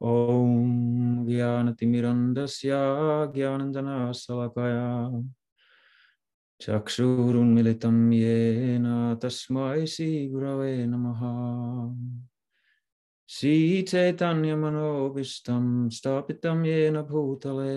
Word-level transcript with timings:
ॐ 0.00 1.26
ज्ञानतिमिरन्दस्य 1.26 2.70
ज्ञानञ्जनशलाकया 3.34 4.86
चक्षुरुन्मिलितं 6.60 7.98
येन 8.12 8.86
तस्मै 9.22 9.86
श्रीगुरवे 9.94 10.74
नमः 10.86 11.20
श्रीचैतन्यमनोभीष्टं 13.28 15.64
स्थापितं 15.96 16.64
येन 16.66 16.96
भूतले 17.10 17.76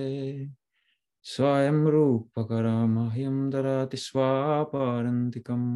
स्वयं 1.26 1.80
रूपकरामह्यं 1.94 3.38
ददाति 3.50 3.98
स्वापारन्तिकम् 3.98 5.68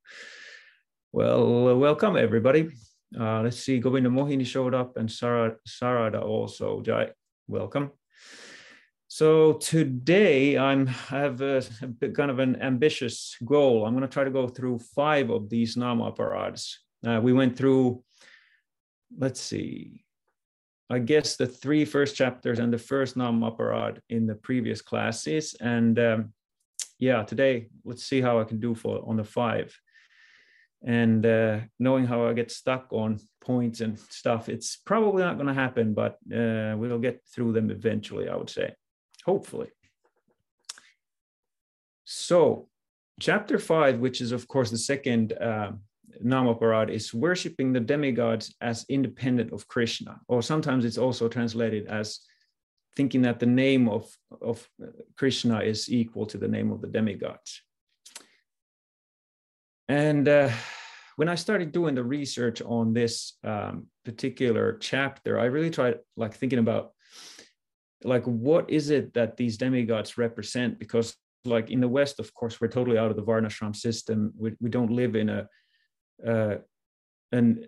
Well, 1.12 1.68
uh, 1.68 1.74
welcome 1.76 2.16
everybody. 2.16 2.68
Uh, 3.16 3.42
let's 3.42 3.60
see, 3.60 3.78
Govinda 3.78 4.10
Mohini 4.10 4.44
showed 4.44 4.74
up 4.74 4.96
and 4.96 5.08
Sarada, 5.08 5.54
Sarada 5.66 6.20
also. 6.20 6.82
Jai, 6.82 7.12
welcome. 7.46 7.92
So 9.13 9.53
today 9.53 10.57
I'm 10.57 10.87
I 11.11 11.19
have 11.19 11.39
a, 11.41 11.61
a 12.01 12.09
kind 12.09 12.31
of 12.31 12.39
an 12.39 12.59
ambitious 12.59 13.37
goal. 13.45 13.85
I'm 13.85 13.93
going 13.93 14.01
to 14.01 14.11
try 14.11 14.23
to 14.23 14.31
go 14.31 14.47
through 14.47 14.79
five 14.79 15.29
of 15.29 15.51
these 15.51 15.77
nama 15.77 16.11
parads. 16.11 16.79
Uh, 17.05 17.19
we 17.21 17.31
went 17.31 17.55
through, 17.55 18.03
let's 19.15 19.39
see, 19.39 20.03
I 20.89 20.97
guess 20.97 21.35
the 21.35 21.45
three 21.45 21.85
first 21.85 22.15
chapters 22.15 22.57
and 22.57 22.73
the 22.73 22.79
first 22.79 23.15
nama 23.15 23.51
parad 23.51 23.99
in 24.09 24.25
the 24.25 24.33
previous 24.33 24.81
classes. 24.81 25.55
And 25.61 25.99
um, 25.99 26.33
yeah, 26.97 27.21
today 27.21 27.67
let's 27.85 28.05
see 28.05 28.19
how 28.19 28.39
I 28.39 28.45
can 28.45 28.59
do 28.59 28.73
for 28.73 29.07
on 29.07 29.17
the 29.17 29.23
five. 29.23 29.79
And 30.83 31.23
uh, 31.23 31.59
knowing 31.77 32.07
how 32.07 32.25
I 32.27 32.33
get 32.33 32.49
stuck 32.49 32.87
on 32.89 33.19
points 33.41 33.81
and 33.81 33.99
stuff, 34.09 34.49
it's 34.49 34.75
probably 34.75 35.21
not 35.21 35.35
going 35.35 35.53
to 35.53 35.53
happen, 35.53 35.93
but 35.93 36.13
uh, 36.35 36.73
we'll 36.79 36.97
get 36.97 37.21
through 37.31 37.53
them 37.53 37.69
eventually, 37.69 38.27
I 38.27 38.35
would 38.35 38.49
say 38.49 38.73
hopefully. 39.25 39.69
So, 42.05 42.69
chapter 43.19 43.57
five, 43.59 43.99
which 43.99 44.21
is, 44.21 44.31
of 44.31 44.47
course, 44.47 44.69
the 44.69 44.77
second 44.77 45.33
uh, 45.33 45.71
Namaparad, 46.23 46.89
is 46.89 47.13
worshipping 47.13 47.73
the 47.73 47.79
demigods 47.79 48.53
as 48.61 48.85
independent 48.89 49.51
of 49.51 49.67
Krishna, 49.67 50.19
or 50.27 50.41
sometimes 50.41 50.85
it's 50.85 50.97
also 50.97 51.27
translated 51.27 51.87
as 51.87 52.19
thinking 52.95 53.23
that 53.23 53.39
the 53.39 53.45
name 53.45 53.89
of, 53.89 54.07
of 54.41 54.67
Krishna 55.17 55.61
is 55.61 55.91
equal 55.91 56.25
to 56.27 56.37
the 56.37 56.47
name 56.47 56.71
of 56.71 56.81
the 56.81 56.87
demigods. 56.87 57.61
And 59.87 60.27
uh, 60.27 60.49
when 61.15 61.29
I 61.29 61.35
started 61.35 61.71
doing 61.71 61.95
the 61.95 62.03
research 62.03 62.61
on 62.61 62.93
this 62.93 63.33
um, 63.43 63.87
particular 64.05 64.77
chapter, 64.79 65.39
I 65.39 65.45
really 65.45 65.69
tried 65.69 65.99
like 66.15 66.35
thinking 66.35 66.59
about 66.59 66.92
like 68.05 68.23
what 68.25 68.69
is 68.69 68.89
it 68.89 69.13
that 69.13 69.37
these 69.37 69.57
demigods 69.57 70.17
represent? 70.17 70.79
Because 70.79 71.15
like 71.45 71.69
in 71.69 71.81
the 71.81 71.87
west 71.87 72.19
of 72.19 72.33
course 72.33 72.61
we're 72.61 72.69
totally 72.69 72.97
out 72.97 73.11
of 73.11 73.17
the 73.17 73.23
varnashram 73.23 73.75
system. 73.75 74.33
We, 74.37 74.53
we 74.59 74.69
don't 74.69 74.91
live 74.91 75.15
in 75.15 75.29
a 75.29 75.47
uh, 76.25 76.55
an 77.31 77.65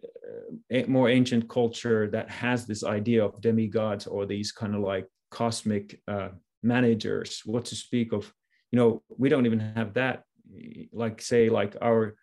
a 0.69 0.83
more 0.85 1.09
ancient 1.09 1.49
culture 1.49 2.07
that 2.11 2.29
has 2.29 2.65
this 2.65 2.83
idea 2.83 3.25
of 3.25 3.41
demigods 3.41 4.07
or 4.07 4.25
these 4.25 4.51
kind 4.51 4.75
of 4.75 4.81
like 4.81 5.07
cosmic 5.31 5.99
uh, 6.07 6.29
managers. 6.63 7.41
What 7.45 7.65
to 7.65 7.75
speak 7.75 8.13
of? 8.13 8.31
You 8.71 8.79
know 8.79 9.03
we 9.09 9.29
don't 9.29 9.45
even 9.45 9.59
have 9.59 9.93
that. 9.95 10.23
Like 10.93 11.21
say 11.21 11.49
like 11.49 11.75
our 11.81 12.15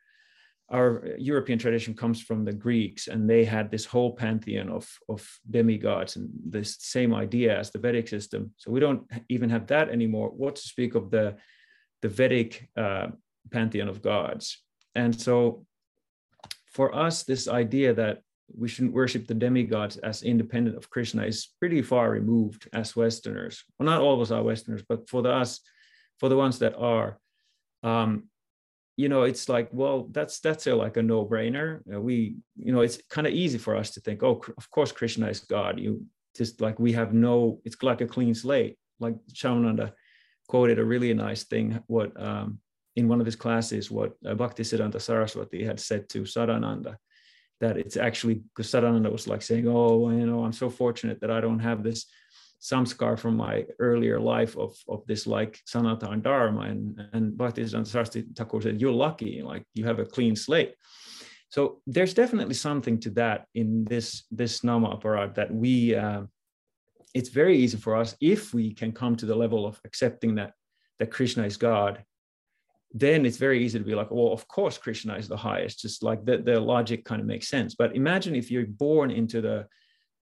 our 0.73 1.07
European 1.19 1.59
tradition 1.59 1.95
comes 1.95 2.21
from 2.21 2.45
the 2.45 2.53
Greeks, 2.53 3.09
and 3.09 3.29
they 3.29 3.45
had 3.45 3.71
this 3.71 3.85
whole 3.85 4.13
pantheon 4.17 4.71
of, 4.71 4.89
of 5.09 5.21
demigods 5.51 6.17
and 6.17 6.31
this 6.45 6.77
same 6.81 7.15
idea 7.15 7.59
as 7.59 7.71
the 7.71 7.79
Vedic 7.79 8.09
system. 8.09 8.53
So 8.57 8.71
we 8.71 8.81
don't 8.81 9.03
even 9.29 9.51
have 9.51 9.67
that 9.67 9.91
anymore. 9.91 10.31
What 10.31 10.57
to 10.57 10.63
speak 10.63 10.95
of 10.95 11.11
the, 11.11 11.37
the 12.01 12.09
Vedic 12.09 12.69
uh, 12.77 13.09
pantheon 13.51 13.89
of 13.89 14.01
gods? 14.01 14.63
And 14.95 15.19
so 15.19 15.67
for 16.73 16.95
us, 16.95 17.23
this 17.25 17.49
idea 17.49 17.93
that 17.95 18.23
we 18.55 18.69
shouldn't 18.69 18.95
worship 18.95 19.27
the 19.27 19.35
demigods 19.35 19.99
as 19.99 20.23
independent 20.23 20.77
of 20.77 20.91
Krishna 20.91 21.25
is 21.25 21.49
pretty 21.59 21.83
far 21.83 22.11
removed 22.11 22.69
as 22.73 22.97
Westerners. 22.97 23.63
Well, 23.79 23.87
not 23.87 24.01
all 24.01 24.15
of 24.15 24.21
us 24.21 24.31
are 24.31 24.43
Westerners, 24.43 24.83
but 24.89 25.09
for 25.09 25.23
the 25.23 25.31
us, 25.31 25.61
for 26.19 26.29
the 26.29 26.37
ones 26.37 26.59
that 26.61 26.75
are, 26.77 27.19
um, 27.83 28.25
you 29.03 29.09
know 29.09 29.23
it's 29.31 29.49
like 29.49 29.69
well 29.73 29.99
that's 30.17 30.39
that's 30.39 30.67
a, 30.69 30.75
like 30.85 30.97
a 30.97 31.03
no-brainer. 31.03 31.81
Uh, 31.93 32.01
we 32.01 32.37
you 32.67 32.73
know 32.73 32.83
it's 32.87 32.99
kind 33.11 33.27
of 33.27 33.33
easy 33.33 33.59
for 33.59 33.75
us 33.83 33.91
to 33.95 34.01
think 34.01 34.23
oh 34.23 34.41
of 34.57 34.71
course 34.71 34.93
krishna 34.93 35.27
is 35.29 35.41
god. 35.41 35.81
You 35.85 35.91
just 36.39 36.61
like 36.61 36.79
we 36.79 36.93
have 36.93 37.13
no 37.13 37.61
it's 37.65 37.83
like 37.83 38.01
a 38.01 38.13
clean 38.15 38.35
slate. 38.35 38.77
Like 39.01 39.17
Shamananda 39.35 39.93
quoted 40.47 40.79
a 40.79 40.85
really 40.85 41.13
nice 41.15 41.43
thing 41.53 41.83
what 41.89 42.11
um, 42.29 42.61
in 42.95 43.09
one 43.09 43.21
of 43.21 43.27
his 43.27 43.37
classes 43.45 43.91
what 43.91 44.13
uh, 44.25 44.35
Bhaktisiddhanta 44.35 45.01
Saraswati 45.01 45.65
had 45.65 45.81
said 45.81 46.09
to 46.11 46.23
Sadananda 46.23 46.97
that 47.61 47.77
it's 47.77 47.97
actually 47.97 48.35
because 48.35 48.71
Sadananda 48.71 49.11
was 49.11 49.27
like 49.27 49.43
saying 49.43 49.67
oh 49.67 50.11
you 50.11 50.27
know 50.27 50.45
I'm 50.45 50.53
so 50.63 50.71
fortunate 50.71 51.21
that 51.23 51.33
I 51.37 51.41
don't 51.41 51.65
have 51.71 51.83
this 51.83 52.07
samskar 52.63 53.19
from 53.19 53.37
my 53.37 53.67
earlier 53.81 54.21
life 54.21 54.57
of, 54.57 54.75
of 54.89 55.05
this 55.07 55.27
like 55.27 55.61
Sanatana 55.69 56.23
Dharma. 56.23 56.61
And, 56.61 57.01
and 57.13 57.33
Bhaktisiddhanta 57.33 57.89
Saraswati 57.89 58.25
Thakur 58.37 58.63
said, 58.63 58.81
you're 58.81 58.93
lucky, 58.93 59.43
like 59.43 59.65
you 59.75 59.85
have 59.85 59.99
a 59.99 60.05
clean 60.05 60.37
slate. 60.37 60.75
So 61.51 61.83
there's 61.87 62.15
definitely 62.15 62.55
something 62.55 62.99
to 63.01 63.11
that 63.11 63.47
in 63.55 63.85
this, 63.85 64.25
this 64.31 64.65
Nama 64.65 64.97
Aparat 64.97 65.35
that 65.35 65.53
we, 65.53 65.95
uh, 65.95 66.23
it's 67.15 67.29
very 67.29 67.59
easy 67.59 67.77
for 67.77 67.97
us 67.97 68.15
if 68.21 68.55
we 68.55 68.73
can 68.73 68.93
come 68.93 69.17
to 69.17 69.27
the 69.27 69.37
level 69.37 69.67
of 69.67 69.79
accepting 69.85 70.37
that, 70.37 70.53
that 70.99 71.11
Krishna 71.11 71.45
is 71.45 71.57
God, 71.57 72.05
then 72.95 73.27
it's 73.27 73.39
very 73.39 73.65
easy 73.65 73.79
to 73.79 73.85
be 73.85 73.95
like, 73.95 74.11
well, 74.11 74.33
of 74.33 74.47
course 74.49 74.79
Krishna 74.79 75.17
is 75.17 75.29
the 75.29 75.37
highest, 75.37 75.81
just 75.81 76.03
like 76.03 76.25
the, 76.25 76.39
the 76.39 76.61
logic 76.61 77.05
kind 77.05 77.21
of 77.21 77.27
makes 77.27 77.49
sense. 77.49 77.75
But 77.75 77.97
imagine 77.97 78.37
if 78.37 78.51
you're 78.51 78.67
born 78.67 79.11
into 79.11 79.41
the 79.41 79.67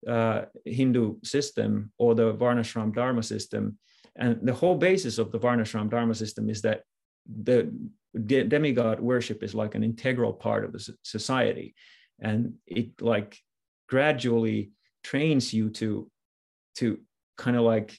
uh, 0.09 0.43
Hindu 0.65 1.17
system 1.23 1.93
or 1.99 2.15
the 2.15 2.35
Varnashram 2.35 2.95
Dharma 2.95 3.23
system. 3.23 3.79
And 4.17 4.39
the 4.43 4.55
whole 4.55 4.77
basis 4.77 5.19
of 5.19 5.31
the 5.31 5.39
Varnashram 5.39 5.91
Dharma 5.91 6.15
system 6.15 6.49
is 6.49 6.63
that 6.63 6.83
the 7.27 7.73
demigod 8.27 9.01
worship 9.01 9.43
is 9.43 9.55
like 9.55 9.75
an 9.75 9.85
integral 9.85 10.33
part 10.33 10.65
of 10.65 10.73
the 10.73 10.95
society. 11.03 11.75
And 12.21 12.55
it 12.67 13.01
like 13.01 13.39
gradually 13.89 14.73
trains 15.05 15.53
you 15.53 15.71
to, 15.71 16.11
to 16.77 16.99
kind 17.37 17.57
of 17.57 17.63
like 17.63 17.99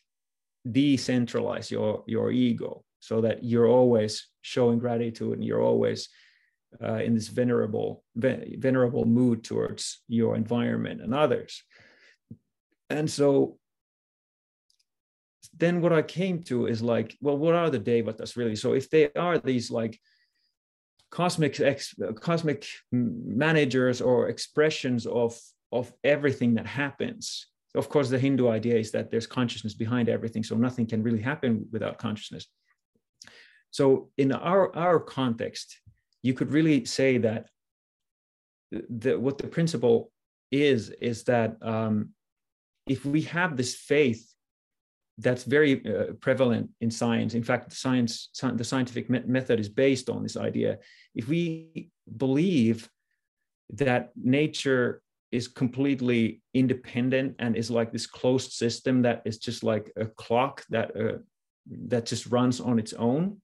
decentralize 0.68 1.72
your, 1.72 2.04
your 2.08 2.32
ego 2.32 2.84
so 3.00 3.22
that 3.22 3.44
you're 3.44 3.68
always 3.68 4.28
showing 4.42 4.80
gratitude 4.80 5.34
and 5.34 5.44
you're 5.44 5.62
always 5.62 6.10
uh, 6.82 6.96
in 6.96 7.14
this 7.14 7.28
venerable 7.28 8.04
venerable 8.16 9.04
mood 9.06 9.44
towards 9.44 10.04
your 10.08 10.36
environment 10.36 11.02
and 11.02 11.14
others 11.14 11.64
and 12.92 13.10
so 13.10 13.58
then 15.58 15.82
what 15.82 15.94
I 15.94 16.02
came 16.02 16.44
to 16.44 16.68
is 16.68 16.82
like, 16.82 17.18
well, 17.22 17.38
what 17.38 17.56
are 17.56 17.70
the 17.70 17.80
devatas 17.80 18.36
really? 18.36 18.56
So 18.56 18.74
if 18.74 18.90
they 18.90 19.12
are 19.14 19.38
these 19.38 19.70
like 19.72 20.00
cosmic 21.12 21.60
ex, 21.60 21.94
cosmic 22.16 22.66
managers 22.92 24.02
or 24.02 24.30
expressions 24.30 25.06
of 25.06 25.40
of 25.72 25.92
everything 26.04 26.56
that 26.56 26.66
happens. 26.66 27.48
Of 27.76 27.88
course, 27.88 28.10
the 28.10 28.20
Hindu 28.20 28.50
idea 28.50 28.78
is 28.78 28.92
that 28.92 29.10
there's 29.10 29.28
consciousness 29.28 29.74
behind 29.74 30.10
everything, 30.10 30.44
so 30.44 30.56
nothing 30.56 30.86
can 30.86 31.04
really 31.04 31.22
happen 31.22 31.66
without 31.72 31.98
consciousness. 31.98 32.48
So 33.72 34.10
in 34.18 34.32
our 34.32 34.76
our 34.76 35.00
context, 35.00 35.80
you 36.24 36.34
could 36.34 36.52
really 36.52 36.86
say 36.86 37.18
that 37.20 37.48
the, 38.72 39.18
what 39.18 39.38
the 39.38 39.48
principle 39.48 40.12
is 40.52 40.90
is 40.90 41.24
that 41.24 41.56
um, 41.62 42.10
if 42.94 43.06
we 43.06 43.22
have 43.22 43.52
this 43.56 43.74
faith 43.76 44.24
that's 45.18 45.44
very 45.44 45.74
uh, 45.86 46.14
prevalent 46.20 46.70
in 46.82 46.90
science. 46.90 47.34
In 47.34 47.44
fact, 47.44 47.70
the 47.70 47.76
science, 47.76 48.30
the 48.62 48.64
scientific 48.64 49.10
method 49.38 49.60
is 49.60 49.70
based 49.70 50.10
on 50.10 50.24
this 50.24 50.38
idea. 50.38 50.80
If 51.14 51.28
we 51.28 51.90
believe 52.18 52.90
that 53.74 54.10
nature 54.16 55.02
is 55.32 55.48
completely 55.48 56.42
independent 56.54 57.36
and 57.40 57.56
is 57.56 57.72
like 57.72 57.92
this 57.92 58.08
closed 58.08 58.52
system 58.52 59.04
that 59.04 59.22
is 59.24 59.38
just 59.38 59.64
like 59.64 59.92
a 59.96 60.06
clock 60.06 60.66
that 60.70 60.96
uh, 60.96 61.20
that 61.88 62.06
just 62.12 62.26
runs 62.28 62.60
on 62.60 62.80
its 62.80 62.94
own, 62.94 63.40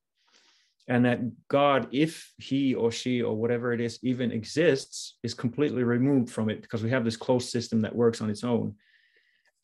and 0.87 1.05
that 1.05 1.19
God, 1.47 1.87
if 1.91 2.33
he 2.37 2.73
or 2.73 2.91
she 2.91 3.21
or 3.21 3.35
whatever 3.35 3.71
it 3.71 3.81
is 3.81 3.99
even 4.01 4.31
exists, 4.31 5.17
is 5.23 5.33
completely 5.33 5.83
removed 5.83 6.29
from 6.29 6.49
it 6.49 6.61
because 6.61 6.83
we 6.83 6.89
have 6.89 7.05
this 7.05 7.17
closed 7.25 7.49
system 7.49 7.81
that 7.81 7.95
works 7.95 8.19
on 8.21 8.29
its 8.29 8.43
own 8.43 8.75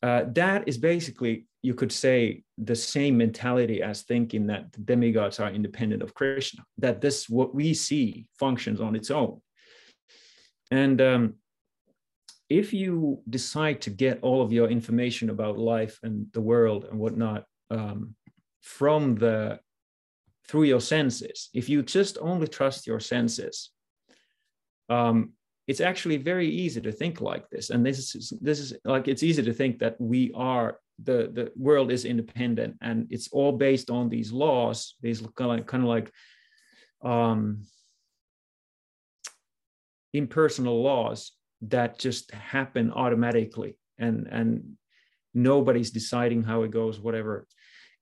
uh, 0.04 0.24
that 0.32 0.68
is 0.68 0.76
basically, 0.76 1.46
you 1.62 1.72
could 1.72 1.90
say, 1.90 2.42
the 2.58 2.76
same 2.76 3.16
mentality 3.16 3.82
as 3.82 4.02
thinking 4.02 4.46
that 4.48 4.70
the 4.74 4.80
demigods 4.80 5.40
are 5.40 5.50
independent 5.50 6.02
of 6.02 6.12
Krishna, 6.12 6.62
that 6.76 7.00
this, 7.00 7.26
what 7.26 7.54
we 7.54 7.72
see, 7.72 8.26
functions 8.38 8.82
on 8.82 8.94
its 8.96 9.10
own. 9.10 9.40
And 10.70 11.00
um, 11.00 11.34
if 12.50 12.74
you 12.74 13.22
decide 13.30 13.80
to 13.80 13.90
get 13.90 14.18
all 14.20 14.42
of 14.42 14.52
your 14.52 14.68
information 14.68 15.30
about 15.30 15.58
life 15.58 15.98
and 16.02 16.26
the 16.34 16.40
world 16.52 16.84
and 16.84 16.98
whatnot 16.98 17.44
um, 17.70 18.14
from 18.60 19.14
the 19.14 19.58
through 20.48 20.64
your 20.64 20.82
senses, 20.82 21.48
if 21.54 21.70
you 21.70 21.82
just 21.82 22.18
only 22.20 22.46
trust 22.46 22.86
your 22.86 23.00
senses, 23.00 23.70
um, 24.90 25.32
it's 25.66 25.80
actually 25.80 26.18
very 26.18 26.48
easy 26.48 26.80
to 26.80 26.92
think 26.92 27.20
like 27.20 27.48
this. 27.50 27.70
And 27.70 27.84
this 27.84 28.14
is 28.14 28.32
this 28.40 28.60
is 28.60 28.74
like 28.84 29.08
it's 29.08 29.22
easy 29.22 29.42
to 29.42 29.52
think 29.52 29.78
that 29.78 29.98
we 30.00 30.30
are 30.34 30.78
the 31.02 31.30
the 31.32 31.52
world 31.56 31.90
is 31.90 32.04
independent 32.04 32.76
and 32.80 33.06
it's 33.10 33.28
all 33.32 33.52
based 33.52 33.90
on 33.90 34.08
these 34.08 34.30
laws 34.30 34.94
these 35.00 35.20
kind 35.34 35.60
of, 35.60 35.66
kind 35.66 35.82
of 35.82 35.88
like 35.88 36.12
um 37.02 37.64
impersonal 40.12 40.82
laws 40.82 41.32
that 41.62 41.98
just 41.98 42.30
happen 42.30 42.92
automatically 42.92 43.76
and 43.98 44.28
and 44.28 44.76
nobody's 45.34 45.90
deciding 45.90 46.44
how 46.44 46.62
it 46.62 46.70
goes 46.70 47.00
whatever. 47.00 47.46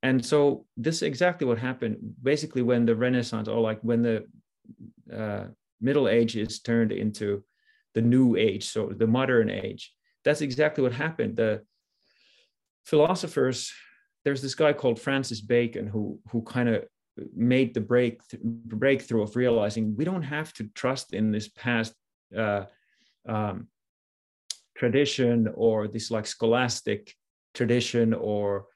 And 0.03 0.25
so 0.25 0.67
this 0.77 0.97
is 0.97 1.03
exactly 1.03 1.47
what 1.47 1.59
happened. 1.59 1.97
Basically 2.23 2.61
when 2.61 2.85
the 2.85 2.95
renaissance 2.95 3.49
or 3.49 3.61
like 3.61 3.81
when 3.81 4.03
the 4.03 4.27
uh, 5.11 5.45
middle 5.81 6.09
age 6.09 6.37
is 6.37 6.61
turned 6.61 6.93
into 6.93 7.43
the 7.95 8.03
new 8.03 8.37
age, 8.37 8.65
so 8.69 8.93
the 8.97 9.07
modern 9.07 9.51
age. 9.51 9.93
That's 10.25 10.41
exactly 10.41 10.83
what 10.83 10.93
happened. 10.93 11.37
The 11.37 11.63
philosophers, 12.85 13.73
there's 14.25 14.43
this 14.43 14.55
guy 14.55 14.73
called 14.73 15.01
Francis 15.01 15.41
Bacon 15.41 15.87
who 15.87 16.19
who 16.31 16.43
kind 16.43 16.69
of 16.69 16.85
made 17.35 17.75
the 17.75 17.81
break 17.81 18.21
breakthrough 18.43 19.23
of 19.23 19.37
realizing 19.37 19.97
we 19.97 20.05
don't 20.05 20.23
have 20.23 20.53
to 20.55 20.69
trust 20.75 21.13
in 21.13 21.31
this 21.31 21.49
past 21.49 21.93
uh, 22.37 22.65
um, 23.29 23.69
tradition 24.77 25.49
or 25.55 25.89
this 25.89 26.11
like 26.11 26.27
scholastic 26.27 27.15
tradition 27.55 28.15
or 28.15 28.67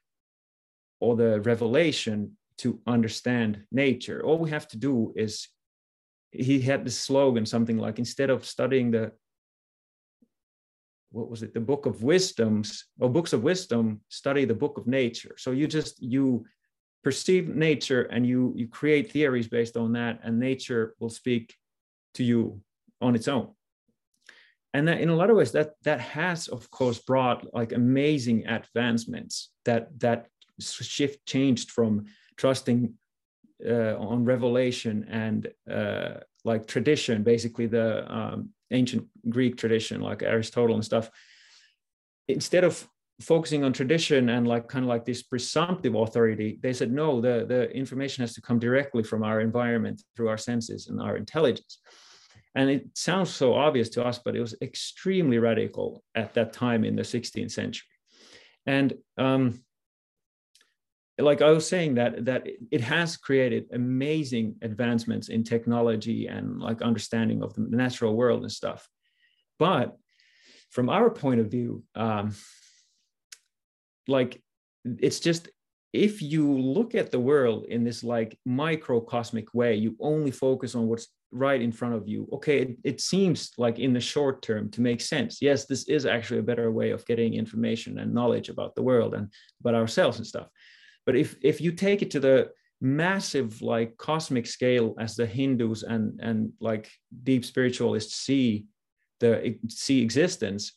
or 1.00 1.16
the 1.16 1.40
revelation 1.42 2.36
to 2.58 2.80
understand 2.86 3.62
nature. 3.70 4.22
All 4.24 4.38
we 4.38 4.50
have 4.50 4.68
to 4.68 4.78
do 4.78 5.12
is 5.16 5.48
he 6.38 6.60
had 6.60 6.84
this 6.84 6.98
slogan, 6.98 7.46
something 7.46 7.78
like 7.78 7.98
instead 7.98 8.30
of 8.30 8.44
studying 8.44 8.90
the 8.90 9.12
what 11.10 11.30
was 11.30 11.42
it, 11.42 11.54
the 11.54 11.60
book 11.60 11.86
of 11.86 12.02
wisdoms 12.02 12.84
or 12.98 13.08
books 13.08 13.32
of 13.32 13.42
wisdom, 13.42 14.00
study 14.08 14.44
the 14.44 14.54
book 14.54 14.76
of 14.76 14.86
nature. 14.86 15.34
So 15.38 15.50
you 15.52 15.66
just 15.66 16.02
you 16.02 16.44
perceive 17.02 17.48
nature 17.48 18.02
and 18.02 18.26
you 18.26 18.52
you 18.56 18.68
create 18.68 19.12
theories 19.12 19.48
based 19.48 19.76
on 19.76 19.92
that, 19.92 20.20
and 20.22 20.38
nature 20.38 20.94
will 20.98 21.10
speak 21.10 21.54
to 22.14 22.24
you 22.24 22.60
on 23.00 23.14
its 23.14 23.28
own. 23.28 23.52
And 24.74 24.88
that 24.88 25.00
in 25.00 25.08
a 25.08 25.16
lot 25.16 25.30
of 25.30 25.36
ways, 25.36 25.52
that 25.52 25.70
that 25.84 26.00
has 26.00 26.48
of 26.48 26.70
course 26.70 26.98
brought 26.98 27.54
like 27.54 27.72
amazing 27.72 28.46
advancements 28.46 29.50
that 29.64 29.88
that 30.00 30.26
shift 30.60 31.24
changed 31.26 31.70
from 31.70 32.06
trusting 32.36 32.94
uh, 33.64 33.96
on 33.98 34.24
revelation 34.24 35.06
and 35.08 35.48
uh, 35.70 36.20
like 36.44 36.66
tradition, 36.66 37.22
basically 37.22 37.66
the 37.66 38.12
um, 38.12 38.50
ancient 38.70 39.06
Greek 39.28 39.56
tradition, 39.56 40.00
like 40.00 40.22
Aristotle 40.22 40.74
and 40.74 40.84
stuff. 40.84 41.10
Instead 42.28 42.64
of 42.64 42.86
focusing 43.20 43.64
on 43.64 43.72
tradition 43.72 44.28
and 44.28 44.46
like 44.46 44.68
kind 44.68 44.84
of 44.84 44.88
like 44.88 45.04
this 45.04 45.22
presumptive 45.22 45.94
authority, 45.94 46.58
they 46.62 46.72
said 46.72 46.92
no, 46.92 47.20
the 47.20 47.46
the 47.48 47.70
information 47.70 48.22
has 48.22 48.34
to 48.34 48.42
come 48.42 48.58
directly 48.58 49.02
from 49.02 49.22
our 49.22 49.40
environment 49.40 50.02
through 50.14 50.28
our 50.28 50.38
senses 50.38 50.88
and 50.88 51.00
our 51.00 51.16
intelligence. 51.16 51.80
And 52.54 52.70
it 52.70 52.86
sounds 52.94 53.30
so 53.30 53.52
obvious 53.54 53.90
to 53.90 54.04
us, 54.04 54.18
but 54.18 54.34
it 54.34 54.40
was 54.40 54.54
extremely 54.62 55.38
radical 55.38 56.02
at 56.14 56.32
that 56.34 56.54
time 56.54 56.84
in 56.84 56.96
the 56.96 57.02
16th 57.02 57.50
century. 57.50 57.86
And 58.64 58.94
um, 59.18 59.62
like 61.18 61.40
I 61.40 61.50
was 61.50 61.66
saying 61.68 61.94
that 61.94 62.26
that 62.26 62.46
it 62.70 62.80
has 62.82 63.16
created 63.16 63.66
amazing 63.72 64.56
advancements 64.62 65.28
in 65.28 65.44
technology 65.44 66.26
and 66.26 66.60
like 66.60 66.82
understanding 66.82 67.42
of 67.42 67.54
the 67.54 67.62
natural 67.62 68.14
world 68.14 68.42
and 68.42 68.52
stuff. 68.52 68.86
But 69.58 69.96
from 70.70 70.90
our 70.90 71.08
point 71.08 71.40
of 71.40 71.50
view, 71.50 71.84
um, 71.94 72.34
like 74.06 74.42
it's 74.84 75.20
just 75.20 75.48
if 75.92 76.20
you 76.20 76.52
look 76.52 76.94
at 76.94 77.10
the 77.10 77.20
world 77.20 77.64
in 77.66 77.82
this 77.82 78.04
like 78.04 78.38
microcosmic 78.44 79.54
way, 79.54 79.74
you 79.74 79.96
only 79.98 80.30
focus 80.30 80.74
on 80.74 80.86
what's 80.86 81.08
right 81.32 81.62
in 81.62 81.72
front 81.72 81.94
of 81.94 82.06
you. 82.06 82.28
Okay, 82.34 82.58
it, 82.58 82.76
it 82.84 83.00
seems 83.00 83.52
like 83.56 83.78
in 83.78 83.94
the 83.94 84.00
short 84.00 84.42
term 84.42 84.70
to 84.72 84.82
make 84.82 85.00
sense. 85.00 85.40
Yes, 85.40 85.64
this 85.64 85.88
is 85.88 86.04
actually 86.04 86.40
a 86.40 86.50
better 86.50 86.70
way 86.70 86.90
of 86.90 87.06
getting 87.06 87.32
information 87.32 87.98
and 87.98 88.12
knowledge 88.12 88.50
about 88.50 88.74
the 88.74 88.82
world 88.82 89.14
and 89.14 89.32
about 89.60 89.74
ourselves 89.74 90.18
and 90.18 90.26
stuff 90.26 90.48
but 91.06 91.16
if 91.16 91.36
if 91.40 91.60
you 91.60 91.72
take 91.72 92.02
it 92.02 92.10
to 92.10 92.20
the 92.20 92.50
massive 92.80 93.62
like 93.62 93.96
cosmic 93.96 94.46
scale 94.46 94.94
as 94.98 95.16
the 95.16 95.24
Hindus 95.24 95.82
and 95.82 96.20
and 96.20 96.52
like 96.60 96.90
deep 97.22 97.44
spiritualists 97.44 98.16
see 98.16 98.66
the 99.20 99.56
see 99.68 100.02
existence, 100.02 100.72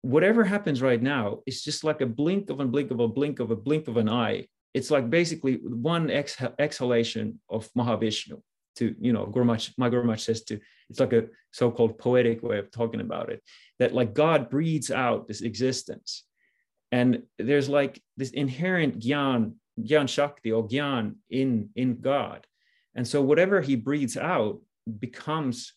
whatever 0.00 0.44
happens 0.44 0.80
right 0.80 1.02
now 1.02 1.40
is 1.44 1.62
just 1.62 1.84
like 1.84 2.00
a 2.00 2.06
blink 2.06 2.48
of 2.48 2.60
a 2.60 2.64
blink 2.64 2.90
of 2.90 3.00
a 3.00 3.08
blink 3.08 3.40
of 3.40 3.50
a 3.50 3.56
blink 3.56 3.88
of 3.88 3.96
an 3.98 4.08
eye. 4.08 4.46
It's 4.72 4.90
like 4.90 5.10
basically 5.10 5.56
one 5.56 6.08
exhal- 6.08 6.54
exhalation 6.58 7.40
of 7.50 7.68
Mahavishnu. 7.74 8.40
To 8.76 8.94
you 8.98 9.12
know, 9.12 9.26
Maharaj, 9.26 9.70
my 9.76 9.90
Guru 9.90 10.16
says 10.16 10.44
to 10.44 10.58
it's 10.88 11.00
like 11.00 11.12
a 11.12 11.26
so-called 11.52 11.98
poetic 11.98 12.42
way 12.42 12.58
of 12.58 12.70
talking 12.70 13.02
about 13.02 13.30
it 13.30 13.42
that 13.78 13.92
like 13.92 14.14
God 14.14 14.48
breathes 14.48 14.90
out 14.90 15.28
this 15.28 15.42
existence 15.42 16.24
and 16.92 17.22
there's 17.38 17.70
like 17.70 18.00
this 18.18 18.30
inherent 18.30 19.00
gyan 19.00 19.54
gyan 19.80 20.08
shakti 20.08 20.52
or 20.52 20.68
gyan 20.68 21.14
in 21.30 21.70
in 21.74 22.00
god. 22.00 22.46
And 22.94 23.08
so 23.08 23.22
whatever 23.22 23.62
he 23.62 23.74
breathes 23.74 24.18
out 24.18 24.60
becomes 25.00 25.72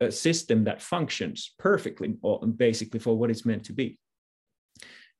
a 0.00 0.10
system 0.10 0.64
that 0.64 0.80
functions 0.80 1.52
perfectly 1.58 2.16
basically 2.56 2.98
for 2.98 3.16
what 3.16 3.30
it's 3.30 3.44
meant 3.44 3.64
to 3.64 3.74
be. 3.74 3.98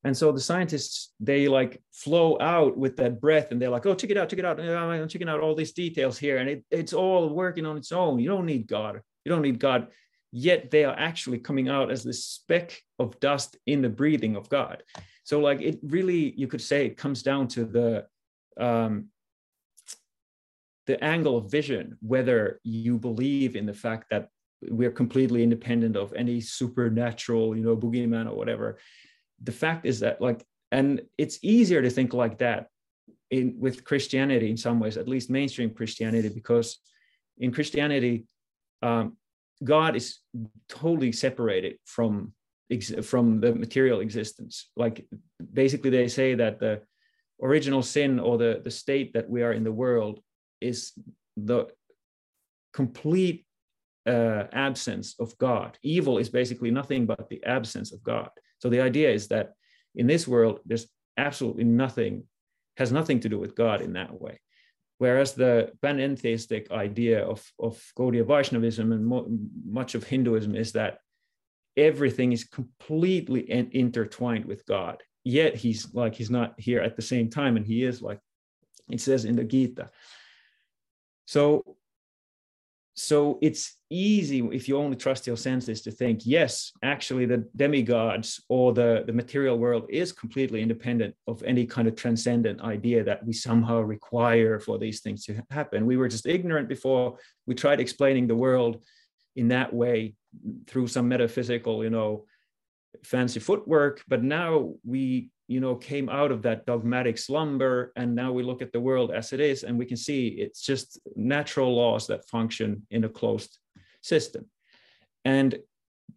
And 0.05 0.17
so 0.17 0.33
the 0.33 0.41
scientists 0.41 1.13
they 1.21 1.47
like 1.47 1.81
flow 1.93 2.41
out 2.41 2.77
with 2.77 2.97
that 2.97 3.21
breath 3.21 3.53
and 3.53 3.61
they're 3.61 3.69
like 3.69 3.85
oh 3.85 3.95
check 3.95 4.11
it 4.11 4.17
out 4.17 4.31
check 4.31 4.39
it 4.39 4.47
out. 4.47 4.59
I'm 4.59 5.07
checking 5.07 5.29
out 5.29 5.41
all 5.41 5.55
these 5.55 5.73
details 5.73 6.19
here. 6.19 6.39
And 6.39 6.49
it, 6.49 6.65
it's 6.71 6.95
all 6.95 7.29
working 7.29 7.67
on 7.67 7.77
its 7.77 7.93
own. 7.93 8.19
You 8.19 8.31
don't 8.31 8.47
need 8.47 8.67
god. 8.67 9.01
You 9.25 9.31
don't 9.31 9.43
need 9.43 9.61
god 9.61 9.89
yet 10.33 10.71
they 10.71 10.85
are 10.85 10.99
actually 10.99 11.39
coming 11.39 11.69
out 11.69 11.91
as 11.91 12.03
this 12.03 12.25
speck 12.25 12.83
of 12.99 13.21
dust 13.21 13.57
in 13.67 13.83
the 13.83 13.89
breathing 13.89 14.35
of 14.35 14.49
God. 14.49 14.83
So, 15.25 15.39
like, 15.39 15.61
it 15.61 15.79
really, 15.83 16.35
you 16.37 16.49
could 16.49 16.63
say, 16.63 16.87
it 16.87 16.97
comes 16.97 17.23
down 17.23 17.49
to 17.49 17.65
the 17.65 18.07
um, 18.59 19.09
the 20.87 21.03
angle 21.03 21.37
of 21.37 21.51
vision, 21.51 21.97
whether 22.01 22.61
you 22.65 22.99
believe 22.99 23.55
in 23.55 23.67
the 23.67 23.75
fact 23.75 24.11
that 24.11 24.29
we're 24.69 24.91
completely 24.91 25.43
independent 25.43 25.97
of 25.97 26.13
any 26.15 26.41
supernatural, 26.41 27.57
you 27.57 27.63
know, 27.63 27.77
boogeyman 27.77 28.29
or 28.29 28.35
whatever. 28.35 28.79
The 29.43 29.53
fact 29.53 29.87
is 29.87 30.01
that, 30.01 30.21
like, 30.21 30.45
and 30.73 31.03
it's 31.19 31.39
easier 31.43 31.83
to 31.83 31.91
think 31.91 32.15
like 32.15 32.39
that 32.39 32.67
in 33.31 33.57
with 33.59 33.85
Christianity 33.85 34.51
in 34.51 34.57
some 34.57 34.81
ways, 34.81 34.97
at 34.97 35.09
least 35.09 35.31
mainstream 35.31 35.71
Christianity, 35.71 36.29
because 36.29 36.79
in 37.39 37.53
Christianity, 37.53 38.25
um, 38.83 39.17
God 39.63 39.97
is 39.97 40.19
totally 40.69 41.13
separated 41.13 41.79
from 41.85 42.33
from 43.03 43.41
the 43.41 43.55
material 43.55 44.01
existence. 44.01 44.71
Like 44.77 45.07
basically, 45.53 45.91
they 45.91 46.09
say 46.09 46.35
that 46.35 46.59
the 46.59 46.83
original 47.43 47.83
sin 47.83 48.19
or 48.19 48.39
the 48.39 48.61
the 48.65 48.71
state 48.71 49.13
that 49.15 49.29
we 49.29 49.43
are 49.43 49.53
in 49.53 49.65
the 49.65 49.73
world 49.73 50.21
is 50.61 50.93
the 51.37 51.67
complete 52.73 53.45
uh, 54.07 54.45
absence 54.53 55.15
of 55.21 55.37
God. 55.39 55.79
Evil 55.83 56.19
is 56.19 56.29
basically 56.29 56.71
nothing 56.71 57.07
but 57.07 57.29
the 57.29 57.43
absence 57.45 57.93
of 57.93 58.03
God. 58.03 58.31
So 58.59 58.69
the 58.69 58.81
idea 58.81 59.11
is 59.11 59.29
that 59.29 59.53
in 59.95 60.07
this 60.07 60.27
world, 60.27 60.61
there's 60.65 60.87
absolutely 61.17 61.65
nothing, 61.65 62.25
has 62.77 62.93
nothing 62.93 63.21
to 63.21 63.29
do 63.29 63.39
with 63.39 63.55
God 63.55 63.83
in 63.83 63.93
that 63.95 64.19
way. 64.21 64.41
Whereas 65.03 65.33
the 65.35 65.73
panentheistic 65.83 66.71
idea 66.71 67.27
of, 67.27 67.45
of 67.59 67.75
Gaudiya 67.99 68.25
Vaishnavism 68.25 68.93
and 68.93 69.05
mo- 69.05 69.27
much 69.67 69.97
of 69.97 70.05
Hinduism 70.05 70.55
is 70.55 70.71
that 70.75 70.99
everything 71.77 72.31
is 72.31 72.45
completely 72.45 73.41
in- 73.51 73.73
intertwined 73.73 74.45
with 74.45 74.65
God. 74.65 75.03
Yet 75.25 75.57
he's 75.57 75.93
like, 75.93 76.15
he's 76.15 76.31
not 76.31 76.55
here 76.57 76.81
at 76.81 76.95
the 76.95 77.03
same 77.03 77.31
time, 77.31 77.57
and 77.57 77.67
he 77.67 77.83
is 77.83 78.01
like, 78.01 78.21
it 78.89 79.01
says 79.01 79.25
in 79.25 79.35
the 79.35 79.43
Gita. 79.43 79.91
So 81.27 81.77
so 82.95 83.39
it's 83.41 83.79
easy 83.89 84.41
if 84.53 84.69
you 84.69 84.77
only 84.77 84.97
trust 84.97 85.27
your 85.27 85.37
senses 85.37 85.81
to 85.83 85.91
think 85.91 86.21
yes 86.25 86.73
actually 86.83 87.25
the 87.25 87.47
demigods 87.57 88.43
or 88.49 88.73
the, 88.73 89.03
the 89.07 89.13
material 89.13 89.59
world 89.59 89.87
is 89.89 90.13
completely 90.13 90.61
independent 90.61 91.15
of 91.27 91.43
any 91.43 91.65
kind 91.65 91.89
of 91.89 91.97
transcendent 91.97 92.61
idea 92.61 93.03
that 93.03 93.25
we 93.25 93.33
somehow 93.33 93.81
require 93.81 94.59
for 94.61 94.79
these 94.79 95.01
things 95.01 95.25
to 95.25 95.43
happen. 95.51 95.87
We 95.87 95.97
were 95.97 96.09
just 96.09 96.27
ignorant 96.27 96.69
before 96.69 97.17
we 97.47 97.55
tried 97.55 97.81
explaining 97.81 98.27
the 98.27 98.37
world 98.37 98.83
in 99.37 99.49
that 99.49 99.73
way 99.73 100.15
through 100.67 100.87
some 100.87 101.09
metaphysical 101.09 101.83
you 101.85 101.91
know 101.91 102.25
fancy 103.05 103.41
footwork 103.41 104.03
but 104.09 104.23
now 104.23 104.75
we 104.85 105.31
you 105.53 105.61
know 105.61 105.75
came 105.75 106.09
out 106.09 106.31
of 106.33 106.41
that 106.43 106.65
dogmatic 106.67 107.17
slumber 107.19 107.93
and 107.97 108.15
now 108.15 108.31
we 108.33 108.43
look 108.43 108.63
at 108.63 108.73
the 108.73 108.85
world 108.89 109.11
as 109.21 109.33
it 109.33 109.41
is 109.41 109.59
and 109.65 109.79
we 109.79 109.87
can 109.91 109.97
see 109.97 110.21
it's 110.45 110.63
just 110.71 110.89
natural 111.15 111.75
laws 111.75 112.07
that 112.07 112.29
function 112.29 112.71
in 112.91 113.05
a 113.05 113.09
closed 113.09 113.53
system. 114.03 114.45
And 115.25 115.51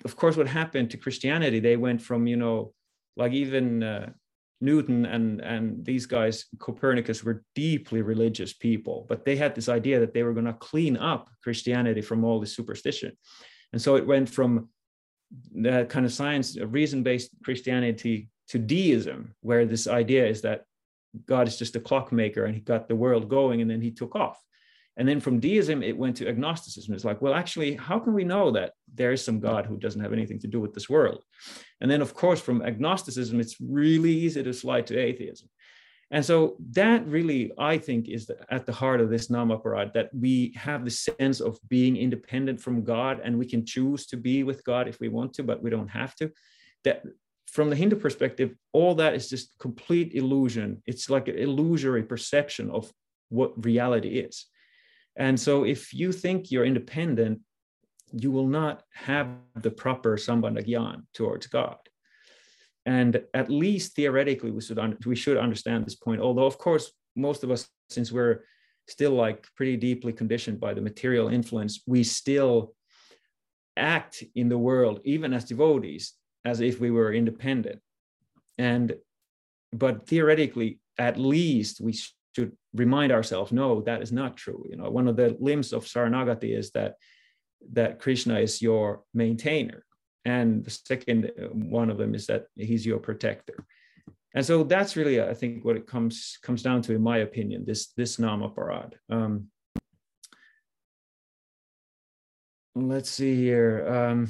of 0.04 0.16
course 0.16 0.36
what 0.36 0.48
happened 0.48 0.90
to 0.90 0.98
christianity 0.98 1.60
they 1.60 1.78
went 1.78 2.02
from 2.02 2.28
you 2.28 2.36
know 2.44 2.74
like 3.16 3.34
even 3.44 3.66
uh, 3.84 4.10
newton 4.60 5.06
and 5.06 5.26
and 5.42 5.64
these 5.86 6.06
guys 6.06 6.46
copernicus 6.60 7.24
were 7.24 7.44
deeply 7.54 8.02
religious 8.02 8.52
people 8.68 9.06
but 9.08 9.24
they 9.24 9.38
had 9.38 9.54
this 9.56 9.70
idea 9.70 10.00
that 10.00 10.14
they 10.14 10.24
were 10.24 10.34
going 10.34 10.52
to 10.54 10.66
clean 10.72 10.98
up 10.98 11.30
christianity 11.44 12.02
from 12.02 12.24
all 12.26 12.40
this 12.40 12.56
superstition. 12.56 13.12
And 13.72 13.82
so 13.82 13.96
it 13.98 14.08
went 14.08 14.30
from 14.30 14.70
that 15.54 15.90
kind 15.90 16.06
of 16.06 16.14
science 16.14 16.58
reason-based 16.60 17.30
christianity 17.44 18.30
to 18.50 18.60
deism, 18.60 19.34
where 19.42 19.66
this 19.66 19.88
idea 19.88 20.26
is 20.28 20.42
that 20.42 20.66
God 21.26 21.48
is 21.48 21.58
just 21.58 21.76
a 21.76 21.80
clockmaker 21.80 22.46
and 22.46 22.54
he 22.54 22.62
got 22.62 22.88
the 22.88 22.96
world 22.96 23.30
going 23.30 23.62
and 23.62 23.70
then 23.70 23.82
he 23.82 23.92
took 23.92 24.16
off. 24.16 24.42
And 24.98 25.08
then 25.08 25.20
from 25.20 25.40
deism, 25.40 25.84
it 25.84 25.98
went 25.98 26.16
to 26.18 26.28
agnosticism. 26.28 26.94
It's 26.94 27.04
like, 27.04 27.22
well, 27.22 27.34
actually, 27.34 27.76
how 27.76 28.00
can 28.00 28.14
we 28.14 28.24
know 28.24 28.52
that 28.52 28.74
there 28.94 29.12
is 29.12 29.24
some 29.24 29.42
God 29.42 29.66
who 29.66 29.78
doesn't 29.78 30.02
have 30.02 30.14
anything 30.14 30.40
to 30.40 30.48
do 30.48 30.62
with 30.62 30.74
this 30.74 30.90
world? 30.90 31.24
And 31.82 31.92
then, 31.92 32.02
of 32.02 32.14
course, 32.14 32.40
from 32.40 32.62
agnosticism, 32.62 33.40
it's 33.42 33.58
really 33.60 34.12
easy 34.12 34.42
to 34.42 34.54
slide 34.54 34.88
to 34.88 34.98
atheism. 34.98 35.50
And 36.12 36.24
so 36.24 36.56
that 36.72 37.06
really, 37.08 37.52
I 37.58 37.78
think, 37.78 38.08
is 38.08 38.32
at 38.50 38.66
the 38.66 38.72
heart 38.72 39.02
of 39.02 39.10
this 39.10 39.28
Namaparad, 39.28 39.92
that 39.94 40.12
we 40.14 40.54
have 40.56 40.86
the 40.86 40.92
sense 40.92 41.42
of 41.42 41.60
being 41.68 41.98
independent 41.98 42.62
from 42.62 42.84
God 42.84 43.20
and 43.24 43.38
we 43.38 43.46
can 43.46 43.66
choose 43.66 44.06
to 44.08 44.18
be 44.18 44.44
with 44.44 44.64
God 44.64 44.88
if 44.88 45.00
we 45.00 45.10
want 45.10 45.34
to, 45.34 45.44
but 45.44 45.62
we 45.62 45.70
don't 45.70 45.90
have 45.90 46.16
to. 46.18 46.32
That 46.84 47.04
from 47.56 47.70
the 47.70 47.76
Hindu 47.76 47.96
perspective, 47.96 48.54
all 48.74 48.96
that 48.96 49.16
is 49.16 49.30
just 49.30 49.58
complete 49.60 50.14
illusion. 50.14 50.84
It's 50.86 51.10
like 51.10 51.30
an 51.30 51.38
illusory 51.38 52.04
perception 52.04 52.70
of 52.70 52.92
what 53.30 53.64
reality 53.64 54.20
is. 54.20 54.48
And 55.16 55.40
so 55.40 55.64
if 55.64 55.94
you 55.94 56.12
think 56.12 56.52
you're 56.52 56.66
independent, 56.66 57.40
you 58.12 58.30
will 58.30 58.48
not 58.48 58.84
have 58.92 59.30
the 59.56 59.72
proper 59.72 60.18
sambandha 60.18 61.02
towards 61.14 61.48
God. 61.48 61.78
And 62.86 63.24
at 63.34 63.50
least 63.50 63.96
theoretically, 63.96 64.52
we 64.52 64.60
should, 64.60 64.78
un- 64.78 64.98
we 65.06 65.16
should 65.16 65.38
understand 65.38 65.86
this 65.86 65.96
point. 65.96 66.20
Although, 66.20 66.46
of 66.46 66.58
course, 66.58 66.92
most 67.16 67.46
of 67.46 67.52
us, 67.52 67.70
since 67.90 68.12
we're 68.12 68.44
still 68.90 69.14
like 69.14 69.48
pretty 69.56 69.78
deeply 69.78 70.12
conditioned 70.12 70.60
by 70.60 70.74
the 70.74 70.82
material 70.82 71.30
influence, 71.30 71.82
we 71.88 72.04
still 72.04 72.76
act 73.78 74.26
in 74.36 74.50
the 74.50 74.58
world, 74.58 75.00
even 75.06 75.34
as 75.34 75.46
devotees, 75.46 76.16
as 76.46 76.62
if 76.62 76.80
we 76.80 76.92
were 76.92 77.12
independent. 77.12 77.82
And 78.58 78.96
but 79.74 80.08
theoretically, 80.08 80.80
at 80.98 81.18
least 81.18 81.82
we 81.82 81.94
should 82.34 82.54
remind 82.74 83.12
ourselves, 83.12 83.52
no, 83.52 83.82
that 83.82 84.02
is 84.02 84.12
not 84.12 84.38
true. 84.38 84.64
You 84.70 84.78
know, 84.78 84.90
one 84.90 85.08
of 85.10 85.18
the 85.18 85.36
limbs 85.40 85.74
of 85.74 85.86
Saranagati 85.86 86.58
is 86.58 86.72
that 86.72 86.96
that 87.74 88.00
Krishna 88.00 88.40
is 88.40 88.62
your 88.62 89.04
maintainer. 89.14 89.84
And 90.24 90.64
the 90.64 90.72
second 90.72 91.32
one 91.52 91.90
of 91.90 91.98
them 91.98 92.16
is 92.16 92.28
that 92.28 92.46
he's 92.56 92.86
your 92.86 93.00
protector. 93.00 93.66
And 94.34 94.46
so 94.46 94.64
that's 94.64 94.96
really, 94.96 95.22
I 95.22 95.34
think, 95.34 95.64
what 95.64 95.78
it 95.78 95.88
comes 95.88 96.38
comes 96.42 96.62
down 96.62 96.82
to, 96.84 96.94
in 96.94 97.02
my 97.02 97.20
opinion, 97.20 97.64
this 97.66 97.94
this 97.94 98.18
Namaparad. 98.18 98.94
Um, 99.10 99.48
let's 102.76 103.10
see 103.10 103.36
here. 103.36 103.88
Um, 103.88 104.30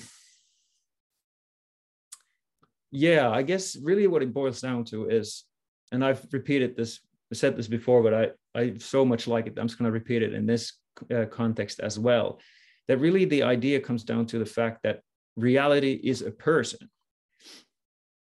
yeah, 2.95 3.29
I 3.29 3.41
guess 3.43 3.75
really 3.75 4.07
what 4.07 4.23
it 4.23 4.33
boils 4.33 4.61
down 4.61 4.85
to 4.85 5.09
is, 5.09 5.43
and 5.91 6.03
I've 6.03 6.25
repeated 6.31 6.75
this, 6.75 6.99
said 7.33 7.57
this 7.57 7.67
before, 7.67 8.01
but 8.01 8.13
I 8.13 8.23
I 8.59 8.73
so 8.77 9.03
much 9.03 9.27
like 9.27 9.47
it. 9.47 9.57
I'm 9.59 9.67
just 9.67 9.77
going 9.77 9.91
to 9.91 9.99
repeat 9.99 10.23
it 10.23 10.33
in 10.33 10.45
this 10.45 10.73
uh, 11.13 11.25
context 11.25 11.79
as 11.81 11.99
well. 11.99 12.39
That 12.87 12.99
really 12.99 13.25
the 13.25 13.43
idea 13.43 13.79
comes 13.79 14.03
down 14.03 14.25
to 14.27 14.39
the 14.39 14.45
fact 14.45 14.83
that 14.83 15.01
reality 15.35 15.99
is 16.11 16.21
a 16.21 16.31
person. 16.31 16.89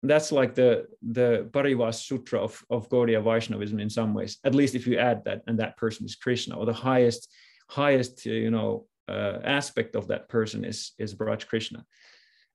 That's 0.03 0.33
like 0.33 0.55
the 0.55 0.87
the 1.03 1.49
Paribhasha 1.51 2.03
Sutra 2.09 2.41
of, 2.41 2.65
of 2.71 2.89
Gaudiya 2.89 3.23
Vaishnavism 3.23 3.79
in 3.81 3.91
some 3.91 4.15
ways, 4.15 4.39
at 4.45 4.55
least 4.55 4.75
if 4.75 4.87
you 4.87 4.99
add 4.99 5.25
that, 5.25 5.43
and 5.47 5.59
that 5.59 5.77
person 5.77 6.07
is 6.07 6.17
Krishna, 6.17 6.57
or 6.59 6.67
the 6.67 6.73
highest, 6.91 7.29
highest, 7.69 8.25
you 8.27 8.51
know, 8.51 8.87
uh, 9.09 9.39
aspect 9.45 9.95
of 9.97 10.09
that 10.09 10.29
person 10.29 10.65
is 10.65 10.93
is 10.99 11.15
Braj 11.15 11.47
Krishna. 11.47 11.85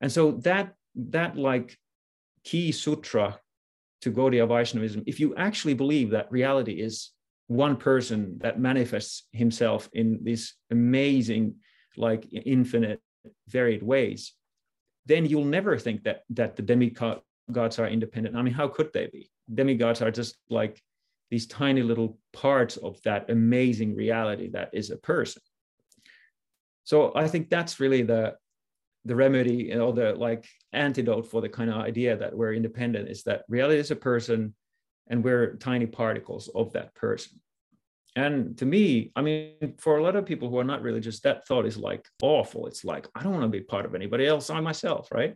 And 0.01 0.11
so 0.11 0.31
that 0.47 0.73
that 0.95 1.37
like 1.37 1.77
key 2.47 2.71
sutra 2.71 3.39
to 4.01 4.11
Gaudiya 4.11 4.47
Vaishnavism, 4.47 5.03
if 5.05 5.19
you 5.19 5.35
actually 5.35 5.73
believe 5.73 6.11
that 6.11 6.31
reality 6.31 6.75
is 6.87 7.11
one 7.47 7.75
person 7.75 8.37
that 8.39 8.59
manifests 8.59 9.27
himself 9.33 9.89
in 9.91 10.19
these 10.23 10.55
amazing, 10.71 11.55
like 11.97 12.23
infinite, 12.31 13.01
varied 13.49 13.83
ways, 13.83 14.33
then 15.05 15.25
you'll 15.25 15.53
never 15.59 15.77
think 15.77 16.03
that 16.03 16.19
that 16.29 16.55
the 16.55 16.61
demigods 16.61 17.79
are 17.79 17.87
independent. 17.87 18.35
I 18.35 18.41
mean, 18.41 18.53
how 18.53 18.69
could 18.69 18.91
they 18.93 19.07
be? 19.07 19.29
Demigods 19.53 20.01
are 20.01 20.11
just 20.11 20.37
like 20.49 20.81
these 21.31 21.47
tiny 21.47 21.81
little 21.81 22.17
parts 22.31 22.77
of 22.77 23.01
that 23.03 23.29
amazing 23.29 23.95
reality 23.95 24.47
that 24.51 24.69
is 24.73 24.89
a 24.91 24.97
person. 24.97 25.41
So 26.85 27.11
I 27.15 27.27
think 27.27 27.49
that's 27.49 27.81
really 27.81 28.03
the 28.03 28.35
the 29.07 29.15
remedy 29.15 29.73
or 29.73 29.93
the 29.93 30.13
like 30.13 30.47
antidote 30.73 31.25
for 31.25 31.41
the 31.41 31.49
kind 31.49 31.69
of 31.69 31.77
idea 31.77 32.15
that 32.17 32.35
we're 32.35 32.53
independent 32.53 33.09
is 33.09 33.23
that 33.23 33.43
reality 33.47 33.79
is 33.79 33.91
a 33.91 33.95
person 33.95 34.53
and 35.09 35.23
we're 35.23 35.55
tiny 35.55 35.85
particles 35.85 36.49
of 36.53 36.73
that 36.73 36.93
person. 36.93 37.39
And 38.15 38.57
to 38.57 38.65
me 38.65 39.11
i 39.15 39.21
mean 39.21 39.75
for 39.77 39.97
a 39.97 40.03
lot 40.03 40.15
of 40.15 40.25
people 40.25 40.49
who 40.49 40.59
are 40.59 40.71
not 40.71 40.81
religious 40.81 41.19
that 41.21 41.47
thought 41.47 41.65
is 41.65 41.77
like 41.77 42.05
awful. 42.21 42.67
It's 42.67 42.83
like 42.83 43.07
i 43.15 43.23
don't 43.23 43.33
want 43.33 43.43
to 43.43 43.59
be 43.59 43.61
part 43.61 43.85
of 43.85 43.95
anybody 43.95 44.25
else 44.25 44.49
i 44.49 44.59
myself 44.59 45.09
right? 45.11 45.35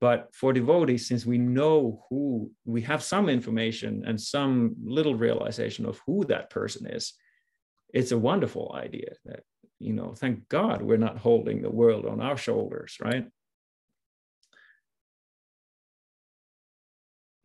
But 0.00 0.34
for 0.34 0.52
devotees 0.52 1.06
since 1.06 1.24
we 1.24 1.38
know 1.38 2.04
who 2.08 2.50
we 2.64 2.82
have 2.82 3.02
some 3.02 3.28
information 3.28 4.04
and 4.06 4.20
some 4.20 4.74
little 4.84 5.14
realization 5.14 5.86
of 5.86 6.00
who 6.06 6.24
that 6.26 6.50
person 6.50 6.86
is 6.86 7.14
it's 7.92 8.12
a 8.12 8.18
wonderful 8.18 8.74
idea 8.74 9.12
that 9.24 9.44
you 9.84 9.92
know, 9.92 10.14
thank 10.14 10.48
God 10.48 10.82
we're 10.82 11.06
not 11.08 11.18
holding 11.18 11.62
the 11.62 11.70
world 11.80 12.04
on 12.06 12.20
our 12.20 12.36
shoulders, 12.36 12.96
right? 13.00 13.26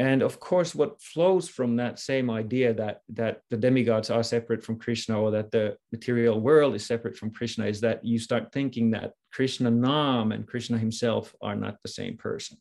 And 0.02 0.22
of 0.24 0.40
course, 0.40 0.74
what 0.74 1.02
flows 1.02 1.50
from 1.50 1.76
that 1.76 2.00
same 2.00 2.30
idea 2.32 2.74
that 2.74 3.02
that 3.10 3.42
the 3.50 3.58
demigods 3.58 4.10
are 4.10 4.24
separate 4.24 4.64
from 4.64 4.80
Krishna 4.80 5.22
or 5.22 5.32
that 5.32 5.52
the 5.52 5.76
material 5.92 6.40
world 6.40 6.74
is 6.76 6.86
separate 6.86 7.18
from 7.18 7.32
Krishna 7.32 7.66
is 7.66 7.82
that 7.82 8.06
you 8.06 8.18
start 8.18 8.54
thinking 8.54 8.92
that 8.92 9.12
Krishna 9.34 9.70
Nam 9.70 10.32
and 10.32 10.48
Krishna 10.48 10.78
himself 10.78 11.36
are 11.42 11.56
not 11.56 11.76
the 11.82 11.90
same 11.90 12.16
person. 12.18 12.58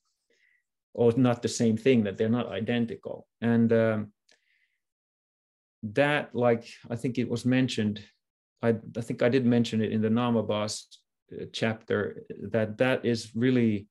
or 0.99 1.12
not 1.16 1.42
the 1.42 1.49
same 1.49 1.76
thing, 1.76 2.04
that 2.04 2.18
they're 2.18 2.28
not 2.28 2.50
identical. 2.50 3.26
And 3.40 3.73
um, 3.73 4.12
that, 5.82 6.35
like 6.35 6.64
I 6.90 6.97
think 6.97 7.18
it 7.18 7.28
was 7.28 7.44
mentioned, 7.44 8.02
I, 8.62 8.75
I 8.97 9.00
think 9.00 9.23
I 9.23 9.29
did 9.29 9.47
mention 9.47 9.81
it 9.81 9.93
in 9.93 10.03
the 10.03 10.09
Namabhas 10.09 10.85
uh, 11.33 11.45
chapter, 11.53 12.25
that 12.50 12.79
that 12.79 13.05
is 13.05 13.35
really 13.35 13.88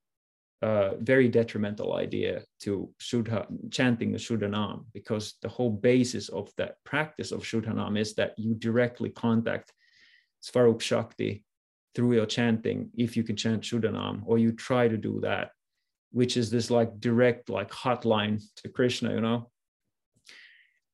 a 0.62 0.96
very 1.00 1.30
detrimental 1.30 1.96
idea 1.96 2.42
to 2.62 2.90
Shuddha, 3.00 3.46
chanting 3.72 4.12
the 4.12 4.18
Shuddhanam, 4.18 4.86
because 4.94 5.36
the 5.42 5.50
whole 5.50 5.70
basis 5.70 6.30
of 6.30 6.52
that 6.58 6.78
practice 6.84 7.32
of 7.32 7.44
Shuddhanam 7.44 7.98
is 7.98 8.16
that 8.16 8.34
you 8.38 8.56
directly 8.56 9.10
contact 9.10 9.72
Svarup 10.44 10.82
Shakti 10.82 11.44
through 11.94 12.14
your 12.14 12.26
chanting, 12.26 12.90
if 12.98 13.16
you 13.16 13.24
can 13.24 13.36
chant 13.36 13.64
Shuddhanam, 13.64 14.22
or 14.26 14.38
you 14.38 14.52
try 14.52 14.88
to 14.88 14.98
do 14.98 15.20
that, 15.22 15.52
which 16.12 16.38
is 16.38 16.50
this 16.50 16.70
like 16.72 17.00
direct, 17.00 17.50
like 17.50 17.72
hotline 17.72 18.42
to 18.58 18.70
Krishna, 18.70 19.14
you 19.14 19.22
know? 19.22 19.50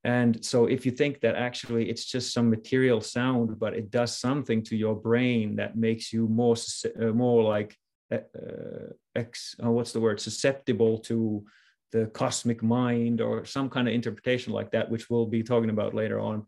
And 0.03 0.43
so 0.43 0.65
if 0.65 0.85
you 0.85 0.91
think 0.91 1.21
that 1.21 1.35
actually 1.35 1.89
it's 1.89 2.05
just 2.05 2.33
some 2.33 2.49
material 2.49 2.99
sound, 2.99 3.57
but 3.57 3.73
it 3.73 3.89
does 3.89 4.17
something 4.17 4.61
to 4.63 4.75
your 4.75 4.95
brain 4.95 5.55
that 5.55 5.77
makes 5.77 6.11
you 6.11 6.27
more, 6.27 6.55
uh, 7.01 7.05
more 7.05 7.43
like, 7.43 7.77
uh, 8.11 8.17
uh, 8.35 8.91
ex, 9.15 9.55
uh, 9.63 9.71
what's 9.71 9.93
the 9.93 10.01
word, 10.01 10.19
susceptible 10.19 10.97
to 10.97 11.45
the 11.93 12.07
cosmic 12.07 12.61
mind 12.61 13.21
or 13.21 13.45
some 13.45 13.69
kind 13.69 13.87
of 13.87 13.93
interpretation 13.93 14.51
like 14.51 14.71
that, 14.71 14.89
which 14.89 15.09
we'll 15.09 15.25
be 15.25 15.43
talking 15.43 15.69
about 15.69 15.93
later 15.93 16.19
on, 16.19 16.45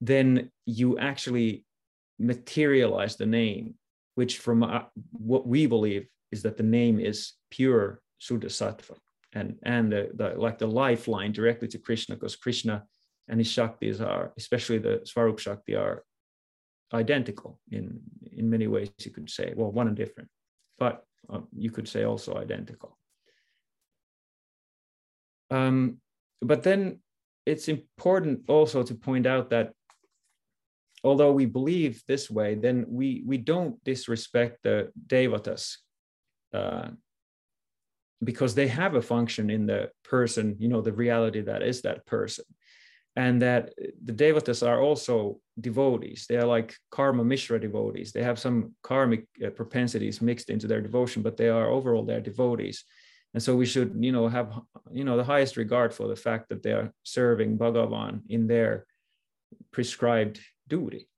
then 0.00 0.50
you 0.66 0.98
actually 0.98 1.64
materialize 2.18 3.16
the 3.16 3.26
name, 3.26 3.74
which 4.14 4.38
from 4.38 4.62
uh, 4.62 4.82
what 5.12 5.46
we 5.46 5.66
believe 5.66 6.06
is 6.32 6.42
that 6.42 6.58
the 6.58 6.62
name 6.62 7.00
is 7.00 7.32
pure 7.50 8.02
Suddha 8.20 8.46
Sattva 8.46 8.96
and, 9.32 9.56
and 9.62 9.92
the, 9.92 10.10
the, 10.14 10.34
like 10.36 10.58
the 10.58 10.66
lifeline 10.66 11.32
directly 11.32 11.68
to 11.68 11.78
Krishna, 11.78 12.14
because 12.14 12.36
Krishna 12.36 12.84
and 13.28 13.38
his 13.40 13.48
Shaktis 13.48 14.00
are, 14.00 14.32
especially 14.36 14.78
the 14.78 15.02
Svarup 15.04 15.38
Shakti, 15.38 15.74
are 15.74 16.04
identical 16.94 17.60
in, 17.70 18.00
in 18.32 18.48
many 18.48 18.66
ways, 18.66 18.90
you 19.00 19.10
could 19.10 19.28
say. 19.28 19.52
Well, 19.54 19.70
one 19.70 19.88
and 19.88 19.96
different, 19.96 20.30
but 20.78 21.04
um, 21.28 21.46
you 21.54 21.70
could 21.70 21.88
say 21.88 22.04
also 22.04 22.36
identical. 22.36 22.96
Um, 25.50 25.98
but 26.40 26.62
then 26.62 27.00
it's 27.46 27.68
important 27.68 28.42
also 28.48 28.82
to 28.82 28.94
point 28.94 29.26
out 29.26 29.50
that 29.50 29.72
although 31.04 31.32
we 31.32 31.46
believe 31.46 32.02
this 32.06 32.30
way, 32.30 32.54
then 32.54 32.86
we, 32.88 33.22
we 33.26 33.38
don't 33.38 33.82
disrespect 33.84 34.62
the 34.62 34.90
devatas 35.06 35.76
uh, 36.52 36.88
because 38.22 38.54
they 38.54 38.68
have 38.68 38.94
a 38.94 39.02
function 39.02 39.50
in 39.50 39.66
the 39.66 39.90
person, 40.04 40.56
you 40.58 40.68
know, 40.68 40.80
the 40.80 40.92
reality 40.92 41.40
that 41.42 41.62
is 41.62 41.82
that 41.82 42.04
person. 42.06 42.44
And 43.16 43.42
that 43.42 43.72
the 44.04 44.12
devatas 44.12 44.66
are 44.66 44.80
also 44.80 45.40
devotees. 45.60 46.26
They 46.28 46.36
are 46.36 46.46
like 46.46 46.76
karma 46.90 47.24
mishra 47.24 47.60
devotees. 47.60 48.12
They 48.12 48.22
have 48.22 48.38
some 48.38 48.74
karmic 48.82 49.26
uh, 49.44 49.50
propensities 49.50 50.22
mixed 50.22 50.50
into 50.50 50.68
their 50.68 50.80
devotion, 50.80 51.22
but 51.22 51.36
they 51.36 51.48
are 51.48 51.68
overall 51.68 52.04
they're 52.04 52.20
devotees. 52.20 52.84
And 53.34 53.42
so 53.42 53.56
we 53.56 53.66
should, 53.66 53.96
you 53.98 54.12
know, 54.12 54.28
have, 54.28 54.52
you 54.92 55.04
know, 55.04 55.16
the 55.16 55.24
highest 55.24 55.56
regard 55.56 55.92
for 55.92 56.06
the 56.06 56.16
fact 56.16 56.48
that 56.48 56.62
they 56.62 56.72
are 56.72 56.92
serving 57.02 57.58
Bhagavan 57.58 58.22
in 58.28 58.46
their 58.46 58.86
prescribed 59.72 60.40
duty. 60.68 61.08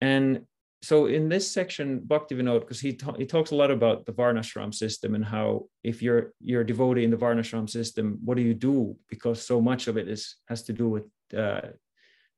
And 0.00 0.46
so 0.82 1.06
in 1.06 1.28
this 1.28 1.48
section, 1.48 2.00
Bhaktivinoda, 2.00 2.60
because 2.60 2.80
he, 2.80 2.94
ta- 2.94 3.14
he 3.16 3.24
talks 3.24 3.52
a 3.52 3.54
lot 3.54 3.70
about 3.70 4.04
the 4.04 4.12
Varnashram 4.12 4.74
system 4.74 5.14
and 5.14 5.24
how 5.24 5.66
if 5.84 6.02
you're 6.02 6.32
you're 6.40 6.62
a 6.62 6.66
devotee 6.66 7.04
in 7.04 7.10
the 7.10 7.16
Varnashram 7.16 7.70
system, 7.70 8.18
what 8.24 8.36
do 8.36 8.42
you 8.42 8.54
do? 8.54 8.96
Because 9.08 9.40
so 9.40 9.60
much 9.60 9.86
of 9.86 9.96
it 9.96 10.08
is 10.08 10.36
has 10.48 10.64
to 10.64 10.72
do 10.72 10.88
with 10.88 11.04
uh, 11.36 11.68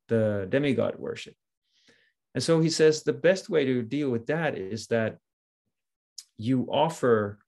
the 0.07 0.45
demigod 0.49 0.95
worship. 0.97 1.33
And 2.35 2.43
so 2.43 2.59
he 2.59 2.69
says 2.69 3.01
the 3.01 3.13
best 3.13 3.49
way 3.49 3.65
to 3.65 3.81
deal 3.81 4.11
with 4.11 4.27
that 4.27 4.57
is 4.57 4.87
that 4.87 5.17
you 6.37 6.67
offer, 6.69 7.39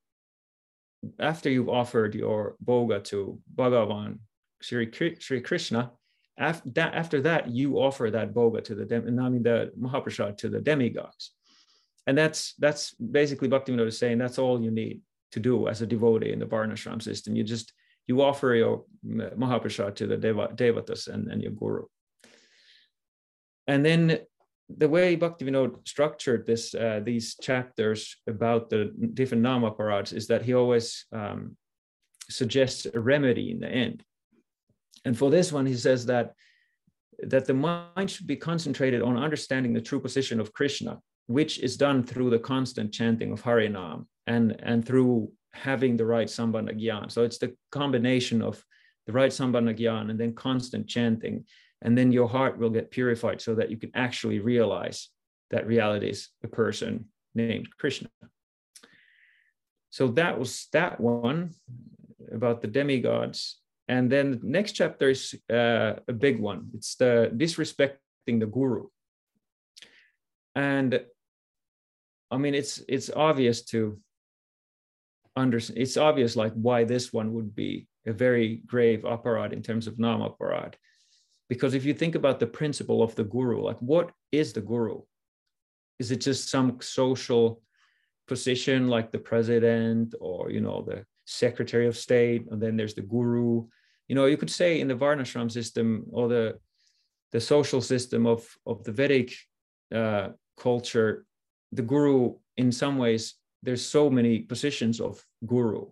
after 1.20 1.48
you've 1.48 1.68
offered 1.68 2.16
your 2.16 2.56
bhoga 2.64 3.04
to 3.04 3.38
Bhagavan, 3.54 4.18
Sri, 4.60 4.90
Sri 5.20 5.40
Krishna, 5.42 5.92
after 6.38 6.70
that, 6.70 6.94
after 6.94 7.20
that, 7.22 7.50
you 7.50 7.78
offer 7.78 8.10
that 8.10 8.32
boga 8.32 8.62
to 8.64 8.74
the, 8.74 8.84
dem- 8.84 9.18
I 9.18 9.28
mean, 9.28 9.42
the 9.42 9.72
Mahaprasad 9.78 10.38
to 10.38 10.48
the 10.48 10.60
demigods. 10.60 11.32
And 12.06 12.16
that's 12.16 12.54
that's 12.58 12.94
basically 12.94 13.48
Bhaktivinoda 13.48 13.88
is 13.88 13.98
saying 13.98 14.18
that's 14.18 14.38
all 14.38 14.62
you 14.62 14.70
need 14.70 15.02
to 15.32 15.40
do 15.40 15.68
as 15.68 15.82
a 15.82 15.86
devotee 15.86 16.32
in 16.32 16.38
the 16.38 16.46
Varnashram 16.46 17.02
system. 17.02 17.36
You 17.36 17.44
just 17.44 17.72
you 18.06 18.22
offer 18.22 18.54
your 18.54 18.84
Mahaprasad 19.06 19.94
to 19.96 20.06
the 20.06 20.16
Deva, 20.16 20.48
Devatas 20.54 21.08
and, 21.08 21.30
and 21.30 21.42
your 21.42 21.52
Guru. 21.52 21.84
And 23.66 23.84
then 23.84 24.20
the 24.74 24.88
way 24.88 25.16
Bhaktivinoda 25.16 25.86
structured 25.86 26.46
this 26.46 26.74
uh, 26.74 27.00
these 27.04 27.36
chapters 27.36 28.16
about 28.26 28.70
the 28.70 28.92
different 29.14 29.42
namaparats 29.42 30.14
is 30.14 30.26
that 30.28 30.42
he 30.42 30.54
always 30.54 31.04
um, 31.12 31.56
suggests 32.30 32.86
a 32.86 33.00
remedy 33.00 33.50
in 33.50 33.60
the 33.60 33.68
end. 33.68 34.02
And 35.08 35.16
for 35.16 35.30
this 35.30 35.50
one, 35.50 35.64
he 35.64 35.74
says 35.74 36.04
that, 36.04 36.34
that 37.20 37.46
the 37.46 37.54
mind 37.54 38.10
should 38.10 38.26
be 38.26 38.36
concentrated 38.36 39.00
on 39.00 39.16
understanding 39.16 39.72
the 39.72 39.80
true 39.80 40.00
position 40.00 40.38
of 40.38 40.52
Krishna, 40.52 41.00
which 41.28 41.60
is 41.60 41.78
done 41.78 42.04
through 42.04 42.28
the 42.28 42.38
constant 42.38 42.92
chanting 42.92 43.32
of 43.32 43.42
Harinam 43.42 44.04
and, 44.26 44.54
and 44.62 44.84
through 44.84 45.32
having 45.54 45.96
the 45.96 46.04
right 46.04 46.28
Sambandha 46.28 46.78
Gyan. 46.78 47.10
So 47.10 47.22
it's 47.22 47.38
the 47.38 47.56
combination 47.72 48.42
of 48.42 48.62
the 49.06 49.14
right 49.14 49.30
Sambandha 49.30 49.74
Gyan 49.80 50.10
and 50.10 50.20
then 50.20 50.34
constant 50.34 50.86
chanting. 50.86 51.46
And 51.80 51.96
then 51.96 52.12
your 52.12 52.28
heart 52.28 52.58
will 52.58 52.68
get 52.68 52.90
purified 52.90 53.40
so 53.40 53.54
that 53.54 53.70
you 53.70 53.78
can 53.78 53.92
actually 53.94 54.40
realize 54.40 55.08
that 55.52 55.66
reality 55.66 56.10
is 56.10 56.28
a 56.44 56.48
person 56.48 57.06
named 57.34 57.70
Krishna. 57.78 58.10
So 59.88 60.08
that 60.08 60.38
was 60.38 60.68
that 60.74 61.00
one 61.00 61.54
about 62.30 62.60
the 62.60 62.68
demigods. 62.68 63.62
And 63.88 64.12
then 64.12 64.32
the 64.32 64.40
next 64.42 64.72
chapter 64.72 65.08
is 65.08 65.34
uh, 65.50 65.94
a 66.06 66.12
big 66.12 66.38
one. 66.38 66.68
It's 66.74 66.94
the 66.96 67.30
disrespecting 67.34 68.38
the 68.38 68.46
guru. 68.46 68.88
And 70.54 71.00
I 72.30 72.36
mean, 72.36 72.54
it's 72.54 72.82
it's 72.88 73.10
obvious 73.10 73.64
to 73.66 73.98
understand. 75.36 75.78
It's 75.80 75.96
obvious 75.96 76.36
like 76.36 76.52
why 76.52 76.84
this 76.84 77.12
one 77.12 77.32
would 77.32 77.54
be 77.54 77.88
a 78.06 78.12
very 78.12 78.56
grave 78.66 79.02
aparad 79.02 79.52
in 79.52 79.62
terms 79.62 79.86
of 79.86 79.98
nam 79.98 80.20
aparad. 80.20 80.74
Because 81.48 81.72
if 81.72 81.86
you 81.86 81.94
think 81.94 82.14
about 82.14 82.40
the 82.40 82.46
principle 82.46 83.02
of 83.02 83.14
the 83.14 83.24
guru, 83.24 83.62
like 83.62 83.78
what 83.78 84.12
is 84.32 84.52
the 84.52 84.60
guru? 84.60 85.00
Is 85.98 86.10
it 86.10 86.20
just 86.20 86.50
some 86.50 86.78
social 86.80 87.62
position 88.26 88.88
like 88.88 89.10
the 89.10 89.18
president 89.18 90.14
or 90.20 90.50
you 90.50 90.60
know 90.60 90.82
the 90.82 91.06
secretary 91.24 91.86
of 91.86 91.96
state 91.96 92.46
and 92.50 92.60
then 92.60 92.76
there's 92.76 92.94
the 92.94 93.02
guru 93.02 93.66
you 94.08 94.14
know 94.14 94.26
you 94.26 94.36
could 94.36 94.50
say 94.50 94.80
in 94.80 94.88
the 94.88 94.94
varnashram 94.94 95.50
system 95.50 96.04
or 96.10 96.28
the 96.28 96.58
the 97.32 97.40
social 97.40 97.80
system 97.80 98.26
of 98.26 98.46
of 98.66 98.82
the 98.84 98.92
vedic 98.92 99.34
uh, 99.94 100.28
culture 100.58 101.24
the 101.72 101.82
guru 101.82 102.34
in 102.56 102.72
some 102.72 102.98
ways 102.98 103.34
there's 103.62 103.84
so 103.84 104.08
many 104.08 104.40
positions 104.40 105.00
of 105.00 105.22
guru. 105.46 105.86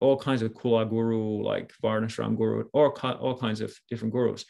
All 0.00 0.16
kinds 0.16 0.42
of 0.42 0.52
kula 0.52 0.88
guru 0.88 1.42
like 1.42 1.72
varnashram 1.82 2.36
guru 2.36 2.64
or 2.72 2.92
all 3.00 3.36
kinds 3.36 3.60
of 3.60 3.74
different 3.88 4.14
gurus. 4.14 4.44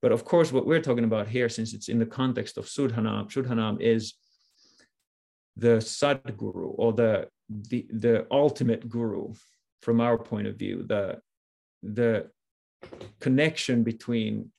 But 0.00 0.12
of 0.12 0.24
course 0.24 0.52
what 0.52 0.66
we're 0.66 0.80
talking 0.80 1.04
about 1.04 1.28
here 1.28 1.48
since 1.48 1.74
it's 1.74 1.88
in 1.88 1.98
the 1.98 2.06
context 2.06 2.56
of 2.56 2.66
shuddhanam 2.66 3.30
shuddhanam 3.30 3.80
is 3.80 4.14
the 5.56 5.78
sadguru 5.78 6.74
or 6.76 6.92
the 6.92 7.28
the 7.50 7.86
the 7.90 8.26
ultimate 8.30 8.88
guru 8.88 9.34
from 9.82 10.00
our 10.00 10.18
point 10.18 10.46
of 10.46 10.56
view 10.56 10.84
the 10.86 11.20
the 11.82 12.30
connection 13.20 13.82
between 13.82 14.50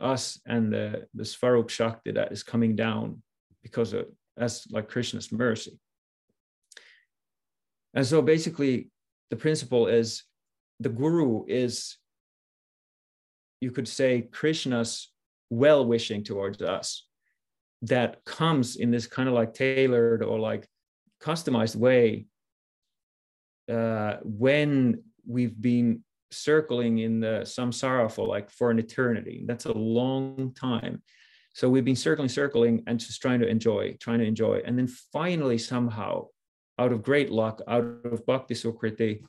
us 0.00 0.40
and 0.46 0.72
the, 0.72 1.06
the 1.14 1.24
Shakti 1.24 2.12
that 2.12 2.32
is 2.32 2.42
coming 2.42 2.76
down 2.76 3.22
because 3.62 3.92
of 3.92 4.06
as 4.36 4.66
like 4.70 4.88
Krishna's 4.88 5.32
mercy. 5.32 5.78
And 7.94 8.06
so 8.06 8.22
basically 8.22 8.90
the 9.30 9.36
principle 9.36 9.88
is 9.88 10.22
the 10.80 10.88
guru 10.88 11.44
is, 11.48 11.96
you 13.60 13.72
could 13.72 13.88
say, 13.88 14.22
Krishna's 14.22 15.10
well-wishing 15.50 16.22
towards 16.22 16.62
us 16.62 17.06
that 17.82 18.24
comes 18.24 18.76
in 18.76 18.90
this 18.90 19.06
kind 19.06 19.28
of 19.28 19.34
like 19.34 19.54
tailored 19.54 20.22
or 20.22 20.38
like 20.38 20.68
customized 21.20 21.76
way 21.76 22.26
uh, 23.70 24.16
when 24.22 25.02
we've 25.26 25.60
been 25.60 26.04
circling 26.30 26.98
in 26.98 27.20
the 27.20 27.42
samsara 27.44 28.10
for 28.10 28.26
like 28.26 28.50
for 28.50 28.70
an 28.70 28.78
eternity. 28.78 29.44
That's 29.46 29.66
a 29.66 29.72
long 29.72 30.54
time. 30.54 31.02
So 31.54 31.68
we've 31.68 31.84
been 31.84 31.96
circling, 31.96 32.28
circling, 32.28 32.84
and 32.86 33.00
just 33.00 33.20
trying 33.20 33.40
to 33.40 33.48
enjoy, 33.48 33.96
trying 34.00 34.20
to 34.20 34.26
enjoy. 34.26 34.62
And 34.64 34.78
then 34.78 34.86
finally, 35.12 35.58
somehow, 35.58 36.26
out 36.78 36.92
of 36.92 37.02
great 37.02 37.30
luck, 37.30 37.60
out 37.66 37.84
of 38.04 38.24
bhakti 38.26 38.54
sukriti, 38.54 39.24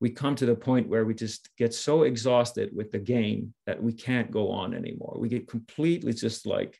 we 0.00 0.10
come 0.10 0.34
to 0.34 0.46
the 0.46 0.54
point 0.54 0.88
where 0.88 1.04
we 1.04 1.14
just 1.14 1.48
get 1.56 1.74
so 1.74 2.02
exhausted 2.02 2.70
with 2.74 2.90
the 2.90 2.98
game 2.98 3.54
that 3.66 3.80
we 3.80 3.92
can't 3.92 4.30
go 4.30 4.50
on 4.50 4.74
anymore. 4.74 5.16
We 5.20 5.28
get 5.28 5.46
completely 5.46 6.12
just 6.12 6.46
like 6.46 6.78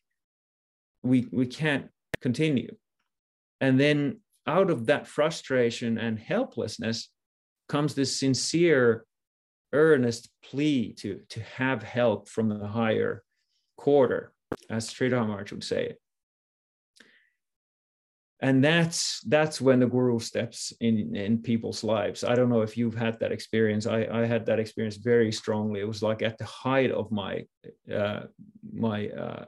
we 1.03 1.29
we 1.31 1.46
can't 1.46 1.88
continue. 2.20 2.75
And 3.61 3.79
then 3.79 4.20
out 4.46 4.70
of 4.70 4.87
that 4.87 5.07
frustration 5.07 5.99
and 5.99 6.18
helplessness 6.18 7.11
comes 7.68 7.94
this 7.94 8.18
sincere, 8.18 9.05
earnest 9.73 10.31
plea 10.43 10.93
to, 10.95 11.21
to 11.29 11.41
have 11.41 11.83
help 11.83 12.29
from 12.29 12.49
the 12.49 12.67
higher 12.67 13.23
quarter, 13.77 14.33
as 14.69 14.91
Sridhar 14.91 15.27
Maharaj 15.27 15.53
would 15.53 15.65
say. 15.65 15.97
And 18.43 18.65
that's 18.65 19.21
that's 19.29 19.61
when 19.61 19.81
the 19.81 19.87
guru 19.87 20.19
steps 20.19 20.73
in 20.81 21.15
in 21.15 21.43
people's 21.43 21.85
lives. 21.85 22.25
I 22.25 22.35
don't 22.35 22.49
know 22.49 22.63
if 22.63 22.75
you've 22.75 22.95
had 22.95 23.21
that 23.21 23.33
experience. 23.33 23.87
I 23.87 24.07
i 24.11 24.25
had 24.25 24.47
that 24.47 24.59
experience 24.59 24.97
very 24.97 25.31
strongly. 25.31 25.81
It 25.81 25.89
was 25.89 26.03
like 26.03 26.23
at 26.23 26.39
the 26.39 26.47
height 26.47 26.91
of 26.91 27.13
my 27.13 27.45
uh, 27.95 28.23
my 28.73 29.09
uh, 29.09 29.45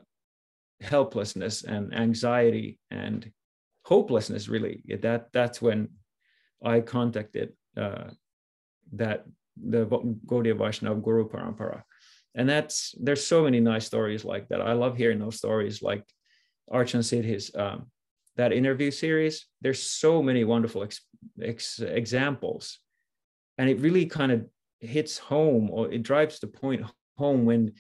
helplessness 0.83 1.65
and 1.65 1.95
anxiety 1.95 2.79
and 2.91 3.33
hopelessness 3.87 4.49
really. 4.49 4.83
That 5.01 5.33
that's 5.33 5.63
when 5.63 5.89
i 6.65 6.81
contacted 6.81 7.53
uh, 7.77 8.11
that 8.93 9.25
the 9.57 9.87
Gaudiya 9.87 10.57
Vaishnava 10.57 11.01
Guru 11.01 11.29
Parampara. 11.29 11.83
And 12.35 12.49
that's 12.49 12.95
there's 12.99 13.27
so 13.27 13.45
many 13.45 13.61
nice 13.61 13.87
stories 13.87 14.25
like 14.25 14.49
that. 14.49 14.63
I 14.63 14.73
love 14.73 14.97
hearing 14.97 15.19
those 15.19 15.37
stories 15.37 15.83
like 15.83 16.05
Archan 16.73 17.01
Siddhi's 17.01 17.55
um, 17.55 17.87
that 18.37 18.53
interview 18.53 18.91
series, 18.91 19.47
there's 19.61 19.83
so 19.83 20.23
many 20.23 20.45
wonderful 20.45 20.83
ex, 20.83 21.01
ex, 21.43 21.81
examples. 21.81 22.79
And 23.59 23.69
it 23.69 23.81
really 23.81 24.07
kind 24.07 24.33
of 24.33 24.47
hits 24.81 25.19
home 25.19 25.71
or 25.71 25.93
it 25.93 26.03
drives 26.03 26.41
the 26.41 26.47
point 26.47 26.85
home 27.19 27.45
when 27.45 27.73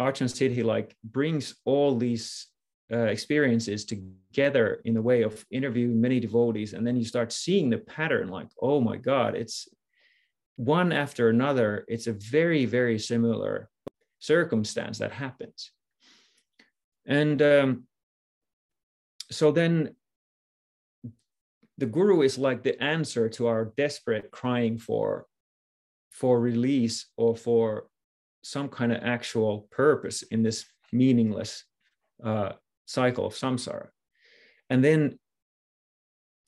Archan 0.00 0.28
Siddhi 0.28 0.64
like 0.64 0.96
brings 1.04 1.54
all 1.64 1.96
these 1.96 2.46
uh, 2.90 2.98
experiences 3.00 3.84
together 3.84 4.80
in 4.84 4.94
the 4.94 5.02
way 5.02 5.22
of 5.22 5.44
interviewing 5.50 6.00
many 6.00 6.20
devotees. 6.20 6.72
And 6.72 6.86
then 6.86 6.96
you 6.96 7.04
start 7.04 7.32
seeing 7.32 7.68
the 7.68 7.78
pattern 7.78 8.28
like, 8.28 8.48
oh 8.62 8.80
my 8.80 8.96
God, 8.96 9.34
it's 9.34 9.68
one 10.58 10.90
after 10.90 11.28
another. 11.28 11.84
It's 11.86 12.08
a 12.08 12.12
very, 12.12 12.66
very 12.66 12.98
similar 12.98 13.70
circumstance 14.18 14.98
that 14.98 15.12
happens. 15.12 15.70
And 17.06 17.40
um, 17.40 17.84
so 19.30 19.52
then 19.52 19.94
the 21.78 21.86
guru 21.86 22.22
is 22.22 22.38
like 22.38 22.64
the 22.64 22.82
answer 22.82 23.28
to 23.30 23.46
our 23.46 23.72
desperate 23.76 24.30
crying 24.30 24.78
for 24.78 25.26
for 26.10 26.40
release 26.40 27.06
or 27.16 27.36
for 27.36 27.86
some 28.42 28.68
kind 28.68 28.90
of 28.90 29.00
actual 29.04 29.68
purpose 29.70 30.22
in 30.22 30.42
this 30.42 30.64
meaningless 30.92 31.64
uh, 32.24 32.50
cycle 32.86 33.26
of 33.26 33.34
samsara 33.34 33.88
and 34.70 34.82
then 34.82 35.18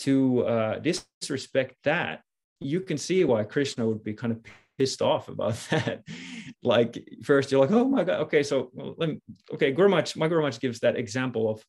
to 0.00 0.44
uh, 0.46 0.78
disrespect 0.78 1.76
that 1.84 2.22
you 2.60 2.80
can 2.80 2.98
see 2.98 3.24
why 3.24 3.42
krishna 3.42 3.86
would 3.86 4.04
be 4.04 4.14
kind 4.14 4.32
of 4.32 4.40
pissed 4.78 5.02
off 5.02 5.28
about 5.28 5.54
that. 5.70 6.02
Like 6.62 7.06
first 7.22 7.50
you're 7.50 7.60
like 7.60 7.70
oh 7.70 7.86
my 7.86 8.04
god. 8.04 8.20
Okay 8.20 8.42
so 8.42 8.70
well, 8.72 8.94
let 8.96 9.10
me 9.10 9.20
okay 9.52 9.72
guru 9.72 9.88
Maharaj, 9.88 10.16
my 10.16 10.28
guru 10.28 10.40
Maharaj 10.40 10.58
gives 10.58 10.80
that 10.80 10.96
example 10.96 11.50
of 11.50 11.62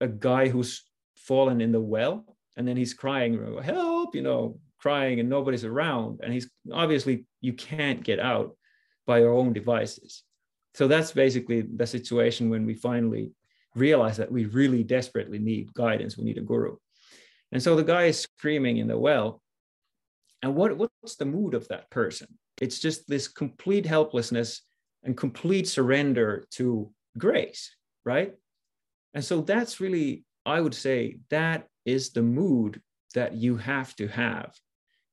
a 0.00 0.08
guy 0.08 0.48
who's 0.48 0.84
fallen 1.16 1.60
in 1.60 1.72
the 1.72 1.80
well 1.80 2.24
and 2.56 2.68
then 2.68 2.76
he's 2.76 2.92
crying 2.92 3.32
help 3.62 4.14
you 4.14 4.22
know 4.22 4.58
crying 4.78 5.20
and 5.20 5.28
nobody's 5.28 5.64
around. 5.64 6.20
And 6.22 6.32
he's 6.32 6.50
obviously 6.72 7.26
you 7.40 7.52
can't 7.52 8.02
get 8.02 8.18
out 8.18 8.56
by 9.06 9.18
your 9.18 9.32
own 9.32 9.52
devices. 9.52 10.22
So 10.74 10.86
that's 10.86 11.12
basically 11.12 11.62
the 11.62 11.86
situation 11.86 12.50
when 12.50 12.64
we 12.64 12.74
finally 12.74 13.32
realize 13.74 14.16
that 14.18 14.30
we 14.30 14.46
really 14.46 14.84
desperately 14.84 15.38
need 15.38 15.74
guidance. 15.74 16.16
We 16.16 16.24
need 16.24 16.38
a 16.38 16.42
guru. 16.42 16.76
And 17.52 17.62
so 17.62 17.74
the 17.74 17.84
guy 17.84 18.04
is 18.04 18.20
screaming 18.20 18.76
in 18.78 18.86
the 18.86 18.98
well 18.98 19.42
and 20.42 20.54
what, 20.54 20.76
what's 20.76 21.16
the 21.16 21.24
mood 21.24 21.54
of 21.54 21.66
that 21.68 21.90
person 21.90 22.28
it's 22.60 22.78
just 22.78 23.08
this 23.08 23.28
complete 23.28 23.86
helplessness 23.86 24.62
and 25.04 25.16
complete 25.16 25.68
surrender 25.68 26.44
to 26.50 26.90
grace 27.16 27.74
right 28.04 28.34
and 29.14 29.24
so 29.24 29.40
that's 29.40 29.80
really 29.80 30.24
i 30.46 30.60
would 30.60 30.74
say 30.74 31.18
that 31.30 31.66
is 31.84 32.10
the 32.10 32.22
mood 32.22 32.80
that 33.14 33.34
you 33.34 33.56
have 33.56 33.94
to 33.96 34.06
have 34.06 34.52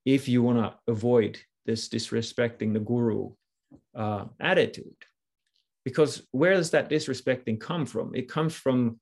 if 0.06 0.28
you 0.28 0.44
want 0.44 0.58
to 0.58 0.92
avoid 0.92 1.40
this 1.66 1.90
disrespecting 1.90 2.74
the 2.74 2.80
guru 2.80 3.32
uh, 3.96 4.26
attitude. 4.40 4.96
Because 5.84 6.26
where 6.32 6.54
does 6.54 6.72
that 6.72 6.90
disrespecting 6.90 7.60
come 7.60 7.86
from? 7.86 8.16
It 8.16 8.30
comes 8.30 8.56
from 8.56 9.00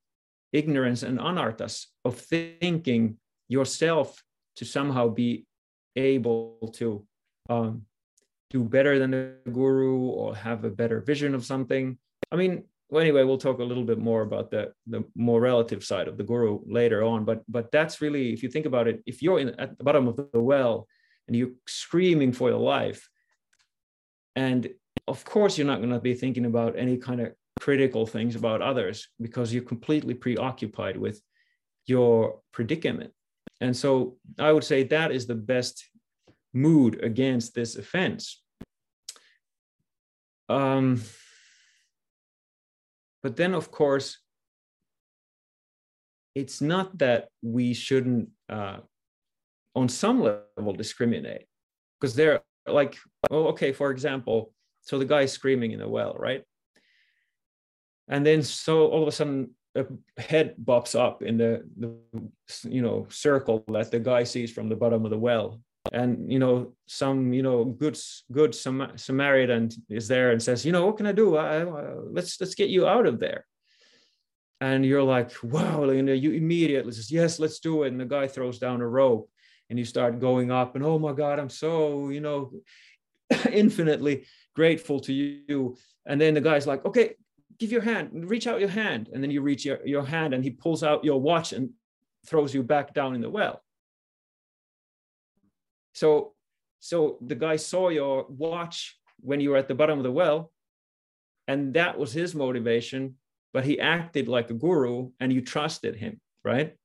ignorance 0.52 1.04
and 1.04 1.20
anarthas 1.20 1.86
of 2.06 2.18
thinking 2.18 3.18
yourself 3.48 4.22
to 4.58 4.66
somehow 4.66 5.10
be 5.10 5.46
able 5.96 6.72
to 6.76 7.06
um, 7.50 7.84
do 8.50 8.64
better 8.64 9.00
than 9.00 9.12
the 9.12 9.36
guru 9.52 10.00
or 10.00 10.36
have 10.36 10.64
a 10.64 10.70
better 10.70 11.02
vision 11.02 11.34
of 11.36 11.46
something. 11.46 11.98
I 12.32 12.36
mean, 12.36 12.64
well, 12.90 13.02
anyway, 13.02 13.24
we'll 13.24 13.40
talk 13.40 13.60
a 13.60 13.64
little 13.64 13.84
bit 13.84 13.98
more 13.98 14.22
about 14.22 14.52
the 14.52 14.74
the 14.86 15.04
more 15.16 15.42
relative 15.42 15.84
side 15.84 16.08
of 16.08 16.18
the 16.18 16.24
guru 16.24 16.60
later 16.66 17.04
on. 17.04 17.26
But 17.26 17.42
but 17.48 17.72
that's 17.72 18.02
really, 18.02 18.34
if 18.34 18.44
you 18.44 18.50
think 18.50 18.68
about 18.68 18.88
it, 18.88 19.02
if 19.06 19.22
you're 19.22 19.40
in, 19.40 19.50
at 19.60 19.78
the 19.78 19.84
bottom 19.84 20.08
of 20.08 20.16
the 20.16 20.40
well 20.40 20.88
and 21.28 21.36
you're 21.36 21.56
screaming 21.68 22.32
for 22.34 22.50
your 22.50 22.60
life, 22.60 23.10
and 24.36 24.70
of 25.08 25.26
course 25.26 25.58
you're 25.58 25.68
not 25.68 25.80
going 25.80 25.90
to 25.90 26.00
be 26.00 26.14
thinking 26.14 26.46
about 26.46 26.78
any 26.78 26.98
kind 26.98 27.22
of 27.22 27.34
critical 27.60 28.06
things 28.06 28.36
about 28.36 28.62
others 28.62 29.10
because 29.20 29.54
you're 29.54 29.64
completely 29.64 30.14
preoccupied 30.14 30.98
with 30.98 31.22
your 31.86 32.42
predicament. 32.52 33.12
And 33.64 33.74
so 33.76 34.18
I 34.38 34.52
would 34.52 34.66
say 34.66 34.84
that 34.84 35.14
is 35.14 35.26
the 35.26 35.42
best 35.54 35.90
mood 36.54 37.02
against 37.02 37.56
this 37.56 37.78
offense. 37.78 38.44
Um, 40.50 41.02
but 43.24 43.38
then, 43.38 43.54
of 43.54 43.72
course, 43.72 44.20
it's 46.36 46.60
not 46.60 46.98
that 46.98 47.30
we 47.42 47.74
shouldn't, 47.74 48.28
uh, 48.50 48.80
on 49.76 49.88
some 49.88 50.20
level, 50.20 50.74
discriminate, 50.74 51.48
because 51.96 52.16
they're 52.16 52.42
like, 52.68 52.98
oh, 53.32 53.46
okay, 53.46 53.72
for 53.72 53.92
example, 53.92 54.54
so 54.82 55.00
the 55.00 55.06
guy's 55.06 55.32
screaming 55.32 55.72
in 55.72 55.80
the 55.80 55.88
well, 55.88 56.16
right? 56.20 56.44
And 58.10 58.26
then, 58.26 58.44
so 58.44 58.88
all 58.88 59.04
of 59.04 59.08
a 59.08 59.12
sudden, 59.14 59.52
a 59.76 59.86
head 60.22 60.56
bops 60.64 60.98
up 60.98 61.24
in 61.24 61.38
the, 61.38 61.64
the 61.78 61.96
you 62.70 62.82
know 62.82 63.08
circle 63.10 63.64
that 63.68 63.92
the 63.92 64.00
guy 64.00 64.24
sees 64.24 64.52
from 64.52 64.70
the 64.70 64.76
bottom 64.76 65.06
of 65.06 65.12
the 65.12 65.18
well. 65.18 65.60
And 65.92 66.32
you 66.32 66.40
know 66.40 66.74
some 66.88 67.34
you 67.34 67.44
know 67.44 67.66
good 67.66 67.98
good 68.32 68.56
Sam- 68.56 68.94
samaritan 68.96 69.70
is 69.90 70.08
there 70.08 70.32
and 70.32 70.42
says 70.42 70.66
you 70.66 70.72
know 70.72 70.86
what 70.86 70.98
can 70.98 71.08
i 71.08 71.12
do? 71.12 71.36
I, 71.36 71.64
let's 71.64 72.40
let's 72.40 72.56
get 72.56 72.70
you 72.70 72.88
out 72.88 73.06
of 73.06 73.20
there. 73.20 73.46
And 74.62 74.86
you're 74.86 75.04
like 75.04 75.32
wow 75.44 75.90
you 75.90 76.32
immediately 76.32 76.94
says 76.94 77.12
yes 77.12 77.40
let's 77.40 77.60
do 77.60 77.84
it. 77.84 77.90
And 77.90 78.00
the 78.00 78.06
guy 78.06 78.28
throws 78.28 78.60
down 78.60 78.82
a 78.82 78.88
rope 78.88 79.30
and 79.70 79.80
you 79.80 79.86
start 79.86 80.20
going 80.20 80.52
up 80.52 80.76
and 80.76 80.86
oh 80.86 81.00
my 81.00 81.14
god 81.14 81.40
i'm 81.40 81.50
so 81.50 82.10
you 82.10 82.20
know 82.22 82.52
infinitely 83.52 84.26
grateful 84.56 85.00
to 85.00 85.14
you. 85.14 85.78
And 86.06 86.20
then 86.20 86.34
the 86.36 86.42
guy's 86.42 86.68
like 86.68 86.86
okay 86.86 87.16
give 87.64 87.72
your 87.72 87.82
hand 87.82 88.30
reach 88.30 88.48
out 88.48 88.60
your 88.60 88.70
hand 88.70 89.10
and 89.14 89.20
then 89.22 89.32
you 89.32 89.42
reach 89.42 89.64
your, 89.66 89.80
your 89.86 90.06
hand 90.16 90.34
and 90.34 90.44
he 90.44 90.52
pulls 90.52 90.84
out 90.84 91.04
your 91.04 91.20
watch 91.20 91.54
and 91.54 91.70
throws 92.28 92.54
you 92.54 92.64
back 92.64 92.94
down 92.94 93.16
in 93.16 93.22
the 93.22 93.30
well 93.30 93.64
so, 95.94 96.34
so 96.80 97.18
the 97.22 97.36
guy 97.36 97.56
saw 97.56 97.90
your 97.90 98.26
watch 98.28 99.00
when 99.20 99.40
you 99.40 99.52
were 99.52 99.58
at 99.58 99.68
the 99.68 99.76
bottom 99.76 100.00
of 100.00 100.04
the 100.04 100.12
well, 100.12 100.52
and 101.48 101.74
that 101.76 101.98
was 101.98 102.12
his 102.12 102.36
motivation. 102.36 103.16
But 103.54 103.64
he 103.64 103.80
acted 103.80 104.28
like 104.28 104.50
a 104.50 104.56
guru, 104.56 105.12
and 105.20 105.32
you 105.32 105.42
trusted 105.42 105.96
him, 105.96 106.20
right? 106.44 106.76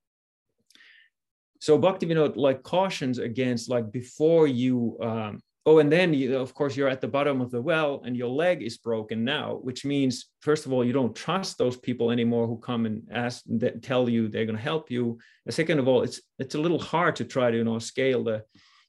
So 1.60 1.78
Bhaktivinoda 1.78 2.36
like 2.36 2.62
cautions 2.62 3.18
against 3.18 3.70
like 3.70 3.90
before 3.90 4.46
you 4.46 4.98
um, 5.00 5.40
oh 5.66 5.78
and 5.78 5.90
then 5.90 6.14
you 6.14 6.36
of 6.36 6.54
course 6.54 6.76
you're 6.76 6.88
at 6.88 7.00
the 7.00 7.08
bottom 7.08 7.40
of 7.40 7.50
the 7.50 7.60
well 7.60 8.02
and 8.04 8.16
your 8.16 8.28
leg 8.28 8.62
is 8.62 8.78
broken 8.78 9.24
now 9.24 9.58
which 9.62 9.84
means 9.84 10.26
first 10.40 10.66
of 10.66 10.72
all 10.72 10.84
you 10.84 10.92
don't 10.92 11.16
trust 11.16 11.58
those 11.58 11.76
people 11.76 12.10
anymore 12.10 12.46
who 12.46 12.58
come 12.58 12.86
and 12.86 13.02
ask 13.12 13.42
that 13.46 13.82
tell 13.82 14.08
you 14.08 14.28
they're 14.28 14.46
going 14.46 14.56
to 14.56 14.62
help 14.62 14.90
you 14.90 15.18
and 15.44 15.54
second 15.54 15.78
of 15.78 15.88
all 15.88 16.02
it's 16.02 16.20
it's 16.38 16.54
a 16.54 16.60
little 16.60 16.78
hard 16.78 17.16
to 17.16 17.24
try 17.24 17.50
to 17.50 17.56
you 17.56 17.64
know 17.64 17.78
scale 17.78 18.24
the 18.24 18.42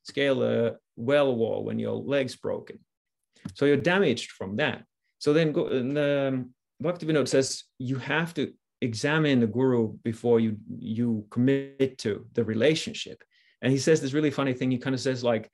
scale 0.03 0.43
a 0.43 0.75
well 0.95 1.35
wall 1.35 1.63
when 1.63 1.79
your 1.79 1.95
leg's 1.95 2.35
broken. 2.35 2.79
So 3.55 3.65
you're 3.65 3.77
damaged 3.77 4.31
from 4.31 4.57
that. 4.57 4.83
So 5.19 5.33
then 5.33 5.51
go, 5.51 5.67
um, 5.67 6.53
Bhaktivinoda 6.83 7.27
says 7.27 7.63
you 7.77 7.97
have 7.97 8.33
to 8.35 8.53
examine 8.81 9.39
the 9.39 9.47
guru 9.47 9.93
before 10.03 10.39
you 10.39 10.57
you 10.77 11.25
commit 11.29 11.97
to 11.99 12.25
the 12.33 12.43
relationship. 12.43 13.23
And 13.61 13.71
he 13.71 13.77
says 13.77 13.99
this 13.99 14.13
really 14.13 14.31
funny 14.31 14.53
thing. 14.53 14.71
He 14.71 14.77
kind 14.77 14.93
of 14.93 15.01
says 15.01 15.23
like, 15.23 15.49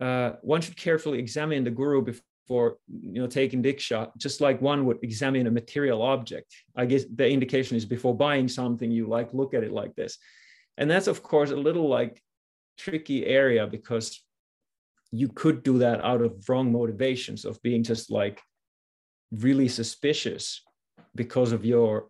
uh, 0.00 0.32
one 0.42 0.60
should 0.60 0.76
carefully 0.76 1.18
examine 1.18 1.64
the 1.64 1.70
guru 1.70 2.02
before 2.02 2.76
you 2.88 3.20
know 3.20 3.26
taking 3.26 3.62
diksha, 3.62 4.10
just 4.16 4.40
like 4.40 4.60
one 4.62 4.86
would 4.86 4.98
examine 5.02 5.46
a 5.46 5.50
material 5.50 6.02
object. 6.02 6.54
I 6.76 6.86
guess 6.86 7.04
the 7.14 7.28
indication 7.28 7.76
is 7.76 7.84
before 7.84 8.16
buying 8.16 8.48
something, 8.48 8.90
you 8.90 9.06
like 9.06 9.34
look 9.34 9.54
at 9.54 9.64
it 9.64 9.72
like 9.72 9.94
this, 9.96 10.18
and 10.76 10.90
that's 10.90 11.08
of 11.08 11.22
course 11.22 11.50
a 11.50 11.56
little 11.56 11.88
like 11.88 12.22
tricky 12.78 13.26
area 13.26 13.66
because 13.66 14.22
you 15.10 15.28
could 15.28 15.62
do 15.62 15.78
that 15.78 16.04
out 16.04 16.22
of 16.22 16.48
wrong 16.48 16.70
motivations 16.70 17.44
of 17.44 17.60
being 17.62 17.82
just 17.82 18.10
like 18.10 18.40
really 19.32 19.68
suspicious 19.68 20.62
because 21.14 21.52
of 21.52 21.64
your 21.64 22.08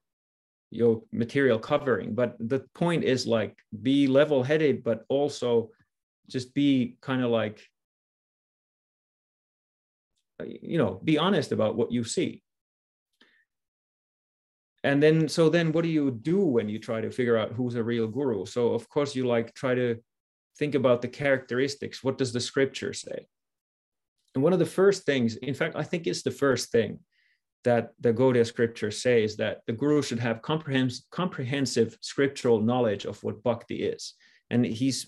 your 0.70 1.02
material 1.12 1.58
covering 1.58 2.14
but 2.14 2.36
the 2.38 2.60
point 2.74 3.02
is 3.02 3.26
like 3.26 3.56
be 3.82 4.06
level 4.06 4.42
headed 4.42 4.84
but 4.84 5.04
also 5.08 5.70
just 6.28 6.52
be 6.54 6.96
kind 7.00 7.22
of 7.22 7.30
like 7.30 7.62
you 10.46 10.78
know 10.78 11.00
be 11.04 11.18
honest 11.18 11.52
about 11.52 11.76
what 11.76 11.92
you 11.92 12.04
see. 12.04 12.42
And 14.84 15.02
then 15.02 15.28
so 15.28 15.48
then 15.48 15.72
what 15.72 15.82
do 15.82 15.90
you 15.90 16.10
do 16.10 16.38
when 16.44 16.68
you 16.68 16.78
try 16.78 17.00
to 17.00 17.10
figure 17.10 17.36
out 17.36 17.52
who's 17.52 17.74
a 17.74 17.82
real 17.82 18.06
guru? 18.06 18.46
So 18.46 18.72
of 18.72 18.88
course 18.88 19.14
you 19.16 19.26
like 19.26 19.54
try 19.54 19.74
to 19.74 19.96
think 20.58 20.74
about 20.74 21.02
the 21.02 21.08
characteristics. 21.08 22.02
What 22.02 22.18
does 22.18 22.32
the 22.32 22.40
scripture 22.40 22.92
say? 22.92 23.26
And 24.34 24.44
one 24.44 24.52
of 24.52 24.58
the 24.58 24.66
first 24.66 25.04
things 25.04 25.36
in 25.36 25.54
fact 25.54 25.74
i 25.74 25.82
think 25.82 26.06
it's 26.06 26.22
the 26.22 26.30
first 26.30 26.70
thing 26.70 27.00
that 27.64 27.92
the 28.00 28.12
Gaudiya 28.12 28.46
scripture 28.46 28.90
says 28.90 29.36
that 29.36 29.62
the 29.66 29.72
guru 29.72 30.02
should 30.02 30.20
have 30.20 30.42
comprehensive, 30.42 31.04
comprehensive 31.10 31.98
scriptural 32.00 32.60
knowledge 32.60 33.04
of 33.04 33.22
what 33.22 33.42
bhakti 33.42 33.82
is. 33.82 34.14
And 34.50 34.64
he's 34.64 35.06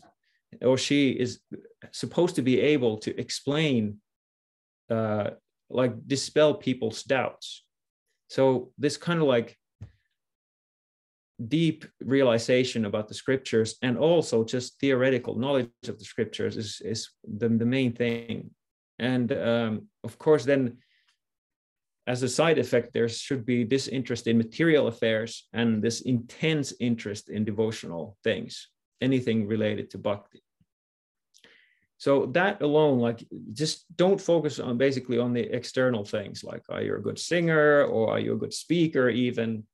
or 0.62 0.76
she 0.76 1.10
is 1.10 1.40
supposed 1.92 2.34
to 2.34 2.42
be 2.42 2.60
able 2.60 2.98
to 2.98 3.18
explain, 3.20 3.98
uh, 4.90 5.30
like 5.68 6.06
dispel 6.06 6.54
people's 6.54 7.02
doubts. 7.02 7.64
So 8.28 8.72
this 8.78 8.96
kind 8.96 9.20
of 9.20 9.26
like 9.26 9.56
deep 11.48 11.84
realization 12.00 12.84
about 12.84 13.08
the 13.08 13.14
scriptures 13.14 13.76
and 13.82 13.96
also 13.96 14.44
just 14.44 14.78
theoretical 14.78 15.36
knowledge 15.36 15.70
of 15.88 15.98
the 15.98 16.04
scriptures 16.04 16.56
is, 16.56 16.82
is 16.84 17.10
the, 17.24 17.48
the 17.48 17.64
main 17.64 17.92
thing. 17.92 18.50
And 18.98 19.32
um, 19.32 19.86
of 20.04 20.18
course, 20.18 20.44
then 20.44 20.78
as 22.06 22.22
a 22.22 22.28
side 22.28 22.58
effect, 22.58 22.92
there 22.92 23.08
should 23.08 23.46
be 23.46 23.64
this 23.64 23.88
interest 23.88 24.26
in 24.26 24.36
material 24.36 24.88
affairs 24.88 25.48
and 25.52 25.82
this 25.82 26.02
intense 26.02 26.74
interest 26.80 27.30
in 27.30 27.44
devotional 27.44 28.16
things, 28.24 28.68
anything 29.00 29.46
related 29.46 29.90
to 29.90 29.98
bhakti. 29.98 30.42
So 32.00 32.24
that 32.32 32.62
alone, 32.62 32.98
like, 32.98 33.22
just 33.52 33.84
don't 33.94 34.18
focus 34.18 34.58
on 34.58 34.78
basically 34.78 35.18
on 35.18 35.34
the 35.34 35.42
external 35.54 36.02
things, 36.02 36.42
like, 36.42 36.62
are 36.70 36.80
you 36.80 36.96
a 36.96 36.98
good 36.98 37.18
singer 37.18 37.84
or 37.84 38.12
are 38.12 38.18
you 38.18 38.32
a 38.32 38.38
good 38.38 38.54
speaker, 38.54 39.10
even? 39.10 39.64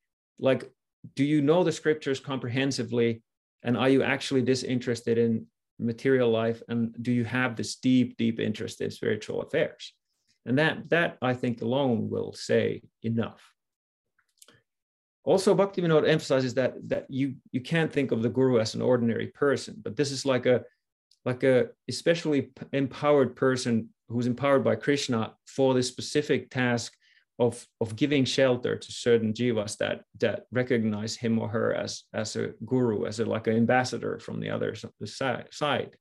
Like, 0.40 0.68
do 1.14 1.22
you 1.22 1.40
know 1.40 1.62
the 1.62 1.70
scriptures 1.70 2.18
comprehensively? 2.18 3.22
And 3.62 3.76
are 3.76 3.88
you 3.88 4.02
actually 4.02 4.42
disinterested 4.42 5.18
in 5.18 5.46
material 5.78 6.28
life? 6.28 6.64
And 6.68 6.96
do 7.00 7.12
you 7.12 7.24
have 7.24 7.54
this 7.54 7.76
deep, 7.76 8.16
deep 8.16 8.40
interest 8.40 8.80
in 8.80 8.90
spiritual 8.90 9.42
affairs? 9.42 9.92
And 10.46 10.58
that, 10.58 10.90
that 10.90 11.18
I 11.22 11.32
think 11.32 11.62
alone 11.62 12.10
will 12.10 12.32
say 12.32 12.82
enough. 13.04 13.40
Also, 15.22 15.54
Bhakti 15.54 15.80
Bhaktivinoda 15.80 16.08
emphasizes 16.08 16.54
that, 16.54 16.74
that 16.88 17.06
you, 17.08 17.36
you 17.52 17.60
can't 17.60 17.92
think 17.92 18.10
of 18.10 18.22
the 18.24 18.28
guru 18.28 18.58
as 18.58 18.74
an 18.74 18.82
ordinary 18.82 19.28
person, 19.28 19.76
but 19.80 19.94
this 19.94 20.10
is 20.10 20.26
like 20.26 20.46
a, 20.46 20.64
like 21.26 21.42
a 21.42 21.66
especially 21.88 22.50
empowered 22.72 23.34
person 23.34 23.88
who's 24.08 24.28
empowered 24.28 24.62
by 24.62 24.76
Krishna 24.76 25.34
for 25.46 25.74
this 25.74 25.88
specific 25.88 26.48
task 26.48 26.94
of, 27.38 27.66
of 27.80 27.96
giving 27.96 28.24
shelter 28.24 28.76
to 28.76 28.92
certain 28.92 29.34
jivas 29.34 29.76
that, 29.78 30.04
that 30.20 30.46
recognize 30.52 31.16
him 31.16 31.38
or 31.38 31.48
her 31.48 31.74
as, 31.74 32.04
as 32.14 32.36
a 32.36 32.52
guru, 32.64 33.04
as 33.04 33.20
a, 33.20 33.26
like 33.26 33.48
an 33.48 33.56
ambassador 33.56 34.18
from 34.20 34.40
the 34.40 34.48
other 34.48 34.74
side. 35.04 35.96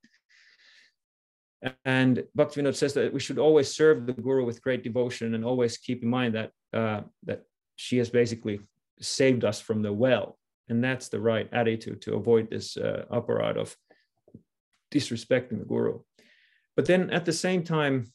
And 1.83 2.23
Bhaktivinoda 2.37 2.75
says 2.75 2.93
that 2.93 3.11
we 3.11 3.19
should 3.19 3.39
always 3.39 3.73
serve 3.73 4.05
the 4.05 4.13
guru 4.13 4.45
with 4.45 4.61
great 4.61 4.83
devotion 4.83 5.33
and 5.33 5.43
always 5.43 5.77
keep 5.77 6.03
in 6.03 6.09
mind 6.09 6.35
that 6.35 6.51
uh, 6.73 7.01
that 7.23 7.43
she 7.75 7.97
has 7.97 8.09
basically 8.09 8.59
saved 8.99 9.43
us 9.43 9.59
from 9.59 9.81
the 9.81 9.91
well, 9.91 10.37
and 10.69 10.83
that's 10.83 11.09
the 11.09 11.19
right 11.19 11.49
attitude 11.51 12.01
to 12.03 12.15
avoid 12.15 12.51
this 12.51 12.77
uh, 12.77 13.05
aparad 13.11 13.57
of 13.57 13.75
disrespecting 14.91 15.59
the 15.59 15.65
guru. 15.65 15.99
But 16.75 16.85
then 16.85 17.09
at 17.09 17.25
the 17.25 17.33
same 17.33 17.63
time, 17.63 18.11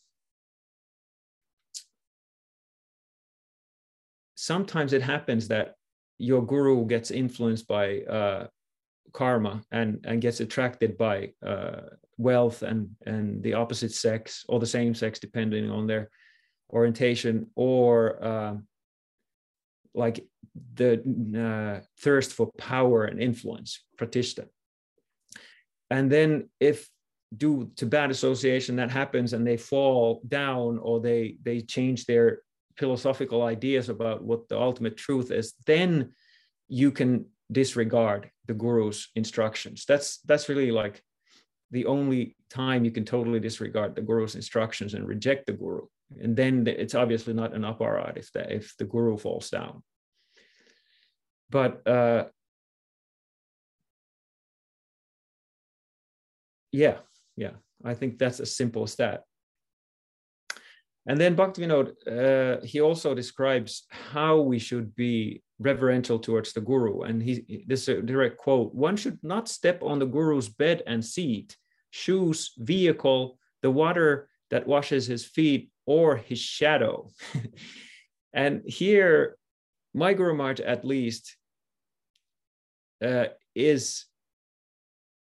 sometimes 4.34 4.92
it 4.92 5.02
happens 5.02 5.48
that 5.48 5.74
your 6.18 6.44
guru 6.44 6.86
gets 6.86 7.10
influenced 7.10 7.66
by 7.66 8.00
uh, 8.00 8.46
karma 9.12 9.62
and 9.70 10.04
and 10.04 10.20
gets 10.20 10.40
attracted 10.40 10.96
by 10.96 11.32
uh, 11.44 11.80
wealth 12.18 12.62
and 12.62 12.90
and 13.06 13.42
the 13.42 13.54
opposite 13.54 13.92
sex 13.92 14.44
or 14.48 14.60
the 14.60 14.66
same 14.66 14.94
sex 14.94 15.18
depending 15.18 15.70
on 15.70 15.86
their 15.86 16.10
orientation 16.72 17.46
or 17.54 18.22
uh, 18.22 18.54
like 19.94 20.24
the 20.74 20.92
uh, 21.36 21.84
thirst 22.00 22.32
for 22.32 22.50
power 22.58 23.04
and 23.04 23.20
influence 23.20 23.82
pratishta 23.98 24.46
and 25.90 26.10
then 26.10 26.48
if 26.60 26.88
due 27.36 27.70
to 27.76 27.86
bad 27.86 28.10
association 28.10 28.76
that 28.76 28.90
happens 28.90 29.32
and 29.32 29.46
they 29.46 29.56
fall 29.56 30.20
down 30.26 30.78
or 30.78 31.00
they 31.00 31.36
they 31.42 31.60
change 31.60 32.06
their 32.06 32.40
philosophical 32.76 33.42
ideas 33.42 33.88
about 33.88 34.22
what 34.22 34.48
the 34.48 34.58
ultimate 34.58 34.96
truth 34.96 35.30
is 35.30 35.54
then 35.66 36.12
you 36.68 36.90
can 36.90 37.26
disregard 37.52 38.30
the 38.46 38.54
guru's 38.54 39.08
instructions. 39.14 39.84
That's 39.84 40.18
that's 40.18 40.48
really 40.48 40.70
like 40.70 41.02
the 41.70 41.86
only 41.86 42.36
time 42.48 42.84
you 42.84 42.90
can 42.90 43.04
totally 43.04 43.40
disregard 43.40 43.94
the 43.94 44.02
guru's 44.02 44.34
instructions 44.34 44.94
and 44.94 45.06
reject 45.06 45.46
the 45.46 45.52
guru. 45.52 45.86
And 46.20 46.36
then 46.36 46.66
it's 46.66 46.94
obviously 46.94 47.34
not 47.34 47.54
an 47.54 47.62
aparad 47.62 48.16
if 48.16 48.32
the 48.32 48.52
if 48.52 48.76
the 48.78 48.84
guru 48.84 49.16
falls 49.16 49.50
down. 49.50 49.82
But 51.50 51.86
uh 51.86 52.24
yeah 56.72 56.98
yeah 57.36 57.52
i 57.84 57.94
think 57.94 58.18
that's 58.18 58.40
as 58.40 58.56
simple 58.56 58.82
as 58.82 58.96
that 58.96 59.24
and 61.06 61.18
then 61.18 61.34
Bhaktivinoda, 61.34 61.92
uh, 62.06 62.64
he 62.64 62.80
also 62.80 63.14
describes 63.14 63.84
how 63.90 64.40
we 64.40 64.58
should 64.58 64.94
be 64.94 65.42
reverential 65.58 66.18
towards 66.18 66.52
the 66.52 66.60
guru. 66.60 67.02
And 67.02 67.22
he, 67.22 67.64
this 67.66 67.88
is 67.88 67.98
a 67.98 68.02
direct 68.02 68.36
quote, 68.38 68.74
one 68.74 68.96
should 68.96 69.18
not 69.22 69.48
step 69.48 69.82
on 69.82 69.98
the 69.98 70.06
guru's 70.06 70.48
bed 70.48 70.82
and 70.86 71.04
seat, 71.04 71.56
shoes, 71.90 72.52
vehicle, 72.58 73.38
the 73.62 73.70
water 73.70 74.28
that 74.50 74.66
washes 74.66 75.06
his 75.06 75.24
feet, 75.24 75.70
or 75.86 76.16
his 76.16 76.38
shadow. 76.38 77.08
and 78.32 78.62
here, 78.64 79.36
my 79.94 80.12
Guru 80.14 80.34
Maharaj 80.34 80.60
at 80.60 80.84
least 80.84 81.36
uh, 83.04 83.26
is 83.54 84.04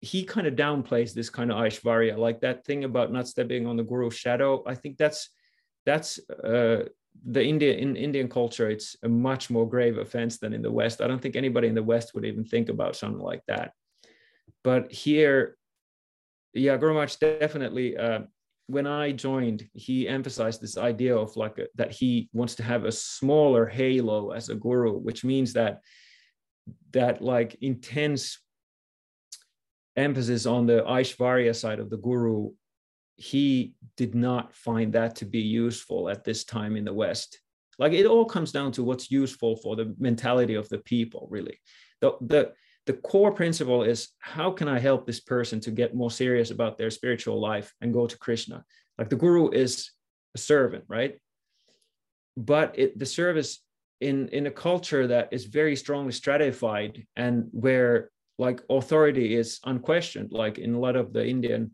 he 0.01 0.25
kind 0.25 0.47
of 0.47 0.55
downplays 0.55 1.13
this 1.13 1.31
kind 1.31 1.51
of 1.51 1.59
Aishvarya, 1.59 2.17
like 2.17 2.41
that 2.41 2.65
thing 2.65 2.85
about 2.85 3.13
not 3.13 3.29
stepping 3.29 3.67
on 3.67 3.77
the 3.77 3.83
guru's 3.83 4.15
shadow. 4.15 4.63
I 4.67 4.75
think 4.75 4.97
that's 4.97 5.31
that's 5.87 6.19
uh, 6.45 6.85
the 7.25 7.45
India 7.45 7.75
in 7.75 7.97
Indian 7.97 8.29
culture. 8.29 8.71
It's 8.71 8.97
a 9.03 9.09
much 9.09 9.51
more 9.51 9.69
grave 9.69 9.99
offense 9.99 10.39
than 10.39 10.53
in 10.53 10.63
the 10.63 10.71
West. 10.71 11.01
I 11.01 11.09
don't 11.09 11.21
think 11.21 11.37
anybody 11.37 11.69
in 11.69 11.75
the 11.75 11.83
West 11.83 12.15
would 12.15 12.25
even 12.25 12.45
think 12.45 12.69
about 12.69 12.97
something 12.97 13.23
like 13.23 13.43
that. 13.49 13.73
But 14.63 14.93
here, 14.93 15.57
yeah, 16.55 16.77
Guru 16.77 17.07
definitely. 17.21 17.97
Uh, 17.97 18.21
when 18.69 18.87
I 18.87 19.13
joined, 19.13 19.67
he 19.73 20.07
emphasized 20.07 20.61
this 20.61 20.77
idea 20.77 21.17
of 21.17 21.35
like 21.37 21.59
a, 21.59 21.67
that 21.77 21.91
he 21.91 22.29
wants 22.33 22.55
to 22.57 22.63
have 22.63 22.85
a 22.85 22.93
smaller 22.93 23.67
halo 23.67 24.31
as 24.31 24.51
a 24.51 24.55
guru, 24.55 24.93
which 24.93 25.25
means 25.25 25.55
that 25.55 25.81
that 26.93 27.23
like 27.23 27.57
intense 27.63 28.39
emphasis 29.99 30.47
on 30.47 30.67
the 30.67 30.83
Aishvarya 30.83 31.55
side 31.55 31.81
of 31.81 31.91
the 31.91 31.99
guru 31.99 32.51
he 33.19 33.75
did 33.97 34.15
not 34.15 34.55
find 34.55 34.93
that 34.93 35.17
to 35.17 35.25
be 35.25 35.41
useful 35.41 36.09
at 36.09 36.25
this 36.25 36.45
time 36.45 36.77
in 36.77 36.85
the 36.85 36.95
West. 36.95 37.41
Like 37.77 37.93
it 37.93 38.07
all 38.07 38.25
comes 38.25 38.53
down 38.53 38.71
to 38.73 38.85
what's 38.85 39.11
useful 39.11 39.57
for 39.57 39.75
the 39.75 39.95
mentality 39.99 40.55
of 40.55 40.69
the 40.69 40.79
people, 40.79 41.27
really. 41.31 41.61
The, 42.01 42.13
the, 42.21 42.53
the 42.87 42.93
core 42.93 43.33
principle 43.33 43.83
is 43.83 44.11
how 44.21 44.53
can 44.53 44.69
I 44.69 44.79
help 44.79 45.05
this 45.05 45.21
person 45.21 45.59
to 45.61 45.73
get 45.73 45.97
more 45.97 46.13
serious 46.13 46.53
about 46.53 46.79
their 46.79 46.91
spiritual 46.91 47.41
life 47.41 47.75
and 47.81 47.93
go 47.93 48.07
to 48.07 48.19
Krishna? 48.19 48.65
Like 48.99 49.11
the 49.11 49.17
guru 49.17 49.51
is 49.51 49.91
a 50.37 50.39
servant, 50.39 50.85
right? 50.87 51.19
But 52.37 52.79
it, 52.79 52.99
the 52.99 53.07
service 53.07 53.65
in, 54.01 54.29
in 54.29 54.47
a 54.47 54.53
culture 54.53 55.09
that 55.09 55.33
is 55.33 55.47
very 55.47 55.75
strongly 55.75 56.13
stratified 56.13 57.05
and 57.17 57.49
where 57.51 58.11
like 58.39 58.63
authority 58.71 59.35
is 59.35 59.61
unquestioned, 59.65 60.33
like 60.33 60.59
in 60.59 60.75
a 60.75 60.79
lot 60.79 60.97
of 60.97 61.13
the 61.13 61.27
Indian 61.27 61.73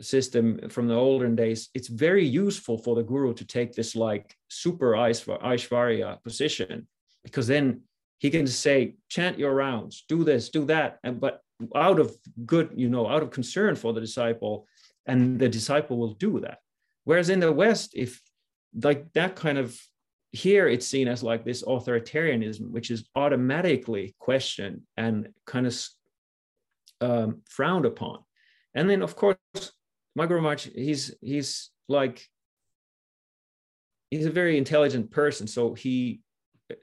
system 0.00 0.68
from 0.68 0.88
the 0.88 0.94
olden 0.94 1.36
days, 1.36 1.68
it's 1.74 1.88
very 1.88 2.26
useful 2.26 2.78
for 2.78 2.94
the 2.96 3.02
guru 3.02 3.32
to 3.34 3.44
take 3.44 3.72
this 3.72 3.94
like 3.94 4.34
super 4.48 4.92
aishwarya 4.92 6.22
position 6.22 6.88
because 7.22 7.46
then 7.46 7.82
he 8.18 8.30
can 8.30 8.46
say, 8.46 8.96
chant 9.08 9.38
your 9.38 9.54
rounds, 9.54 10.04
do 10.08 10.24
this, 10.24 10.50
do 10.50 10.64
that. 10.66 10.98
And 11.04 11.20
but 11.20 11.40
out 11.74 11.98
of 12.00 12.14
good, 12.44 12.70
you 12.74 12.88
know, 12.88 13.08
out 13.08 13.22
of 13.22 13.30
concern 13.30 13.76
for 13.76 13.92
the 13.92 14.00
disciple, 14.00 14.66
and 15.06 15.38
the 15.38 15.48
disciple 15.48 15.98
will 15.98 16.14
do 16.14 16.40
that. 16.40 16.58
Whereas 17.04 17.30
in 17.30 17.40
the 17.40 17.52
West, 17.52 17.92
if 17.94 18.20
like 18.82 19.12
that 19.14 19.36
kind 19.36 19.58
of 19.58 19.78
here 20.32 20.68
it's 20.68 20.86
seen 20.86 21.08
as 21.08 21.22
like 21.22 21.44
this 21.44 21.62
authoritarianism, 21.64 22.70
which 22.70 22.90
is 22.90 23.08
automatically 23.16 24.14
questioned 24.18 24.82
and 24.96 25.28
kind 25.46 25.66
of 25.66 25.74
um, 27.00 27.42
frowned 27.48 27.86
upon. 27.86 28.20
And 28.74 28.88
then, 28.88 29.02
of 29.02 29.16
course, 29.16 29.38
Guru 30.16 30.56
he's 30.74 31.14
he's 31.20 31.70
like 31.88 32.26
he's 34.10 34.26
a 34.26 34.30
very 34.30 34.58
intelligent 34.58 35.10
person. 35.10 35.46
So 35.46 35.74
he 35.74 36.20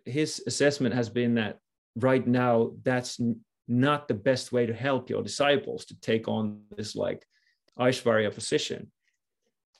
his 0.05 0.43
assessment 0.47 0.95
has 0.95 1.09
been 1.09 1.35
that 1.35 1.59
right 1.95 2.25
now 2.25 2.71
that's 2.83 3.19
not 3.67 4.07
the 4.07 4.13
best 4.13 4.51
way 4.51 4.65
to 4.65 4.73
help 4.73 5.09
your 5.09 5.23
disciples 5.23 5.85
to 5.85 5.99
take 5.99 6.27
on 6.27 6.61
this 6.75 6.95
like 6.95 7.25
Aishvarya 7.77 8.33
position. 8.33 8.91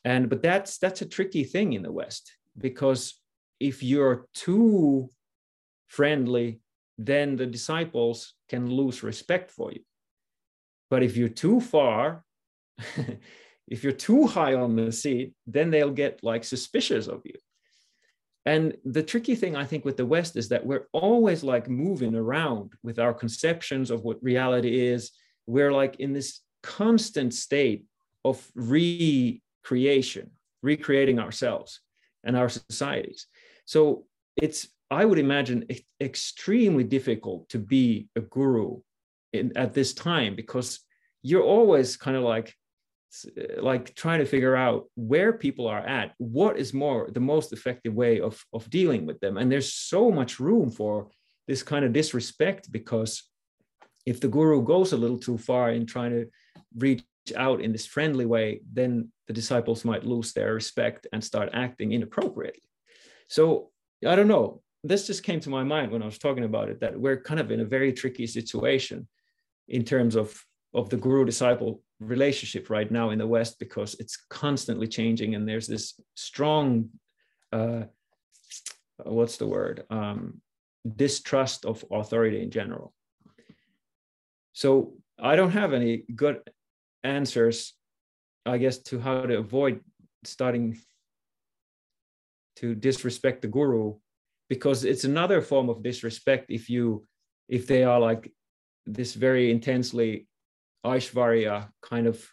And 0.06 0.30
but 0.30 0.41
that's 0.41 0.78
that's 0.78 1.02
a 1.02 1.06
tricky 1.06 1.43
thing 1.43 1.73
in 1.73 1.84
the 1.84 1.91
West 1.91 2.32
because 2.58 3.19
if 3.60 3.82
you're 3.82 4.28
too 4.34 5.10
friendly, 5.88 6.60
then 6.97 7.36
the 7.36 7.45
disciples 7.45 8.34
can 8.50 8.69
lose 8.69 9.04
respect 9.04 9.52
for 9.52 9.71
you. 9.71 9.82
But 10.89 11.04
if 11.04 11.17
you're 11.17 11.30
too 11.30 11.60
far, 11.60 12.23
if 13.67 13.84
you're 13.84 13.93
too 13.93 14.28
high 14.28 14.54
on 14.54 14.76
the 14.76 14.91
seat, 14.91 15.34
then 15.45 15.69
they'll 15.69 15.91
get 15.91 16.23
like 16.23 16.43
suspicious 16.43 17.08
of 17.08 17.21
you. 17.26 17.36
And 18.45 18.78
the 18.86 19.04
tricky 19.04 19.36
thing 19.36 19.58
I 19.58 19.65
think 19.65 19.84
with 19.84 19.97
the 19.97 20.06
West 20.06 20.38
is 20.38 20.47
that 20.50 20.65
we're 20.65 20.88
always 20.93 21.43
like 21.43 21.69
moving 21.69 22.15
around 22.15 22.71
with 22.82 22.97
our 22.97 23.13
conceptions 23.13 23.91
of 23.91 24.06
what 24.06 24.23
reality 24.23 24.88
is. 24.88 25.12
We're 25.47 25.73
like 25.73 25.97
in 25.97 26.13
this 26.13 26.39
constant 26.63 27.34
state 27.34 27.86
of 28.23 28.50
recreation, 28.56 30.32
recreating 30.63 31.19
ourselves 31.19 31.82
and 32.23 32.38
our 32.38 32.47
societies. 32.47 33.28
So 33.65 34.06
it's, 34.38 34.69
I 34.89 35.04
would 35.04 35.19
imagine, 35.19 35.67
extremely 36.00 36.86
difficult 36.86 37.50
to 37.50 37.60
be 37.60 38.08
a 38.15 38.21
guru 38.21 38.80
in, 39.34 39.56
at 39.58 39.74
this 39.74 39.94
time 39.94 40.36
because 40.36 40.80
you're 41.22 41.44
always 41.44 41.98
kind 41.98 42.18
of 42.18 42.24
like 42.24 42.54
like 43.60 43.96
trying 43.96 44.20
to 44.20 44.26
figure 44.26 44.56
out 44.56 44.86
where 44.96 45.34
people 45.34 45.68
are 45.68 45.80
at 45.80 46.13
what 46.18 46.58
is 46.58 46.74
more 46.74 47.10
the 47.12 47.20
most 47.20 47.54
effective 47.54 47.94
way 47.94 48.20
of 48.20 48.44
of 48.54 48.70
dealing 48.70 49.06
with 49.06 49.20
them. 49.20 49.38
And 49.38 49.52
there's 49.52 49.74
so 49.74 50.12
much 50.12 50.40
room 50.40 50.70
for 50.70 51.10
this 51.48 51.63
kind 51.63 51.86
of 51.86 51.94
disrespect 51.94 52.72
because 52.72 53.24
if 54.06 54.20
the 54.20 54.28
guru 54.28 54.62
goes 54.62 54.94
a 54.94 54.98
little 54.98 55.18
too 55.18 55.38
far 55.38 55.72
in 55.72 55.86
trying 55.86 56.12
to 56.12 56.26
reach 56.78 57.04
out 57.36 57.62
in 57.62 57.72
this 57.72 57.86
friendly 57.86 58.26
way 58.26 58.62
then 58.72 59.12
the 59.28 59.34
disciples 59.34 59.84
might 59.84 60.06
lose 60.06 60.32
their 60.34 60.54
respect 60.54 61.08
and 61.12 61.24
start 61.24 61.50
acting 61.54 61.92
inappropriately. 61.94 62.63
So 63.28 63.72
i 64.06 64.16
don't 64.16 64.28
know. 64.28 64.62
This 64.84 65.08
just 65.08 65.24
came 65.24 65.40
to 65.42 65.50
my 65.50 65.63
mind 65.63 65.92
when 65.92 66.04
i 66.04 66.06
was 66.06 66.20
talking 66.20 66.46
about 66.46 66.70
it 66.70 66.80
that 66.82 67.00
we're 67.00 67.22
kind 67.22 67.40
of 67.40 67.52
in 67.52 67.62
a 67.62 67.66
very 67.78 67.92
tricky 67.94 68.28
situation 68.28 69.08
in 69.68 69.84
terms 69.84 70.16
of 70.16 70.44
of 70.74 70.90
the 70.90 70.98
guru 70.98 71.26
disciple 71.26 71.82
relationship 72.00 72.70
right 72.70 72.92
now 72.92 73.10
in 73.10 73.20
the 73.20 73.28
West 73.28 73.58
because 73.60 73.96
it's 74.00 74.18
constantly 74.30 74.88
changing 74.88 75.36
and 75.36 75.48
there's 75.48 75.68
this 75.68 76.00
strong, 76.16 76.90
uh, 77.52 77.84
what's 79.04 79.38
the 79.38 79.48
word, 79.48 79.84
um, 79.90 80.42
distrust 80.96 81.66
of 81.66 81.84
authority 81.92 82.42
in 82.42 82.52
general. 82.52 82.94
So 84.54 84.94
I 85.20 85.36
don't 85.36 85.52
have 85.52 85.74
any 85.74 86.04
good 86.16 86.42
answers, 87.04 87.74
I 88.46 88.58
guess, 88.58 88.78
to 88.90 89.00
how 89.00 89.22
to 89.22 89.38
avoid 89.38 89.82
starting 90.24 90.78
to 92.58 92.76
disrespect 92.76 93.42
the 93.42 93.48
guru 93.48 93.96
because 94.50 94.84
it's 94.84 95.04
another 95.04 95.42
form 95.42 95.70
of 95.70 95.84
disrespect 95.84 96.48
if 96.50 96.70
you 96.70 97.06
if 97.50 97.66
they 97.66 97.84
are 97.84 98.00
like 98.00 98.32
this 98.88 99.13
very 99.13 99.52
intensely 99.52 100.28
Aishvarya 100.86 101.69
kind 101.82 102.08
of 102.08 102.26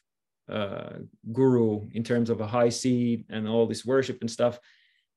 uh, 0.49 0.99
guru 1.33 1.89
in 1.93 2.05
terms 2.05 2.31
of 2.31 2.41
a 2.41 2.47
high 2.47 2.69
seed 2.69 3.25
and 3.31 3.49
all 3.49 3.67
this 3.67 3.85
worship 3.85 4.19
and 4.21 4.31
stuff, 4.31 4.59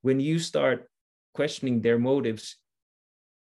when 0.02 0.20
you 0.20 0.40
start 0.40 0.90
questioning 1.34 1.82
their 1.82 2.00
motives, 2.00 2.58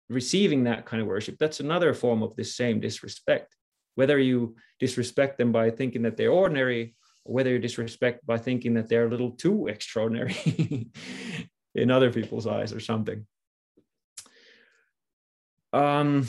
receiving 0.08 0.64
that 0.64 0.86
kind 0.86 1.00
of 1.02 1.08
worship, 1.08 1.36
that's 1.38 1.60
another 1.60 1.92
form 1.92 2.22
of 2.22 2.34
the 2.36 2.44
same 2.44 2.80
disrespect. 2.80 3.54
Whether 3.94 4.18
you 4.18 4.56
disrespect 4.80 5.36
them 5.36 5.52
by 5.52 5.70
thinking 5.70 6.02
that 6.02 6.16
they're 6.16 6.30
ordinary, 6.30 6.94
or 7.24 7.34
whether 7.34 7.50
you 7.50 7.58
disrespect 7.58 8.24
by 8.24 8.38
thinking 8.38 8.74
that 8.74 8.88
they're 8.88 9.06
a 9.06 9.10
little 9.10 9.32
too 9.32 9.66
extraordinary 9.66 10.90
in 11.74 11.90
other 11.90 12.10
people's 12.10 12.46
eyes 12.46 12.72
or 12.72 12.80
something. 12.80 13.26
Um, 15.72 16.26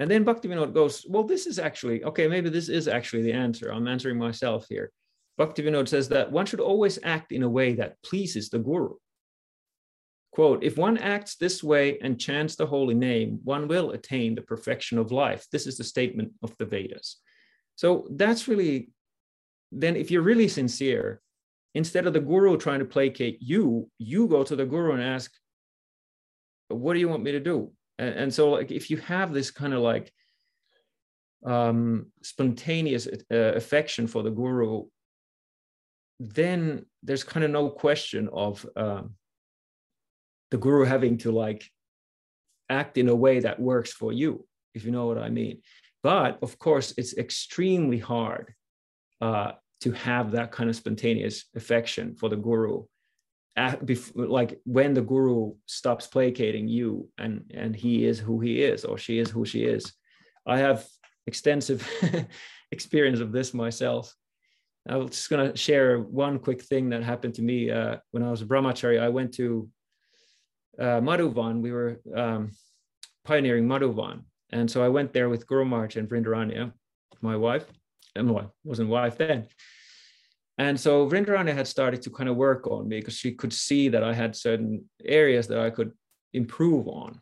and 0.00 0.10
then 0.10 0.24
Bhaktivinoda 0.24 0.72
goes, 0.72 1.04
well, 1.06 1.24
this 1.24 1.46
is 1.46 1.58
actually, 1.58 2.02
okay, 2.04 2.26
maybe 2.26 2.48
this 2.48 2.70
is 2.70 2.88
actually 2.88 3.20
the 3.20 3.34
answer. 3.34 3.70
I'm 3.70 3.86
answering 3.86 4.16
myself 4.16 4.64
here. 4.66 4.90
Bhaktivinoda 5.38 5.86
says 5.86 6.08
that 6.08 6.32
one 6.32 6.46
should 6.46 6.58
always 6.58 6.98
act 7.02 7.32
in 7.32 7.42
a 7.42 7.48
way 7.48 7.74
that 7.74 8.02
pleases 8.02 8.48
the 8.48 8.58
guru. 8.58 8.94
Quote, 10.32 10.64
if 10.64 10.78
one 10.78 10.96
acts 10.96 11.36
this 11.36 11.62
way 11.62 11.98
and 11.98 12.18
chants 12.18 12.56
the 12.56 12.64
holy 12.64 12.94
name, 12.94 13.40
one 13.44 13.68
will 13.68 13.90
attain 13.90 14.34
the 14.34 14.40
perfection 14.40 14.96
of 14.96 15.12
life. 15.12 15.46
This 15.52 15.66
is 15.66 15.76
the 15.76 15.84
statement 15.84 16.32
of 16.42 16.56
the 16.56 16.64
Vedas. 16.64 17.18
So 17.76 18.08
that's 18.12 18.48
really, 18.48 18.92
then 19.70 19.96
if 19.96 20.10
you're 20.10 20.22
really 20.22 20.48
sincere, 20.48 21.20
instead 21.74 22.06
of 22.06 22.14
the 22.14 22.20
guru 22.20 22.56
trying 22.56 22.78
to 22.78 22.86
placate 22.86 23.36
you, 23.42 23.90
you 23.98 24.28
go 24.28 24.44
to 24.44 24.56
the 24.56 24.64
guru 24.64 24.92
and 24.92 25.02
ask, 25.02 25.30
what 26.68 26.94
do 26.94 27.00
you 27.00 27.08
want 27.10 27.22
me 27.22 27.32
to 27.32 27.40
do? 27.40 27.72
And, 28.00 28.14
and 28.14 28.34
so 28.34 28.50
like 28.50 28.70
if 28.72 28.90
you 28.90 28.96
have 28.96 29.32
this 29.32 29.50
kind 29.50 29.74
of 29.74 29.80
like 29.80 30.12
um, 31.46 32.06
spontaneous 32.22 33.06
uh, 33.06 33.52
affection 33.54 34.06
for 34.06 34.22
the 34.22 34.30
guru 34.30 34.84
then 36.18 36.84
there's 37.02 37.24
kind 37.24 37.44
of 37.44 37.50
no 37.50 37.70
question 37.70 38.28
of 38.32 38.66
um, 38.76 39.14
the 40.50 40.58
guru 40.58 40.84
having 40.84 41.16
to 41.16 41.30
like 41.30 41.64
act 42.68 42.98
in 42.98 43.08
a 43.08 43.14
way 43.14 43.40
that 43.40 43.58
works 43.58 43.92
for 43.92 44.12
you 44.12 44.46
if 44.74 44.84
you 44.84 44.90
know 44.90 45.06
what 45.06 45.18
i 45.18 45.28
mean. 45.28 45.60
But 46.02 46.38
of 46.42 46.58
course 46.58 46.94
it's 46.96 47.16
extremely 47.18 47.98
hard 47.98 48.54
uh, 49.20 49.52
to 49.82 49.92
have 49.92 50.32
that 50.32 50.52
kind 50.52 50.70
of 50.70 50.76
spontaneous 50.76 51.44
affection 51.56 52.14
for 52.14 52.28
the 52.28 52.36
guru 52.36 52.84
like 54.14 54.60
when 54.64 54.94
the 54.94 55.02
guru 55.02 55.54
stops 55.66 56.06
placating 56.06 56.68
you 56.68 57.08
and 57.18 57.50
and 57.54 57.74
he 57.74 58.04
is 58.04 58.18
who 58.18 58.40
he 58.40 58.62
is 58.62 58.84
or 58.84 58.96
she 58.98 59.18
is 59.18 59.30
who 59.30 59.44
she 59.44 59.64
is. 59.64 59.92
I 60.46 60.58
have 60.58 60.86
extensive 61.26 61.86
experience 62.72 63.20
of 63.20 63.32
this 63.32 63.52
myself. 63.52 64.14
I 64.88 64.96
was 64.96 65.10
just 65.10 65.30
going 65.30 65.50
to 65.50 65.56
share 65.56 65.98
one 65.98 66.38
quick 66.38 66.62
thing 66.62 66.90
that 66.90 67.02
happened 67.02 67.34
to 67.34 67.42
me 67.42 67.70
uh, 67.70 67.96
when 68.12 68.22
i 68.22 68.30
was 68.30 68.42
a 68.42 68.46
brahmachari. 68.46 68.98
I 69.00 69.08
went 69.08 69.34
to 69.34 69.68
uh, 70.78 71.00
madhuvan 71.00 71.60
we 71.60 71.72
were 71.72 72.00
um, 72.16 72.52
pioneering 73.24 73.66
madhuvan 73.66 74.22
and 74.50 74.70
so 74.70 74.82
i 74.82 74.88
went 74.88 75.12
there 75.12 75.28
with 75.28 75.46
guru 75.46 75.64
Maharaj 75.64 75.96
and 75.96 76.08
vrindaranya 76.08 76.72
my 77.20 77.36
wife. 77.36 77.66
And 78.16 78.30
well, 78.30 78.54
wasn't 78.64 78.88
wife 78.88 79.18
then 79.18 79.46
and 80.60 80.78
so 80.78 81.08
Vrindaranya 81.08 81.54
had 81.54 81.66
started 81.66 82.02
to 82.02 82.10
kind 82.10 82.28
of 82.28 82.36
work 82.36 82.66
on 82.66 82.86
me 82.86 82.98
because 83.00 83.14
she 83.14 83.32
could 83.32 83.50
see 83.50 83.88
that 83.88 84.04
I 84.04 84.12
had 84.12 84.36
certain 84.36 84.84
areas 85.02 85.46
that 85.48 85.58
I 85.58 85.70
could 85.70 85.92
improve 86.34 86.86
on. 86.86 87.18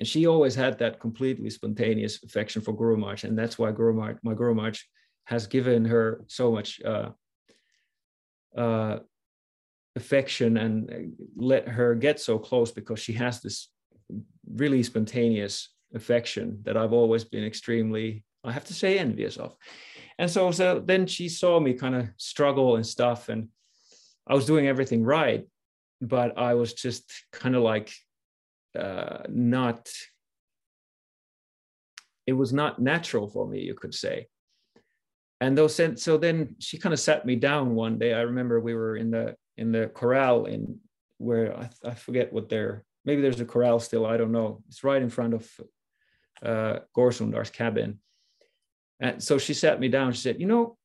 And 0.00 0.08
she 0.08 0.26
always 0.26 0.56
had 0.56 0.76
that 0.80 0.98
completely 0.98 1.48
spontaneous 1.48 2.24
affection 2.24 2.60
for 2.60 2.72
Guru 2.72 2.96
Maharaj. 2.96 3.22
And 3.22 3.38
that's 3.38 3.56
why 3.56 3.70
Guru 3.70 3.94
Maharaj, 3.94 4.16
my 4.24 4.34
Guru 4.34 4.52
Maharaj 4.52 4.80
has 5.26 5.46
given 5.46 5.84
her 5.84 6.24
so 6.26 6.50
much 6.50 6.82
uh, 6.82 7.10
uh, 8.56 8.98
affection 9.94 10.56
and 10.56 11.14
let 11.36 11.68
her 11.68 11.94
get 11.94 12.18
so 12.18 12.36
close 12.36 12.72
because 12.72 12.98
she 12.98 13.12
has 13.12 13.42
this 13.42 13.68
really 14.52 14.82
spontaneous 14.82 15.68
affection 15.94 16.58
that 16.64 16.76
I've 16.76 16.92
always 16.92 17.22
been 17.22 17.44
extremely, 17.44 18.24
I 18.42 18.50
have 18.50 18.64
to 18.64 18.74
say, 18.74 18.98
envious 18.98 19.36
of 19.36 19.54
and 20.18 20.30
so 20.30 20.50
so 20.50 20.80
then 20.80 21.06
she 21.06 21.28
saw 21.28 21.58
me 21.60 21.74
kind 21.74 21.94
of 21.94 22.08
struggle 22.16 22.76
and 22.76 22.86
stuff 22.86 23.28
and 23.28 23.48
i 24.26 24.34
was 24.34 24.46
doing 24.46 24.66
everything 24.66 25.02
right 25.04 25.46
but 26.00 26.38
i 26.38 26.54
was 26.54 26.72
just 26.72 27.10
kind 27.32 27.54
of 27.54 27.62
like 27.62 27.92
uh, 28.78 29.22
not 29.28 29.88
it 32.26 32.32
was 32.32 32.52
not 32.52 32.80
natural 32.80 33.28
for 33.28 33.46
me 33.46 33.60
you 33.60 33.74
could 33.74 33.94
say 33.94 34.26
and 35.40 35.58
those 35.58 35.80
so 35.96 36.16
then 36.16 36.56
she 36.58 36.78
kind 36.78 36.92
of 36.92 37.00
sat 37.00 37.26
me 37.26 37.36
down 37.36 37.74
one 37.74 37.98
day. 37.98 38.14
I 38.14 38.22
remember 38.22 38.60
we 38.60 38.74
were 38.74 38.96
in 38.96 39.10
the 39.10 39.36
in 39.56 39.72
the 39.72 39.88
corral 39.88 40.46
in 40.46 40.78
where 41.18 41.54
I, 41.56 41.68
I 41.84 41.94
forget 41.94 42.32
what 42.32 42.48
they're 42.48 42.84
maybe 43.04 43.20
there's 43.20 43.40
a 43.40 43.44
corral 43.44 43.78
still. 43.78 44.06
I 44.06 44.16
don't 44.16 44.32
know. 44.32 44.62
It's 44.68 44.82
right 44.84 45.02
in 45.02 45.10
front 45.10 45.34
of 45.34 45.50
uh, 46.42 46.78
Gorsundar's 46.96 47.50
cabin. 47.50 47.98
And 49.00 49.22
so 49.22 49.38
she 49.38 49.54
sat 49.54 49.80
me 49.80 49.88
down. 49.88 50.12
She 50.12 50.20
said, 50.20 50.40
"You 50.40 50.46
know, 50.46 50.76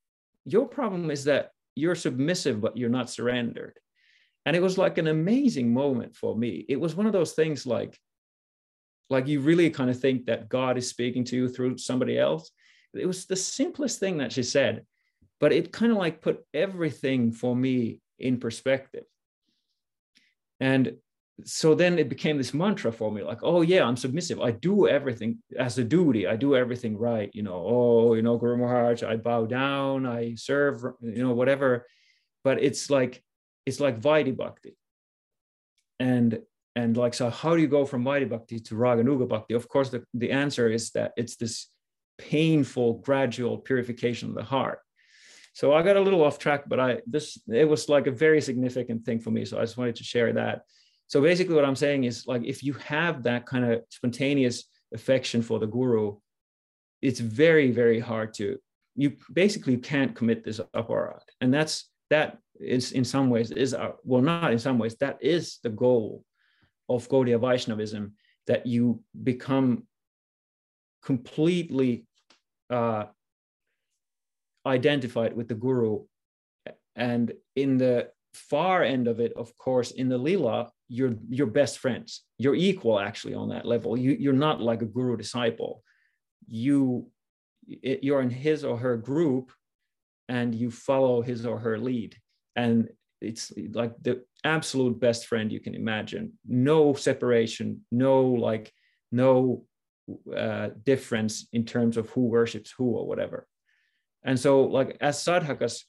your 0.46 0.68
problem 0.68 1.12
is 1.12 1.26
that 1.26 1.52
you're 1.76 1.96
submissive, 1.96 2.60
but 2.62 2.78
you're 2.78 2.90
not 2.90 3.10
surrendered." 3.10 3.80
And 4.46 4.56
it 4.56 4.62
was 4.62 4.78
like 4.78 4.98
an 4.98 5.08
amazing 5.08 5.74
moment 5.74 6.16
for 6.16 6.36
me. 6.36 6.66
It 6.68 6.80
was 6.80 6.96
one 6.96 7.06
of 7.06 7.14
those 7.14 7.34
things 7.34 7.66
like, 7.66 8.00
like 9.10 9.28
you 9.28 9.42
really 9.42 9.70
kind 9.70 9.90
of 9.90 10.00
think 10.00 10.26
that 10.26 10.50
God 10.50 10.78
is 10.78 10.88
speaking 10.90 11.24
to 11.26 11.36
you 11.36 11.50
through 11.50 11.78
somebody 11.78 12.18
else. 12.18 12.52
It 12.94 13.06
was 13.06 13.26
the 13.26 13.36
simplest 13.36 14.00
thing 14.00 14.18
that 14.18 14.32
she 14.32 14.44
said, 14.44 14.86
but 15.40 15.52
it 15.54 15.72
kind 15.72 15.92
of 15.92 15.98
like 15.98 16.22
put 16.22 16.44
everything 16.54 17.32
for 17.32 17.56
me 17.56 18.02
in 18.18 18.40
perspective. 18.40 19.04
And 20.60 20.98
so 21.46 21.76
then 21.76 22.00
it 22.00 22.10
became 22.10 22.38
this 22.38 22.54
mantra 22.54 22.92
for 22.92 23.12
me 23.12 23.24
like 23.24 23.40
oh 23.44 23.62
yeah 23.62 23.84
i'm 23.84 23.98
submissive. 23.98 24.40
I 24.42 24.52
do 24.52 24.88
everything 24.88 25.40
as 25.58 25.78
a 25.78 25.84
duty. 25.84 26.28
I 26.28 26.36
do 26.36 26.56
everything 26.56 26.98
right 26.98 27.30
you 27.34 27.44
know. 27.44 27.64
Oh 27.66 28.14
you 28.14 28.22
know 28.22 28.38
guru 28.38 28.58
maharaj 28.58 29.04
i 29.04 29.16
bow 29.16 29.46
down 29.46 30.06
i 30.06 30.36
serve 30.36 30.84
you 31.02 31.24
know 31.24 31.34
whatever. 31.34 31.86
But 32.44 32.64
it's 32.64 32.90
like 32.90 33.24
it's 33.66 33.80
like 33.80 34.02
vaidhi 34.02 34.36
bhakti. 34.36 34.78
And 36.00 36.40
and 36.76 36.96
like 36.98 37.14
so 37.14 37.30
how 37.30 37.56
do 37.56 37.62
you 37.62 37.68
go 37.68 37.86
from 37.86 38.04
vaidhi 38.04 38.30
bhakti 38.30 38.60
to 38.60 38.76
raganuga 38.76 39.28
bhakti? 39.28 39.54
Of 39.54 39.68
course 39.68 39.90
the, 39.90 40.04
the 40.14 40.32
answer 40.32 40.70
is 40.70 40.92
that 40.92 41.14
it's 41.18 41.36
this 41.36 41.68
painful 42.18 42.96
gradual 43.00 43.58
purification 43.58 44.30
of 44.30 44.36
the 44.36 44.44
heart. 44.44 44.80
So 45.54 45.74
i 45.74 45.84
got 45.84 45.98
a 45.98 46.02
little 46.02 46.24
off 46.24 46.40
track 46.40 46.64
but 46.68 46.80
i 46.80 47.02
this 47.06 47.38
it 47.48 47.68
was 47.68 47.90
like 47.90 48.08
a 48.08 48.12
very 48.12 48.42
significant 48.42 49.06
thing 49.06 49.20
for 49.20 49.32
me. 49.32 49.46
So 49.46 49.58
i 49.58 49.62
just 49.62 49.78
wanted 49.78 49.98
to 49.98 50.04
share 50.04 50.34
that 50.34 50.62
so 51.10 51.22
basically 51.22 51.56
what 51.56 51.66
i'm 51.66 51.76
saying 51.76 52.06
is 52.06 52.26
like 52.26 52.44
if 52.46 52.64
you 52.64 52.74
have 52.74 53.24
that 53.24 53.46
kind 53.46 53.66
of 53.66 53.84
spontaneous 53.90 54.64
affection 54.94 55.42
for 55.42 55.60
the 55.60 55.68
guru 55.68 56.16
it's 57.02 57.20
very 57.20 57.72
very 57.72 58.00
hard 58.00 58.34
to 58.34 58.58
you 58.96 59.14
basically 59.34 59.78
can't 59.78 60.16
commit 60.16 60.44
this 60.44 60.62
aparadh 60.74 61.22
and 61.42 61.54
that's 61.54 61.90
that 62.10 62.38
is 62.60 62.92
in 62.92 63.06
some 63.06 63.30
ways 63.30 63.52
is 63.52 63.74
our, 63.74 63.96
well 64.04 64.22
not 64.22 64.52
in 64.52 64.60
some 64.60 64.80
ways 64.80 64.96
that 65.00 65.18
is 65.22 65.60
the 65.64 65.70
goal 65.70 66.24
of 66.90 67.08
Gaudiya 67.08 67.40
Vaishnavism 67.40 68.14
that 68.48 68.66
you 68.66 69.02
become 69.24 69.84
completely 71.04 72.08
uh, 72.70 73.06
identified 74.66 75.36
with 75.36 75.48
the 75.48 75.56
guru. 75.56 76.04
And 76.96 77.32
in 77.56 77.78
the 77.78 78.10
far 78.34 78.84
end 78.84 79.08
of 79.08 79.20
it 79.20 79.34
of 79.36 79.58
course 79.58 79.92
in 79.92 80.10
the 80.10 80.18
lila 80.18 80.72
you're 80.90 81.14
your 81.30 81.48
best 81.48 81.78
friends. 81.78 82.24
You're 82.38 82.56
equal 82.56 83.00
actually 83.00 83.36
on 83.36 83.50
that 83.50 83.66
level. 83.66 83.96
You, 83.96 84.18
you're 84.20 84.34
not 84.34 84.60
like 84.60 84.82
a 84.82 84.86
guru 84.86 85.16
disciple. 85.16 85.84
You 86.48 87.08
you're 87.68 88.22
in 88.22 88.32
his 88.32 88.66
or 88.66 88.78
her 88.78 88.98
group 88.98 89.52
and 90.28 90.56
you 90.56 90.72
follow 90.72 91.22
his 91.22 91.46
or 91.46 91.60
her 91.60 91.78
lead. 91.78 92.18
And 92.56 92.90
it's 93.22 93.54
like 93.74 93.94
the 94.02 94.24
absolute 94.44 95.00
best 95.00 95.28
friend 95.28 95.52
you 95.52 95.60
can 95.60 95.76
imagine. 95.76 96.34
No 96.48 96.94
separation 96.94 97.82
no 97.92 98.24
like 98.24 98.74
no 99.12 99.66
uh, 100.36 100.70
difference 100.84 101.48
in 101.54 101.66
terms 101.66 101.98
of 101.98 102.10
who 102.10 102.22
worships 102.22 102.74
who 102.76 102.86
or 102.98 103.06
whatever. 103.06 103.48
And 104.24 104.40
so 104.40 104.64
like 104.64 104.98
as 105.00 105.24
sadhakas 105.24 105.84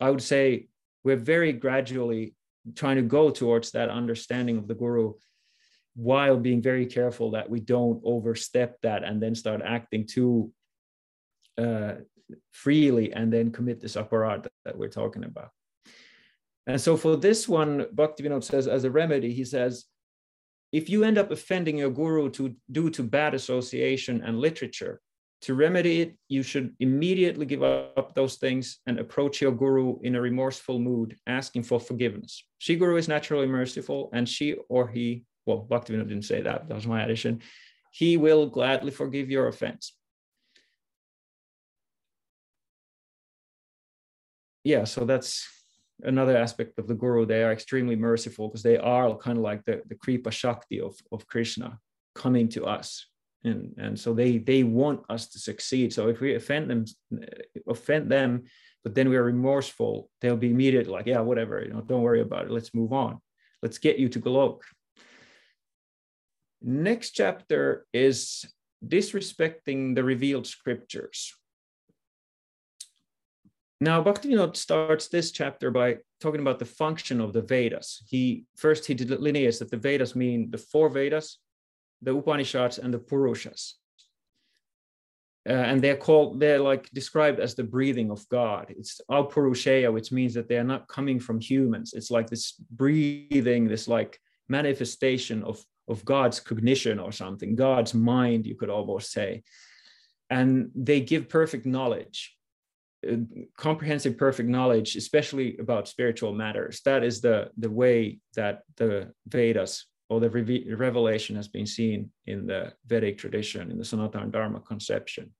i 0.00 0.10
would 0.10 0.22
say 0.22 0.68
we're 1.04 1.16
very 1.16 1.52
gradually 1.52 2.34
trying 2.74 2.96
to 2.96 3.02
go 3.02 3.30
towards 3.30 3.70
that 3.72 3.88
understanding 3.88 4.58
of 4.58 4.68
the 4.68 4.74
guru 4.74 5.14
while 5.94 6.36
being 6.36 6.62
very 6.62 6.86
careful 6.86 7.32
that 7.32 7.48
we 7.48 7.60
don't 7.60 8.00
overstep 8.04 8.80
that 8.82 9.04
and 9.04 9.20
then 9.20 9.34
start 9.34 9.60
acting 9.64 10.06
too 10.06 10.52
uh, 11.58 11.94
freely 12.52 13.12
and 13.12 13.32
then 13.32 13.50
commit 13.50 13.80
this 13.80 13.96
aparadh 13.96 14.46
that 14.64 14.76
we're 14.76 14.88
talking 14.88 15.24
about. 15.24 15.50
And 16.66 16.80
so 16.80 16.96
for 16.96 17.16
this 17.16 17.48
one, 17.48 17.86
Bhaktivinoda 17.94 18.44
says, 18.44 18.68
as 18.68 18.84
a 18.84 18.90
remedy, 18.90 19.32
he 19.32 19.44
says, 19.44 19.86
if 20.72 20.88
you 20.88 21.02
end 21.02 21.18
up 21.18 21.32
offending 21.32 21.78
your 21.78 21.90
guru 21.90 22.30
to, 22.30 22.54
due 22.70 22.90
to 22.90 23.02
bad 23.02 23.34
association 23.34 24.22
and 24.24 24.38
literature, 24.38 25.00
to 25.42 25.54
remedy 25.54 26.02
it, 26.02 26.16
you 26.28 26.42
should 26.42 26.74
immediately 26.80 27.46
give 27.46 27.62
up 27.62 28.14
those 28.14 28.36
things 28.36 28.78
and 28.86 28.98
approach 28.98 29.40
your 29.40 29.52
guru 29.52 29.98
in 30.02 30.14
a 30.14 30.20
remorseful 30.20 30.78
mood, 30.78 31.16
asking 31.26 31.62
for 31.62 31.80
forgiveness. 31.80 32.44
She 32.58 32.76
guru 32.76 32.96
is 32.96 33.08
naturally 33.08 33.46
merciful, 33.46 34.10
and 34.12 34.28
she 34.28 34.56
or 34.68 34.88
he, 34.88 35.24
well, 35.46 35.66
Bhaktivinoda 35.68 36.08
didn't 36.08 36.24
say 36.24 36.42
that, 36.42 36.68
that 36.68 36.74
was 36.74 36.86
my 36.86 37.02
addition, 37.02 37.40
he 37.92 38.16
will 38.16 38.46
gladly 38.46 38.90
forgive 38.90 39.30
your 39.30 39.48
offense. 39.48 39.94
yeah, 44.64 44.84
so 44.84 45.04
that's 45.04 45.46
another 46.02 46.36
aspect 46.36 46.78
of 46.78 46.86
the 46.86 46.94
guru. 46.94 47.26
They 47.26 47.42
are 47.42 47.52
extremely 47.52 47.96
merciful 47.96 48.48
because 48.48 48.62
they 48.62 48.78
are 48.78 49.16
kind 49.16 49.38
of 49.38 49.44
like 49.44 49.64
the, 49.64 49.82
the 49.88 49.94
kripa 49.94 50.30
shakti 50.30 50.80
of, 50.80 50.96
of 51.12 51.26
Krishna 51.26 51.78
coming 52.14 52.48
to 52.50 52.66
us. 52.66 53.06
And, 53.42 53.74
and 53.78 53.98
so 53.98 54.12
they 54.12 54.38
they 54.38 54.62
want 54.64 55.00
us 55.08 55.28
to 55.28 55.38
succeed. 55.38 55.92
So 55.92 56.08
if 56.08 56.20
we 56.20 56.34
offend 56.34 56.70
them, 56.70 56.84
offend 57.66 58.10
them, 58.10 58.44
but 58.84 58.94
then 58.94 59.08
we're 59.08 59.22
remorseful, 59.22 60.10
they'll 60.20 60.36
be 60.36 60.50
immediately 60.50 60.92
like, 60.92 61.06
yeah, 61.06 61.20
whatever, 61.20 61.62
you 61.62 61.72
know, 61.72 61.80
don't 61.80 62.02
worry 62.02 62.20
about 62.20 62.46
it. 62.46 62.50
Let's 62.50 62.74
move 62.74 62.92
on. 62.92 63.18
Let's 63.62 63.78
get 63.78 63.98
you 63.98 64.08
to 64.10 64.20
Golok. 64.20 64.60
Next 66.62 67.10
chapter 67.10 67.86
is 67.92 68.44
disrespecting 68.86 69.94
the 69.94 70.04
revealed 70.04 70.46
scriptures. 70.46 71.34
Now, 73.82 74.02
Bhaktivinoda 74.02 74.56
starts 74.56 75.08
this 75.08 75.30
chapter 75.30 75.70
by 75.70 75.98
talking 76.20 76.42
about 76.42 76.58
the 76.58 76.66
function 76.66 77.18
of 77.20 77.32
the 77.32 77.40
Vedas. 77.40 78.02
He 78.06 78.44
first 78.56 78.84
he 78.86 78.92
delineates 78.92 79.58
that 79.58 79.70
the 79.70 79.78
Vedas 79.78 80.14
mean 80.14 80.50
the 80.50 80.58
four 80.58 80.90
Vedas, 80.90 81.38
the 82.02 82.14
Upanishads, 82.14 82.78
and 82.78 82.92
the 82.92 82.98
Puranas. 82.98 83.76
Uh, 85.48 85.52
and 85.52 85.80
they're 85.80 85.96
called, 85.96 86.38
they're 86.38 86.58
like 86.58 86.90
described 86.90 87.40
as 87.40 87.54
the 87.54 87.64
breathing 87.64 88.10
of 88.10 88.28
God. 88.28 88.66
It's 88.68 89.00
Apaurusheya, 89.10 89.92
which 89.92 90.12
means 90.12 90.34
that 90.34 90.48
they 90.48 90.58
are 90.58 90.64
not 90.64 90.86
coming 90.88 91.18
from 91.18 91.40
humans. 91.40 91.94
It's 91.94 92.10
like 92.10 92.28
this 92.28 92.52
breathing, 92.70 93.66
this 93.66 93.88
like 93.88 94.20
manifestation 94.48 95.42
of, 95.42 95.64
of 95.88 96.04
God's 96.04 96.40
cognition 96.40 96.98
or 96.98 97.10
something, 97.10 97.56
God's 97.56 97.94
mind, 97.94 98.46
you 98.46 98.54
could 98.54 98.68
almost 98.68 99.12
say. 99.12 99.42
And 100.28 100.70
they 100.74 101.00
give 101.00 101.28
perfect 101.28 101.64
knowledge 101.64 102.36
uh, 103.08 103.16
comprehensive 103.56 104.18
perfect 104.18 104.48
knowledge 104.48 104.94
especially 104.94 105.56
about 105.56 105.88
spiritual 105.88 106.34
matters 106.34 106.82
that 106.84 107.02
is 107.02 107.22
the 107.22 107.50
the 107.56 107.70
way 107.70 108.18
that 108.34 108.60
the 108.76 109.10
vedas 109.26 109.86
or 110.10 110.18
the 110.20 110.74
revelation 110.74 111.36
has 111.36 111.48
been 111.48 111.66
seen 111.66 112.10
in 112.26 112.46
the 112.46 112.72
vedic 112.86 113.16
tradition 113.16 113.70
in 113.70 113.78
the 113.78 113.84
sanatana 113.84 114.30
dharma 114.30 114.60
conception. 114.60 115.30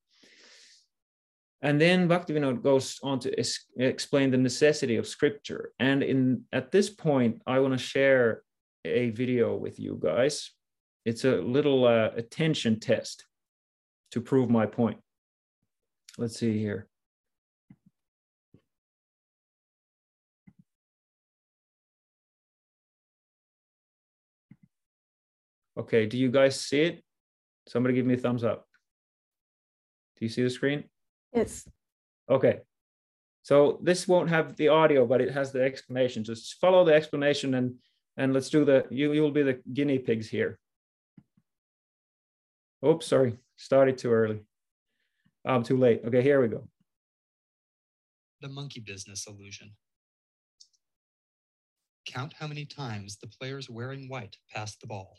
And 1.60 1.78
then 1.78 2.08
Bhaktivinoda 2.08 2.62
goes 2.62 2.98
on 3.02 3.18
to 3.20 3.30
explain 3.78 4.30
the 4.30 4.38
necessity 4.38 4.96
of 4.96 5.06
scripture. 5.06 5.72
And 5.78 6.02
in 6.02 6.44
at 6.52 6.70
this 6.70 6.88
point 6.88 7.42
i 7.46 7.58
want 7.58 7.74
to 7.74 7.78
share 7.78 8.42
a 8.84 9.10
video 9.10 9.56
with 9.56 9.78
you 9.78 9.98
guys. 10.02 10.52
It's 11.04 11.24
a 11.24 11.36
little 11.36 11.84
uh, 11.84 12.10
attention 12.16 12.80
test 12.80 13.26
to 14.12 14.20
prove 14.20 14.48
my 14.48 14.66
point. 14.66 14.98
Let's 16.16 16.38
see 16.38 16.58
here 16.58 16.89
Okay, 25.80 26.04
do 26.04 26.18
you 26.18 26.30
guys 26.30 26.60
see 26.60 26.82
it? 26.82 27.04
Somebody 27.66 27.94
give 27.94 28.04
me 28.04 28.14
a 28.14 28.18
thumbs 28.18 28.44
up. 28.44 28.66
Do 30.18 30.26
you 30.26 30.28
see 30.28 30.42
the 30.42 30.50
screen? 30.50 30.84
Yes. 31.32 31.66
Okay. 32.28 32.60
So 33.42 33.78
this 33.82 34.06
won't 34.06 34.28
have 34.28 34.56
the 34.56 34.68
audio, 34.68 35.06
but 35.06 35.22
it 35.22 35.30
has 35.30 35.52
the 35.52 35.62
explanation. 35.62 36.22
Just 36.22 36.60
follow 36.60 36.84
the 36.84 36.92
explanation 36.92 37.54
and 37.54 37.76
and 38.18 38.34
let's 38.34 38.50
do 38.50 38.66
the 38.66 38.84
you 38.90 39.14
you'll 39.14 39.30
be 39.30 39.42
the 39.42 39.60
guinea 39.72 39.98
pigs 39.98 40.28
here. 40.28 40.58
Oops, 42.84 43.06
sorry, 43.06 43.38
started 43.56 43.96
too 43.96 44.10
early. 44.10 44.40
I'm 45.46 45.62
too 45.62 45.78
late. 45.78 46.02
Okay, 46.04 46.20
here 46.20 46.42
we 46.42 46.48
go. 46.48 46.68
The 48.42 48.48
monkey 48.48 48.80
business 48.80 49.26
illusion. 49.26 49.70
Count 52.06 52.34
how 52.38 52.46
many 52.46 52.66
times 52.66 53.16
the 53.16 53.28
players 53.28 53.70
wearing 53.70 54.08
white 54.10 54.36
pass 54.52 54.76
the 54.76 54.86
ball. 54.86 55.16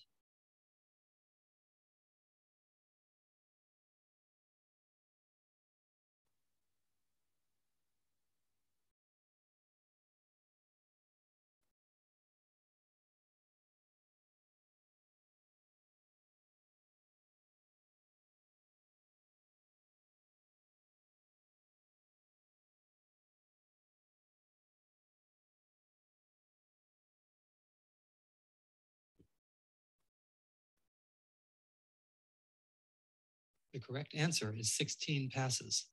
The 33.73 33.79
correct 33.79 34.13
answer 34.15 34.53
is 34.57 34.73
16 34.73 35.29
passes. 35.33 35.85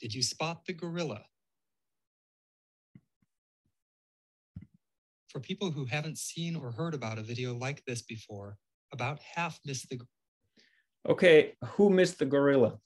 Did 0.00 0.14
you 0.14 0.22
spot 0.22 0.64
the 0.66 0.72
gorilla? 0.72 1.22
For 5.28 5.40
people 5.40 5.70
who 5.70 5.84
haven't 5.84 6.18
seen 6.18 6.56
or 6.56 6.72
heard 6.72 6.92
about 6.92 7.18
a 7.18 7.22
video 7.22 7.54
like 7.54 7.84
this 7.84 8.02
before, 8.02 8.56
about 8.92 9.20
half 9.20 9.58
missed 9.64 9.88
the. 9.88 10.00
Okay, 11.08 11.54
who 11.64 11.88
missed 11.88 12.18
the 12.18 12.26
gorilla? 12.26 12.78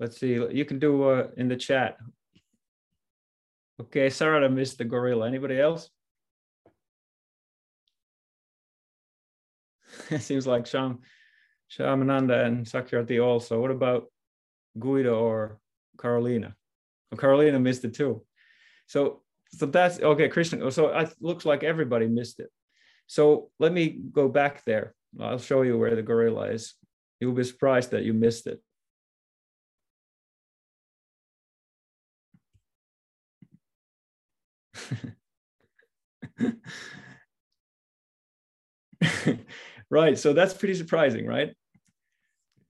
Let's 0.00 0.18
see, 0.18 0.32
you 0.32 0.64
can 0.64 0.80
do 0.80 1.04
uh, 1.04 1.28
in 1.36 1.48
the 1.48 1.56
chat. 1.56 1.96
Okay, 3.80 4.08
Sarada 4.08 4.52
missed 4.52 4.78
the 4.78 4.84
gorilla. 4.84 5.28
Anybody 5.28 5.60
else? 5.60 5.88
it 10.10 10.22
seems 10.22 10.46
like 10.46 10.66
Sham, 10.66 11.00
Shamananda 11.70 12.44
and 12.46 12.66
Sakyarthi 12.66 13.24
also. 13.24 13.60
What 13.60 13.70
about 13.70 14.06
Guido 14.78 15.18
or 15.18 15.58
Carolina? 16.00 16.54
Well, 17.10 17.18
Carolina 17.18 17.58
missed 17.58 17.84
it 17.84 17.94
too. 17.94 18.24
So, 18.86 19.22
so 19.50 19.66
that's 19.66 20.00
okay, 20.00 20.28
Krishna. 20.28 20.70
So 20.70 20.88
it 20.88 21.14
looks 21.20 21.44
like 21.44 21.62
everybody 21.62 22.06
missed 22.06 22.40
it. 22.40 22.50
So 23.06 23.50
let 23.58 23.72
me 23.72 24.00
go 24.12 24.28
back 24.28 24.64
there. 24.64 24.94
I'll 25.20 25.38
show 25.38 25.62
you 25.62 25.76
where 25.78 25.94
the 25.94 26.02
gorilla 26.02 26.48
is. 26.48 26.74
You'll 27.20 27.34
be 27.34 27.44
surprised 27.44 27.90
that 27.90 28.04
you 28.04 28.14
missed 28.14 28.46
it. 28.46 28.60
right. 39.92 40.18
So 40.18 40.32
that's 40.32 40.54
pretty 40.54 40.74
surprising, 40.74 41.26
right? 41.26 41.54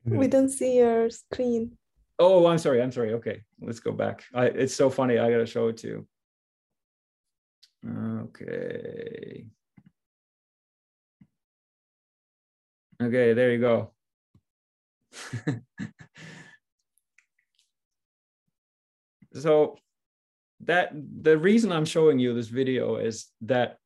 We 0.05 0.27
hmm. 0.27 0.31
don't 0.31 0.49
see 0.51 0.77
your 0.79 1.09
screen. 1.09 1.79
Oh, 2.19 2.47
I'm 2.47 2.59
sorry. 2.59 2.83
I'm 2.83 2.93
sorry. 2.93 3.15
Okay, 3.15 3.43
let's 3.61 3.81
go 3.81 3.93
back. 3.93 4.25
I, 4.35 4.47
it's 4.47 4.75
so 4.75 4.91
funny. 4.91 5.19
I 5.19 5.31
gotta 5.31 5.47
show 5.47 5.69
it 5.69 5.79
to 5.79 5.87
you. 5.89 6.07
Okay. 8.25 9.47
Okay, 13.03 13.33
there 13.33 13.53
you 13.53 13.59
go. 13.59 13.93
so 19.35 19.77
that 20.61 20.93
the 20.95 21.37
reason 21.37 21.73
I'm 21.73 21.85
showing 21.85 22.19
you 22.21 22.35
this 22.35 22.49
video 22.49 22.97
is 22.97 23.27
that 23.43 23.79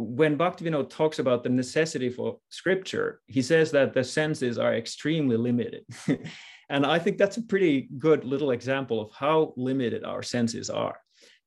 when 0.00 0.38
Bhaktivinoda 0.38 0.88
talks 0.88 1.18
about 1.18 1.42
the 1.42 1.50
necessity 1.50 2.08
for 2.08 2.38
scripture, 2.48 3.20
he 3.26 3.42
says 3.42 3.70
that 3.72 3.92
the 3.92 4.02
senses 4.02 4.58
are 4.58 4.74
extremely 4.74 5.36
limited. 5.36 5.84
and 6.70 6.86
I 6.86 6.98
think 6.98 7.18
that's 7.18 7.36
a 7.36 7.42
pretty 7.42 7.88
good 7.98 8.24
little 8.24 8.50
example 8.50 9.00
of 9.00 9.12
how 9.12 9.52
limited 9.56 10.04
our 10.04 10.22
senses 10.22 10.70
are. 10.70 10.96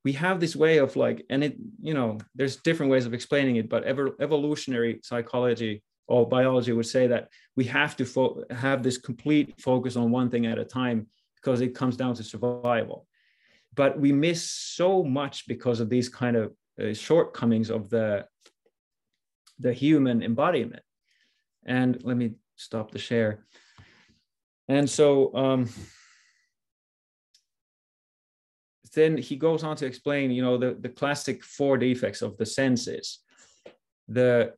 We 0.05 0.13
have 0.13 0.39
this 0.39 0.55
way 0.55 0.77
of 0.77 0.95
like, 0.95 1.25
and 1.29 1.43
it, 1.43 1.55
you 1.81 1.93
know, 1.93 2.19
there's 2.35 2.57
different 2.57 2.91
ways 2.91 3.05
of 3.05 3.13
explaining 3.13 3.55
it, 3.55 3.69
but 3.69 3.85
ever, 3.85 4.11
evolutionary 4.19 4.99
psychology 5.01 5.81
or 6.07 6.27
biology 6.27 6.73
would 6.73 6.85
say 6.85 7.07
that 7.07 7.29
we 7.55 7.63
have 7.63 7.95
to 7.97 8.05
fo- 8.05 8.43
have 8.51 8.83
this 8.83 8.97
complete 8.97 9.59
focus 9.59 9.95
on 9.95 10.11
one 10.11 10.29
thing 10.29 10.45
at 10.45 10.59
a 10.59 10.65
time 10.65 11.07
because 11.37 11.61
it 11.61 11.73
comes 11.73 11.97
down 11.97 12.13
to 12.15 12.23
survival. 12.23 13.07
But 13.73 13.99
we 13.99 14.11
miss 14.11 14.47
so 14.47 15.03
much 15.03 15.47
because 15.47 15.79
of 15.79 15.89
these 15.89 16.09
kind 16.09 16.35
of 16.35 16.53
uh, 16.79 16.93
shortcomings 16.93 17.69
of 17.69 17.89
the 17.89 18.25
the 19.59 19.73
human 19.73 20.23
embodiment. 20.23 20.83
And 21.65 22.01
let 22.03 22.17
me 22.17 22.33
stop 22.55 22.91
the 22.91 22.99
share. 22.99 23.45
And 24.67 24.89
so 24.89 25.33
um, 25.35 25.69
then 28.93 29.17
he 29.17 29.35
goes 29.35 29.63
on 29.63 29.75
to 29.77 29.85
explain 29.85 30.31
you 30.31 30.41
know 30.41 30.57
the, 30.57 30.77
the 30.79 30.89
classic 30.89 31.43
four 31.43 31.77
defects 31.77 32.21
of 32.21 32.37
the 32.37 32.45
senses. 32.45 33.19
The 34.07 34.53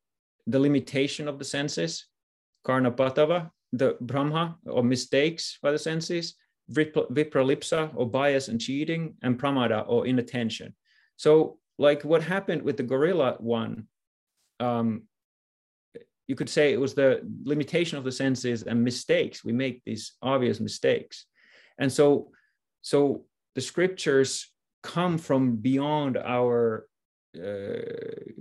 the 0.48 0.60
limitation 0.60 1.28
of 1.28 1.40
the 1.40 1.46
senses 1.46 2.08
karnapatava 2.66 3.50
the 3.74 3.98
bhrama 4.04 4.56
or 4.66 4.84
mistakes 4.84 5.58
by 5.62 5.72
the 5.72 5.80
senses 5.80 6.36
vipralipsa 6.72 7.92
or 7.96 8.10
bias 8.10 8.48
and 8.48 8.60
cheating 8.60 9.16
and 9.22 9.40
pramada 9.40 9.84
or 9.88 10.08
inattention. 10.08 10.74
So 11.16 11.60
like 11.78 12.04
what 12.04 12.24
happened 12.24 12.62
with 12.64 12.78
the 12.78 12.84
gorilla 12.84 13.36
one 13.40 13.88
um, 14.60 15.04
you 16.28 16.36
could 16.36 16.50
say 16.50 16.74
it 16.74 16.80
was 16.80 16.94
the 16.94 17.22
limitation 17.44 17.98
of 17.98 18.04
the 18.04 18.12
senses 18.12 18.64
and 18.64 18.84
mistakes. 18.84 19.44
We 19.44 19.54
make 19.54 19.84
these 19.84 20.14
obvious 20.22 20.60
mistakes. 20.60 21.26
And 21.78 21.92
so 21.92 22.32
so 22.82 23.26
the 23.56 23.62
scriptures 23.62 24.52
come 24.84 25.18
from 25.18 25.56
beyond 25.56 26.18
our 26.18 26.88
uh, 27.36 27.82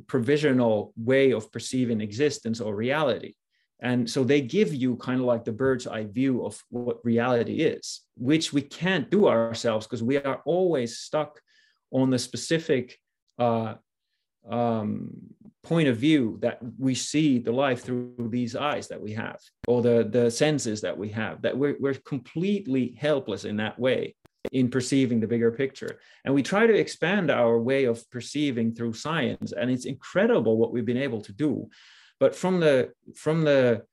provisional 0.07 0.93
way 0.97 1.33
of 1.33 1.51
perceiving 1.51 2.01
existence 2.01 2.61
or 2.61 2.75
reality. 2.75 3.35
And 3.81 4.09
so 4.09 4.25
they 4.25 4.41
give 4.41 4.73
you 4.73 4.97
kind 4.97 5.21
of 5.21 5.27
like 5.27 5.45
the 5.45 5.53
bird's 5.53 5.87
eye 5.87 6.05
view 6.05 6.45
of 6.45 6.63
what 6.71 7.05
reality 7.05 7.61
is 7.61 8.05
which 8.17 8.53
we 8.53 8.63
can't 8.63 9.11
do 9.11 9.27
ourselves 9.29 9.87
because 9.87 10.03
we 10.03 10.19
are 10.19 10.41
always 10.45 10.99
stuck 10.99 11.41
on 11.91 12.11
the 12.11 12.19
specific 12.19 12.99
uh, 13.39 13.75
um, 14.49 15.11
point 15.65 15.89
of 15.89 15.97
view 15.97 16.39
that 16.43 16.59
we 16.79 16.95
see 16.95 17.39
the 17.39 17.51
life 17.51 17.83
through 17.83 18.29
these 18.31 18.55
eyes 18.55 18.87
that 18.89 19.01
we 19.01 19.13
have 19.13 19.41
or 19.67 19.83
the, 19.83 20.07
the 20.11 20.31
senses 20.31 20.81
that 20.83 20.97
we 20.97 21.09
have 21.09 21.41
that 21.43 21.57
we're, 21.57 21.77
we're 21.81 21.95
completely 21.95 22.97
helpless 23.01 23.45
in 23.45 23.57
that 23.57 23.79
way 23.79 24.15
in 24.53 24.69
perceiving 24.69 25.21
the 25.21 25.27
bigger 25.27 25.51
picture. 25.51 25.99
And 26.25 26.35
we 26.35 26.43
try 26.43 26.67
to 26.67 26.75
expand 26.75 27.31
our 27.31 27.59
way 27.59 27.85
of 27.85 28.09
perceiving 28.11 28.75
through 28.75 28.93
science 28.93 29.53
and 29.53 29.71
it's 29.71 29.87
incredible 29.87 30.59
what 30.59 30.71
we've 30.71 30.85
been 30.85 30.99
able 30.99 31.23
to 31.23 31.33
do. 31.33 31.69
But 32.21 32.37
from 32.37 32.61
the 32.61 32.93
from 33.17 33.43
the 33.43 33.85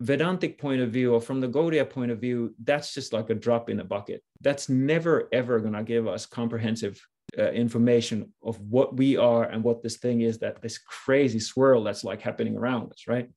vedantic 0.00 0.58
point 0.58 0.80
of 0.80 0.90
view 0.90 1.14
or 1.14 1.20
from 1.20 1.40
the 1.40 1.48
gaudiya 1.48 1.88
point 1.88 2.10
of 2.10 2.20
view 2.20 2.52
that's 2.64 2.92
just 2.92 3.12
like 3.12 3.30
a 3.30 3.34
drop 3.34 3.70
in 3.70 3.80
a 3.80 3.84
bucket. 3.84 4.22
That's 4.40 4.68
never 4.68 5.28
ever 5.32 5.58
going 5.60 5.74
to 5.74 5.82
give 5.82 6.06
us 6.06 6.26
comprehensive 6.26 7.00
uh, 7.38 7.50
information 7.52 8.32
of 8.42 8.60
what 8.60 8.96
we 8.96 9.16
are 9.16 9.44
and 9.44 9.64
what 9.64 9.82
this 9.82 9.96
thing 9.96 10.20
is 10.20 10.38
that 10.38 10.60
this 10.60 10.78
crazy 10.78 11.40
swirl 11.40 11.82
that's 11.82 12.04
like 12.04 12.20
happening 12.20 12.56
around 12.56 12.90
us 12.92 13.04
right? 13.06 13.28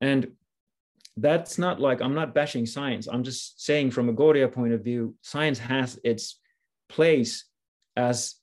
And 0.00 0.32
that's 1.16 1.58
not 1.58 1.80
like 1.80 2.00
i'm 2.00 2.14
not 2.14 2.34
bashing 2.34 2.64
science. 2.64 3.08
I'm 3.08 3.24
just 3.24 3.64
saying 3.64 3.90
from 3.90 4.08
a 4.08 4.12
gaudiya 4.12 4.52
point 4.52 4.72
of 4.72 4.84
view 4.84 5.16
science 5.22 5.58
has 5.58 5.98
its 6.04 6.38
place 6.88 7.44
as 7.96 8.36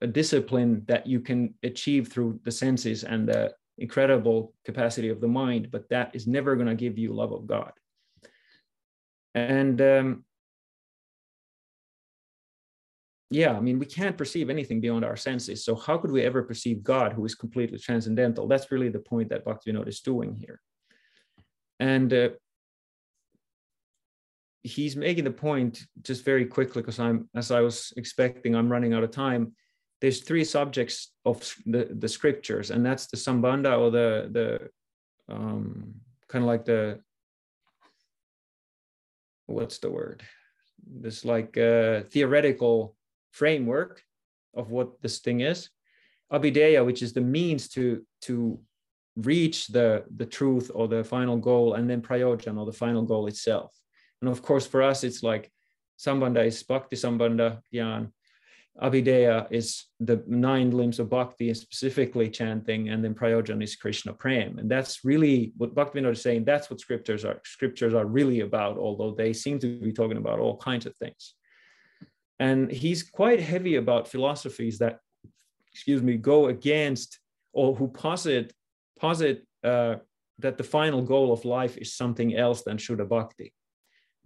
a 0.00 0.06
discipline 0.06 0.82
that 0.86 1.06
you 1.06 1.20
can 1.20 1.54
achieve 1.62 2.08
through 2.08 2.40
the 2.44 2.52
senses 2.52 3.04
and 3.04 3.28
the 3.28 3.52
incredible 3.78 4.54
capacity 4.64 5.08
of 5.08 5.20
the 5.20 5.28
mind 5.28 5.70
but 5.70 5.88
that 5.90 6.14
is 6.14 6.26
never 6.26 6.54
going 6.54 6.68
to 6.68 6.74
give 6.74 6.98
you 6.98 7.12
love 7.12 7.32
of 7.32 7.46
god. 7.46 7.72
And 9.34 9.80
um, 9.80 10.24
yeah, 13.30 13.56
I 13.56 13.60
mean, 13.60 13.78
we 13.78 13.86
can't 13.86 14.18
perceive 14.18 14.50
anything 14.50 14.80
beyond 14.80 15.04
our 15.04 15.16
senses. 15.16 15.64
So 15.64 15.76
how 15.76 15.96
could 15.98 16.10
we 16.10 16.22
ever 16.22 16.42
perceive 16.42 16.82
God, 16.82 17.12
who 17.12 17.24
is 17.24 17.36
completely 17.36 17.78
transcendental? 17.78 18.48
That's 18.48 18.72
really 18.72 18.88
the 18.88 18.98
point 18.98 19.28
that 19.28 19.44
Bhaktivinoda 19.44 19.86
is 19.86 20.00
doing 20.00 20.34
here. 20.34 20.60
And 21.78 22.12
uh, 22.12 22.30
he's 24.64 24.96
making 24.96 25.24
the 25.24 25.30
point 25.30 25.80
just 26.02 26.24
very 26.24 26.44
quickly 26.44 26.82
because 26.82 26.98
I'm, 26.98 27.28
as 27.36 27.52
I 27.52 27.60
was 27.60 27.92
expecting, 27.96 28.56
I'm 28.56 28.68
running 28.68 28.94
out 28.94 29.04
of 29.04 29.12
time. 29.12 29.52
There's 30.00 30.22
three 30.22 30.44
subjects 30.44 31.12
of 31.24 31.54
the, 31.66 31.88
the 31.98 32.08
scriptures, 32.08 32.70
and 32.70 32.84
that's 32.84 33.06
the 33.06 33.18
sambandha 33.18 33.78
or 33.78 33.90
the 33.90 34.30
the 34.32 35.34
um, 35.34 35.94
kind 36.26 36.42
of 36.42 36.48
like 36.48 36.64
the 36.64 37.00
what's 39.46 39.78
the 39.78 39.90
word? 39.90 40.22
This 40.86 41.26
like 41.26 41.58
uh, 41.58 42.04
theoretical 42.10 42.96
framework 43.30 44.02
of 44.54 44.70
what 44.70 45.00
this 45.02 45.20
thing 45.20 45.40
is. 45.40 45.70
Abhideya, 46.32 46.84
which 46.84 47.02
is 47.02 47.12
the 47.12 47.20
means 47.20 47.68
to, 47.70 48.04
to 48.22 48.58
reach 49.16 49.68
the, 49.68 50.04
the 50.16 50.26
truth 50.26 50.70
or 50.74 50.88
the 50.88 51.02
final 51.04 51.36
goal, 51.36 51.74
and 51.74 51.88
then 51.88 52.02
prayojan 52.02 52.58
or 52.58 52.66
the 52.66 52.72
final 52.72 53.02
goal 53.02 53.26
itself. 53.26 53.72
And 54.20 54.30
of 54.30 54.42
course, 54.42 54.66
for 54.66 54.82
us, 54.82 55.02
it's 55.04 55.22
like 55.22 55.50
Sambandha 55.98 56.46
is 56.46 56.62
Bhakti 56.62 56.96
Sambandha 56.96 57.60
Gyan. 57.72 58.12
Abhideya 58.80 59.46
is 59.50 59.86
the 59.98 60.22
nine 60.26 60.70
limbs 60.70 61.00
of 61.00 61.10
Bhakti, 61.10 61.52
specifically 61.52 62.30
chanting, 62.30 62.88
and 62.88 63.04
then 63.04 63.14
Prayojan 63.14 63.62
is 63.62 63.76
Krishna 63.76 64.12
Prem. 64.12 64.58
And 64.58 64.70
that's 64.70 65.04
really 65.04 65.52
what 65.56 65.74
Bhaktivinoda 65.74 66.12
is 66.12 66.22
saying. 66.22 66.44
That's 66.44 66.70
what 66.70 66.80
scriptures 66.80 67.24
are. 67.24 67.40
Scriptures 67.44 67.92
are 67.92 68.06
really 68.06 68.40
about, 68.40 68.78
although 68.78 69.10
they 69.10 69.32
seem 69.32 69.58
to 69.58 69.78
be 69.80 69.92
talking 69.92 70.16
about 70.16 70.38
all 70.38 70.56
kinds 70.56 70.86
of 70.86 70.96
things. 70.96 71.34
And 72.40 72.72
he's 72.72 73.02
quite 73.02 73.38
heavy 73.40 73.76
about 73.76 74.08
philosophies 74.08 74.78
that, 74.78 74.98
excuse 75.70 76.02
me, 76.02 76.16
go 76.16 76.46
against 76.46 77.20
or 77.52 77.76
who 77.76 77.86
posit 77.88 78.52
posit 78.98 79.46
uh, 79.62 79.96
that 80.38 80.56
the 80.58 80.64
final 80.64 81.02
goal 81.02 81.32
of 81.32 81.44
life 81.44 81.76
is 81.76 81.94
something 81.94 82.36
else 82.36 82.62
than 82.62 82.76
Shuddha 82.76 83.08
Bhakti, 83.08 83.52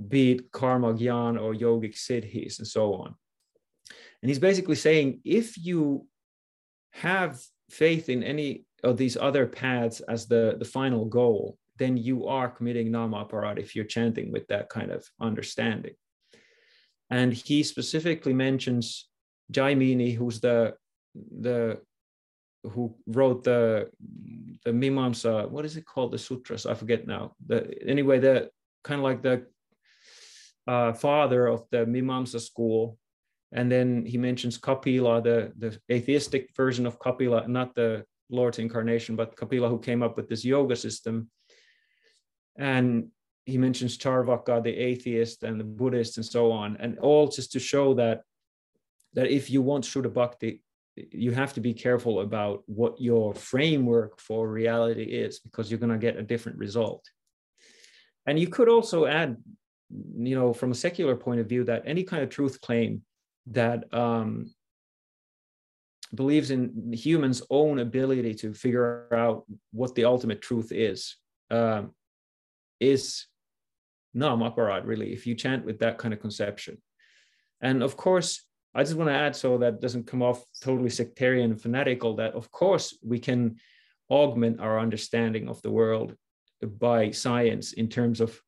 be 0.09 0.33
it 0.33 0.53
karma 0.53 0.95
gyan 0.95 1.41
or 1.41 1.55
yogic 1.55 1.97
siddhis 1.97 2.59
and 2.59 2.67
so 2.67 2.95
on. 2.95 3.15
And 4.23 4.31
he's 4.31 4.39
basically 4.39 4.77
saying 4.77 5.21
if 5.25 5.59
you 5.59 6.07
have 6.93 7.41
faith 7.71 8.09
in 8.09 8.23
any 8.23 8.65
of 8.83 8.97
these 8.97 9.17
other 9.17 9.47
paths 9.47 10.01
as 10.01 10.27
the, 10.27 10.57
the 10.59 10.65
final 10.65 11.05
goal, 11.05 11.59
then 11.79 11.97
you 11.97 12.27
are 12.27 12.49
committing 12.49 12.91
nama 12.91 13.25
aparad 13.25 13.59
if 13.59 13.75
you're 13.75 13.85
chanting 13.85 14.31
with 14.31 14.47
that 14.49 14.69
kind 14.69 14.91
of 14.93 15.05
understanding. 15.21 15.95
And 17.11 17.33
he 17.33 17.63
specifically 17.63 18.33
mentions 18.33 19.09
Jaimini, 19.53 20.15
who's 20.15 20.41
the 20.41 20.75
the 21.15 21.79
who 22.65 22.95
wrote 23.07 23.45
the 23.45 23.91
the 24.65 24.73
Mimamsa, 24.73 25.49
what 25.51 25.65
is 25.65 25.77
it 25.77 25.85
called? 25.85 26.13
The 26.13 26.19
sutras, 26.19 26.67
I 26.67 26.75
forget 26.75 27.07
now. 27.07 27.35
The 27.47 27.75
anyway, 27.87 28.19
the 28.19 28.51
kind 28.83 29.01
of 29.01 29.05
like 29.05 29.23
the 29.23 29.47
uh, 30.67 30.93
father 30.93 31.47
of 31.47 31.65
the 31.71 31.85
Mimamsa 31.85 32.41
school. 32.41 32.99
And 33.53 33.71
then 33.71 34.05
he 34.05 34.19
mentions 34.19 34.59
Kapila, 34.59 35.23
the, 35.23 35.53
the 35.57 35.79
atheistic 35.93 36.51
version 36.57 36.87
of 36.87 36.99
Kapila, 36.99 37.47
not 37.47 37.75
the 37.75 38.05
Lord's 38.29 38.59
incarnation, 38.59 39.15
but 39.15 39.37
Kapila 39.37 39.69
who 39.69 39.79
came 39.79 40.03
up 40.03 40.17
with 40.17 40.29
this 40.29 40.45
yoga 40.45 40.75
system. 40.75 41.31
And 42.57 43.11
he 43.47 43.59
mentions 43.59 43.99
Charvaka, 43.99 44.63
the 44.63 44.75
atheist, 44.75 45.43
and 45.43 45.61
the 45.61 45.65
Buddhist, 45.65 46.17
and 46.17 46.25
so 46.25 46.51
on, 46.51 46.77
and 46.79 46.99
all 46.99 47.29
just 47.29 47.53
to 47.53 47.61
show 47.61 47.95
that 47.95 48.23
that 49.15 49.31
if 49.31 49.49
you 49.51 49.63
want 49.63 49.85
Shuddha 49.85 50.13
Bhakti, 50.13 50.61
you 50.97 51.33
have 51.33 51.53
to 51.55 51.61
be 51.61 51.75
careful 51.75 52.21
about 52.21 52.63
what 52.67 53.01
your 53.01 53.35
framework 53.35 54.21
for 54.21 54.49
reality 54.49 55.05
is 55.05 55.41
because 55.41 55.71
you're 55.71 55.81
going 55.81 55.93
to 55.93 55.99
get 55.99 56.17
a 56.17 56.23
different 56.23 56.59
result. 56.59 57.05
And 58.27 58.39
you 58.39 58.49
could 58.49 58.69
also 58.69 59.07
add, 59.07 59.37
you 59.91 60.35
know, 60.35 60.53
from 60.53 60.71
a 60.73 60.75
secular 60.75 61.17
point 61.17 61.41
of 61.41 61.49
view, 61.49 61.65
that 61.65 61.83
any 61.85 62.05
kind 62.05 62.23
of 62.23 62.31
truth 62.31 62.61
claim 62.61 63.03
that 63.49 63.93
um, 63.93 64.53
believes 66.15 66.51
in 66.51 66.93
humans' 66.93 67.43
own 67.51 67.81
ability 67.81 68.35
to 68.35 68.55
figure 68.55 69.15
out 69.15 69.45
what 69.73 69.95
the 69.95 70.05
ultimate 70.05 70.41
truth 70.41 70.73
is 70.73 71.17
um, 71.51 71.93
is 72.81 73.27
nam 74.15 74.41
aparad, 74.41 74.87
really, 74.87 75.13
if 75.13 75.27
you 75.27 75.35
chant 75.35 75.65
with 75.65 75.81
that 75.81 75.99
kind 75.99 76.15
of 76.15 76.21
conception. 76.21 76.79
And 77.61 77.83
of 77.83 77.97
course, 77.97 78.43
I 78.75 78.83
just 78.83 78.97
want 78.97 79.09
to 79.09 79.15
add 79.15 79.37
so 79.37 79.59
that 79.59 79.81
doesn't 79.81 80.07
come 80.07 80.23
off 80.23 80.45
totally 80.61 80.91
sectarian 80.91 81.53
and 81.53 81.61
fanatical 81.61 82.17
that, 82.17 82.35
of 82.35 82.51
course, 82.51 82.99
we 83.05 83.19
can 83.19 83.57
augment 84.11 84.61
our 84.61 84.79
understanding 84.81 85.49
of 85.49 85.63
the 85.63 85.71
world 85.71 86.15
by 86.63 87.11
science 87.11 87.73
in 87.73 87.89
terms 87.89 88.21
of 88.21 88.41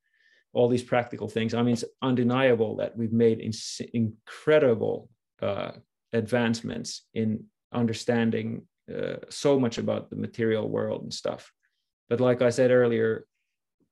all 0.53 0.69
these 0.69 0.83
practical 0.83 1.29
things. 1.29 1.55
I 1.55 1.63
mean, 1.63 1.75
it's 1.75 1.85
undeniable 2.03 2.77
that 2.77 2.97
we've 2.97 3.13
made 3.13 3.41
in, 3.41 3.53
incredible 3.93 5.09
uh, 5.43 5.73
advancements 6.13 7.03
in 7.15 7.45
understanding 7.73 8.67
uh, 8.93 9.17
so 9.29 9.61
much 9.61 9.79
about 9.79 10.11
the 10.11 10.17
material 10.17 10.69
world 10.69 11.03
and 11.03 11.13
stuff. 11.13 11.53
But 12.09 12.21
like 12.21 12.41
I 12.41 12.51
said 12.51 12.71
earlier, 12.71 13.27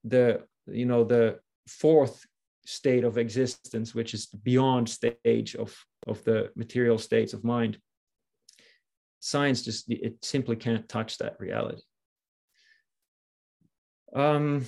the 0.05 0.43
you 0.67 0.87
know 0.87 1.05
the 1.05 1.41
fourth 1.67 2.25
state 2.67 3.05
of 3.05 3.19
existence, 3.19 3.95
which 3.95 4.15
is 4.15 4.27
beyond 4.27 4.89
stage 4.89 5.55
of 5.55 5.77
of 6.07 6.23
the 6.25 6.51
material 6.57 6.99
states 6.99 7.33
of 7.33 7.45
mind 7.45 7.79
science 9.25 9.63
just 9.63 9.91
it 9.91 10.23
simply 10.23 10.55
can't 10.55 10.87
touch 10.87 11.17
that 11.17 11.35
reality. 11.41 11.81
Um, 14.15 14.67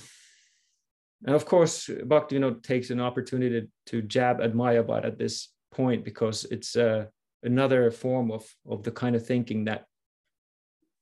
and 1.25 1.35
of 1.35 1.45
course 1.45 1.89
bhakti 2.05 2.35
you 2.35 2.41
know 2.41 2.55
takes 2.55 2.89
an 2.89 2.99
opportunity 2.99 3.67
to 3.85 4.01
jab 4.01 4.41
at 4.41 4.53
mayavad 4.53 5.05
at 5.05 5.19
this 5.19 5.49
point 5.71 6.03
because 6.03 6.45
it's 6.45 6.75
uh, 6.75 7.05
another 7.43 7.91
form 7.91 8.31
of 8.31 8.43
of 8.67 8.81
the 8.83 8.91
kind 8.91 9.15
of 9.15 9.25
thinking 9.25 9.65
that 9.65 9.85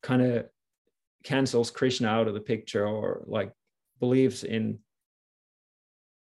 kind 0.04 0.22
of 0.22 0.46
cancels 1.24 1.72
krishna 1.72 2.08
out 2.08 2.28
of 2.28 2.34
the 2.34 2.48
picture 2.54 2.86
or 2.86 3.24
like 3.26 3.52
believes 4.00 4.44
in 4.44 4.80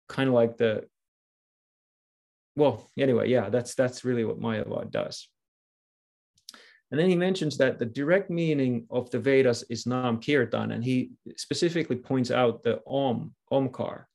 kind 0.07 0.27
of 0.27 0.33
like 0.33 0.57
the 0.57 0.87
well, 2.57 2.89
anyway, 2.97 3.29
yeah, 3.29 3.49
that's 3.49 3.75
that's 3.75 4.03
really 4.03 4.25
what 4.25 4.41
Mayavad 4.41 4.89
does. 4.89 5.29
And 6.89 6.99
then 6.99 7.09
he 7.09 7.15
mentions 7.15 7.57
that 7.57 7.77
the 7.77 7.85
direct 7.85 8.29
meaning 8.29 8.87
of 8.89 9.11
the 9.11 9.19
Vedas 9.19 9.63
is 9.69 9.85
Nam 9.85 10.19
Kirtan, 10.19 10.71
and 10.71 10.83
he 10.83 11.11
specifically 11.35 11.97
points 11.97 12.31
out 12.31 12.63
the 12.63 12.81
Om, 12.87 13.33
Omkar, 13.51 14.05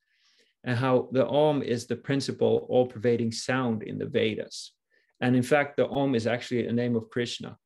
and 0.64 0.76
how 0.76 1.08
the 1.12 1.26
Om 1.26 1.62
is 1.62 1.86
the 1.86 1.96
principal 1.96 2.66
all-pervading 2.68 3.30
sound 3.30 3.82
in 3.82 3.98
the 3.98 4.06
Vedas. 4.06 4.72
And 5.20 5.36
in 5.36 5.42
fact, 5.42 5.76
the 5.76 5.86
Om 5.86 6.14
is 6.14 6.26
actually 6.26 6.66
a 6.66 6.72
name 6.72 6.96
of 6.96 7.10
Krishna. 7.10 7.58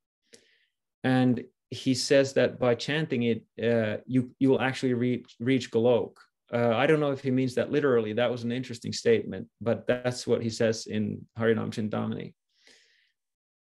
And 1.04 1.44
he 1.70 1.94
says 1.94 2.34
that 2.34 2.58
by 2.58 2.74
chanting 2.74 3.22
it, 3.22 3.44
uh, 3.62 4.02
you 4.06 4.32
you 4.38 4.50
will 4.50 4.60
actually 4.60 4.94
reach 4.94 5.34
reach 5.40 5.70
Golok, 5.70 6.16
uh, 6.52 6.74
I 6.74 6.86
don't 6.86 7.00
know 7.00 7.10
if 7.10 7.20
he 7.20 7.30
means 7.30 7.54
that 7.56 7.72
literally. 7.72 8.12
That 8.12 8.30
was 8.30 8.44
an 8.44 8.52
interesting 8.52 8.92
statement, 8.92 9.48
but 9.60 9.86
that's 9.86 10.26
what 10.26 10.42
he 10.42 10.50
says 10.50 10.86
in 10.86 11.26
Harinam 11.38 11.70
Chintamani. 11.70 12.34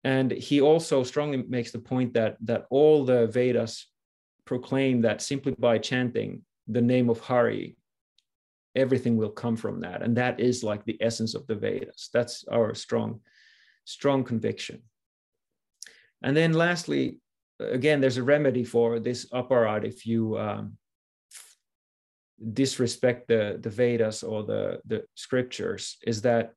And 0.04 0.32
he 0.32 0.62
also 0.62 1.04
strongly 1.04 1.44
makes 1.48 1.72
the 1.72 1.80
point 1.80 2.14
that 2.14 2.38
that 2.42 2.66
all 2.70 3.06
the 3.06 3.28
Vedas 3.28 3.88
proclaim 4.46 5.02
that 5.02 5.22
simply 5.22 5.56
by 5.58 5.78
chanting 5.78 6.44
the 6.68 6.82
name 6.82 7.10
of 7.10 7.20
Hari, 7.20 7.78
everything 8.76 9.18
will 9.18 9.32
come 9.32 9.56
from 9.56 9.82
that, 9.82 10.02
and 10.02 10.18
that 10.18 10.40
is 10.40 10.64
like 10.64 10.84
the 10.86 11.02
essence 11.02 11.34
of 11.34 11.48
the 11.48 11.56
Vedas. 11.56 12.10
That's 12.14 12.46
our 12.52 12.76
strong, 12.76 13.22
strong 13.86 14.24
conviction. 14.24 14.84
And 16.22 16.36
then 16.36 16.54
lastly, 16.54 17.20
again, 17.60 18.02
there's 18.02 18.18
a 18.18 18.24
remedy 18.24 18.64
for 18.64 19.00
this 19.00 19.26
aparad 19.30 19.86
if 19.86 20.06
you 20.06 20.38
um, 20.38 20.78
disrespect 22.54 23.28
the 23.28 23.58
the 23.62 23.70
Vedas 23.70 24.24
or 24.24 24.44
the 24.44 24.80
the 24.86 25.04
scriptures 25.16 25.98
is 26.06 26.22
that 26.22 26.54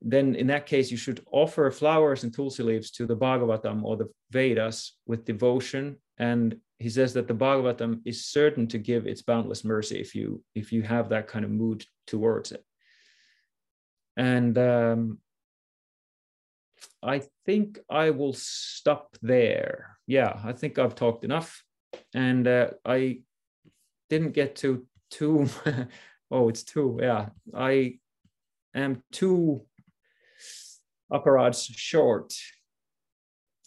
then 0.00 0.34
in 0.34 0.46
that 0.46 0.66
case 0.66 0.90
you 0.90 0.96
should 0.96 1.24
offer 1.30 1.70
flowers 1.70 2.24
and 2.24 2.32
tulsi 2.32 2.62
leaves 2.62 2.90
to 2.90 3.06
the 3.06 3.16
Bhagavatam 3.16 3.82
or 3.84 3.96
the 3.96 4.08
Vedas 4.30 4.96
with 5.06 5.24
devotion 5.24 5.96
and 6.18 6.56
he 6.78 6.88
says 6.88 7.12
that 7.14 7.28
the 7.28 7.34
Bhagavatam 7.34 8.00
is 8.04 8.26
certain 8.26 8.66
to 8.68 8.78
give 8.78 9.06
its 9.06 9.22
boundless 9.22 9.64
mercy 9.64 10.00
if 10.00 10.14
you 10.14 10.42
if 10.54 10.72
you 10.72 10.82
have 10.82 11.10
that 11.10 11.28
kind 11.28 11.44
of 11.44 11.50
mood 11.50 11.84
towards 12.06 12.52
it 12.52 12.64
and 14.16 14.56
um, 14.58 15.18
I 17.02 17.22
think 17.46 17.78
I 17.88 18.10
will 18.10 18.32
stop 18.34 19.16
there. 19.22 19.98
Yeah, 20.06 20.40
I 20.44 20.52
think 20.52 20.78
I've 20.78 20.94
talked 20.94 21.24
enough. 21.24 21.62
And 22.14 22.46
uh, 22.46 22.70
I 22.84 23.20
didn't 24.08 24.32
get 24.32 24.56
to 24.56 24.86
two. 25.10 25.48
oh, 26.30 26.48
it's 26.48 26.62
two. 26.62 26.98
Yeah, 27.00 27.30
I 27.54 27.98
am 28.74 29.02
two 29.12 29.62
aparads 31.12 31.68
short. 31.74 32.34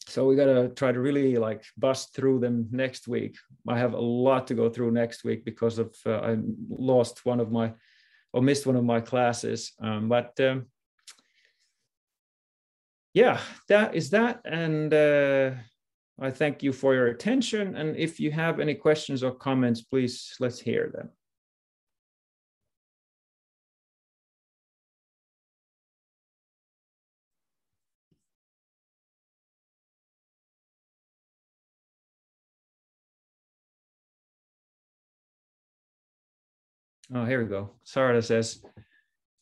So 0.08 0.28
we 0.28 0.36
gotta 0.36 0.70
try 0.70 0.92
to 0.92 1.00
really 1.00 1.38
like 1.38 1.64
bust 1.78 2.14
through 2.14 2.39
them 2.39 2.68
next 2.72 3.08
week. 3.08 3.38
I 3.68 3.78
have 3.78 3.94
a 3.94 4.00
lot 4.00 4.48
to 4.48 4.54
go 4.54 4.70
through 4.70 4.92
next 4.92 5.24
week 5.24 5.46
because 5.46 5.80
of 5.80 5.96
uh, 6.06 6.20
I 6.20 6.38
lost 6.70 7.26
one 7.26 7.39
of 7.39 7.52
my 7.52 7.74
or 8.34 8.42
missed 8.42 8.66
one 8.66 8.76
of 8.76 8.84
my 8.84 9.02
classes. 9.02 9.74
Um, 9.82 10.10
but 10.10 10.39
um, 10.39 10.68
yeah, 13.14 13.39
that 13.68 13.96
is 13.96 14.10
that, 14.12 14.42
and. 14.46 14.94
Uh, 14.94 15.52
I 16.20 16.30
thank 16.30 16.62
you 16.62 16.72
for 16.72 16.93
your 16.93 17.07
attention. 17.07 17.76
And 17.76 17.95
if 17.97 18.20
you 18.20 18.32
have 18.32 18.59
any 18.59 18.76
questions 18.76 19.24
or 19.24 19.32
comments, 19.32 19.82
please 19.82 20.36
let's 20.39 20.59
hear 20.59 20.91
them. 20.93 21.09
Oh, 37.14 37.26
here 37.26 37.43
we 37.43 37.49
go. 37.49 37.72
Sarada 37.86 38.24
says, 38.24 38.64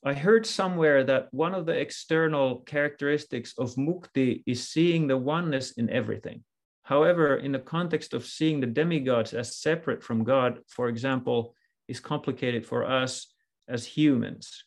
I 0.03 0.13
heard 0.13 0.47
somewhere 0.47 1.03
that 1.03 1.28
one 1.32 1.53
of 1.53 1.67
the 1.67 1.78
external 1.80 2.61
characteristics 2.61 3.53
of 3.59 3.76
mukti 3.76 4.41
is 4.47 4.67
seeing 4.67 5.07
the 5.07 5.17
oneness 5.17 5.74
in 5.74 5.89
everything. 5.89 6.43
However, 6.90 7.36
in 7.36 7.52
the 7.52 7.60
context 7.60 8.16
of 8.16 8.26
seeing 8.26 8.60
the 8.60 8.66
demigods 8.66 9.36
as 9.36 9.56
separate 9.56 10.02
from 10.02 10.24
God, 10.24 10.62
for 10.68 10.90
example, 10.90 11.54
is 11.88 12.00
complicated 12.00 12.66
for 12.66 12.84
us 12.84 13.32
as 13.68 13.86
humans 13.86 14.66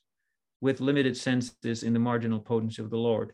with 0.61 0.81
limited 0.81 1.17
senses 1.17 1.83
in 1.83 1.93
the 1.93 1.99
marginal 1.99 2.39
potency 2.39 2.81
of 2.81 2.91
the 2.91 2.97
Lord. 3.11 3.33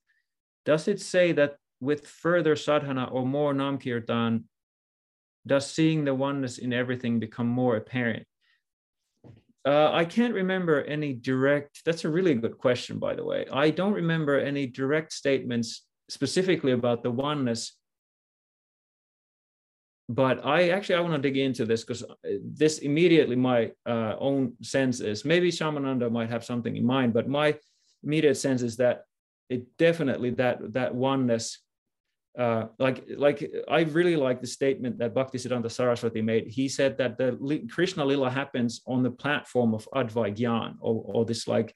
Does 0.65 0.89
it 0.89 1.03
say 1.03 1.33
that 1.33 1.57
with 1.81 2.07
further 2.07 2.57
sadhana 2.57 3.05
or 3.13 3.27
more 3.27 3.53
namkirtan, 3.53 4.45
does 5.47 5.71
seeing 5.71 6.07
the 6.07 6.15
oneness 6.15 6.57
in 6.57 6.73
everything 6.73 7.21
become 7.21 7.47
more 7.47 7.77
apparent? 7.77 8.27
Uh, 9.67 9.93
I 9.93 10.07
can't 10.07 10.33
remember 10.33 10.83
any 10.85 11.13
direct, 11.13 11.85
that's 11.85 12.07
a 12.07 12.09
really 12.09 12.35
good 12.37 12.57
question, 12.57 12.99
by 12.99 13.15
the 13.15 13.25
way. 13.25 13.45
I 13.53 13.69
don't 13.69 13.93
remember 13.93 14.39
any 14.39 14.67
direct 14.67 15.13
statements 15.13 15.85
specifically 16.09 16.73
about 16.73 17.03
the 17.03 17.11
oneness. 17.11 17.78
But 20.09 20.45
I 20.45 20.71
actually 20.71 20.95
I 20.95 21.01
want 21.01 21.15
to 21.15 21.21
dig 21.21 21.37
into 21.37 21.67
this 21.67 21.85
because 21.85 22.03
this 22.43 22.79
immediately 22.79 23.37
my 23.37 23.73
uh, 23.85 24.15
own 24.19 24.55
sense 24.63 25.01
is 25.01 25.25
maybe 25.25 25.51
Shamananda 25.51 26.11
might 26.11 26.31
have 26.31 26.45
something 26.45 26.77
in 26.77 26.87
mind, 26.87 27.13
but 27.13 27.29
my 27.29 27.55
immediate 28.03 28.37
sense 28.37 28.63
is 28.63 28.77
that 28.79 29.05
it 29.51 29.77
definitely 29.77 30.31
that 30.31 30.73
that 30.73 30.95
oneness 30.95 31.59
uh, 32.39 32.67
like 32.79 33.05
like 33.17 33.51
I 33.69 33.81
really 33.81 34.17
like 34.17 34.41
the 34.41 34.47
statement 34.47 34.99
that 34.99 35.13
Bhaktisiddhanta 35.13 35.71
Saraswati 35.71 36.23
made. 36.23 36.47
He 36.47 36.69
said 36.69 36.97
that 36.99 37.19
the 37.19 37.67
Krishna 37.69 38.05
Lila 38.05 38.31
happens 38.31 38.81
on 38.87 39.03
the 39.03 39.11
platform 39.11 39.75
of 39.75 39.89
Advaigyan 39.93 40.77
or, 40.81 41.03
or 41.05 41.25
this 41.25 41.49
like 41.49 41.75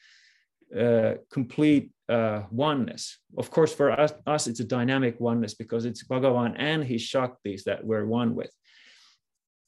uh, 0.79 1.15
complete 1.31 1.91
uh, 2.09 2.43
oneness. 2.51 3.19
Of 3.37 3.51
course, 3.51 3.75
for 3.75 3.91
us, 3.91 4.13
us, 4.27 4.47
it's 4.47 4.61
a 4.61 4.65
dynamic 4.65 5.21
oneness 5.21 5.55
because 5.55 5.85
it's 5.85 6.05
Bhagavan 6.05 6.55
and 6.59 6.85
his 6.85 7.03
Shaktis 7.03 7.65
that 7.65 7.85
we're 7.85 8.07
one 8.07 8.35
with. 8.35 8.51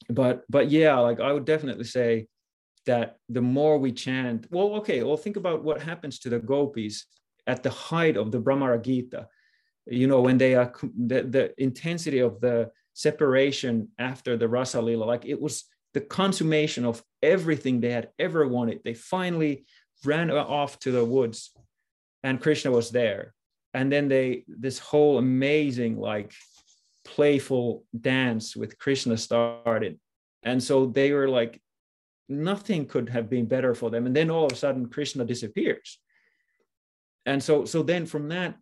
But 0.09 0.43
but 0.49 0.69
yeah, 0.69 0.97
like 0.99 1.19
I 1.19 1.31
would 1.31 1.45
definitely 1.45 1.85
say 1.85 2.27
that 2.85 3.17
the 3.29 3.41
more 3.41 3.79
we 3.79 3.91
chant, 3.91 4.47
well, 4.51 4.75
okay, 4.75 5.01
well, 5.01 5.17
think 5.17 5.37
about 5.37 5.63
what 5.63 5.81
happens 5.81 6.19
to 6.19 6.29
the 6.29 6.39
gopis 6.39 7.05
at 7.47 7.63
the 7.63 7.71
height 7.71 8.15
of 8.17 8.31
the 8.31 8.39
Bhramara 8.39 8.81
Gita 8.83 9.27
you 9.87 10.07
know 10.07 10.21
when 10.21 10.37
they 10.37 10.55
are 10.55 10.73
the, 10.97 11.23
the 11.23 11.53
intensity 11.61 12.19
of 12.19 12.41
the 12.41 12.71
separation 12.93 13.89
after 13.99 14.37
the 14.37 14.47
rasa 14.47 14.81
lila 14.81 15.03
like 15.03 15.25
it 15.25 15.39
was 15.39 15.65
the 15.93 16.01
consummation 16.01 16.85
of 16.85 17.03
everything 17.21 17.79
they 17.79 17.91
had 17.91 18.09
ever 18.19 18.47
wanted 18.47 18.79
they 18.83 18.93
finally 18.93 19.65
ran 20.03 20.29
off 20.31 20.79
to 20.79 20.91
the 20.91 21.03
woods 21.03 21.51
and 22.23 22.41
krishna 22.41 22.71
was 22.71 22.91
there 22.91 23.33
and 23.73 23.91
then 23.91 24.07
they 24.07 24.43
this 24.47 24.79
whole 24.79 25.17
amazing 25.17 25.97
like 25.97 26.33
playful 27.03 27.83
dance 27.99 28.55
with 28.55 28.77
krishna 28.77 29.17
started 29.17 29.99
and 30.43 30.61
so 30.61 30.85
they 30.85 31.11
were 31.11 31.27
like 31.27 31.61
nothing 32.27 32.85
could 32.85 33.09
have 33.09 33.29
been 33.29 33.45
better 33.45 33.75
for 33.75 33.89
them 33.89 34.05
and 34.05 34.15
then 34.15 34.31
all 34.31 34.45
of 34.45 34.51
a 34.51 34.55
sudden 34.55 34.87
krishna 34.87 35.23
disappears 35.23 35.99
and 37.25 37.41
so 37.41 37.65
so 37.65 37.83
then 37.83 38.05
from 38.05 38.29
that 38.29 38.55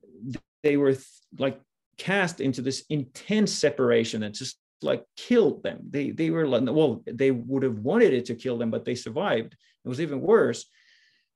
they 0.63 0.77
were 0.77 0.95
like 1.37 1.59
cast 1.97 2.41
into 2.41 2.61
this 2.61 2.83
intense 2.89 3.51
separation 3.51 4.21
that 4.21 4.33
just 4.33 4.57
like 4.81 5.05
killed 5.15 5.63
them. 5.63 5.79
They 5.89 6.11
they 6.11 6.29
were 6.29 6.47
like, 6.47 6.63
well, 6.65 7.03
they 7.05 7.31
would 7.31 7.63
have 7.63 7.79
wanted 7.79 8.13
it 8.13 8.25
to 8.25 8.35
kill 8.35 8.57
them, 8.57 8.71
but 8.71 8.85
they 8.85 8.95
survived. 8.95 9.55
It 9.85 9.89
was 9.89 10.01
even 10.01 10.21
worse. 10.21 10.65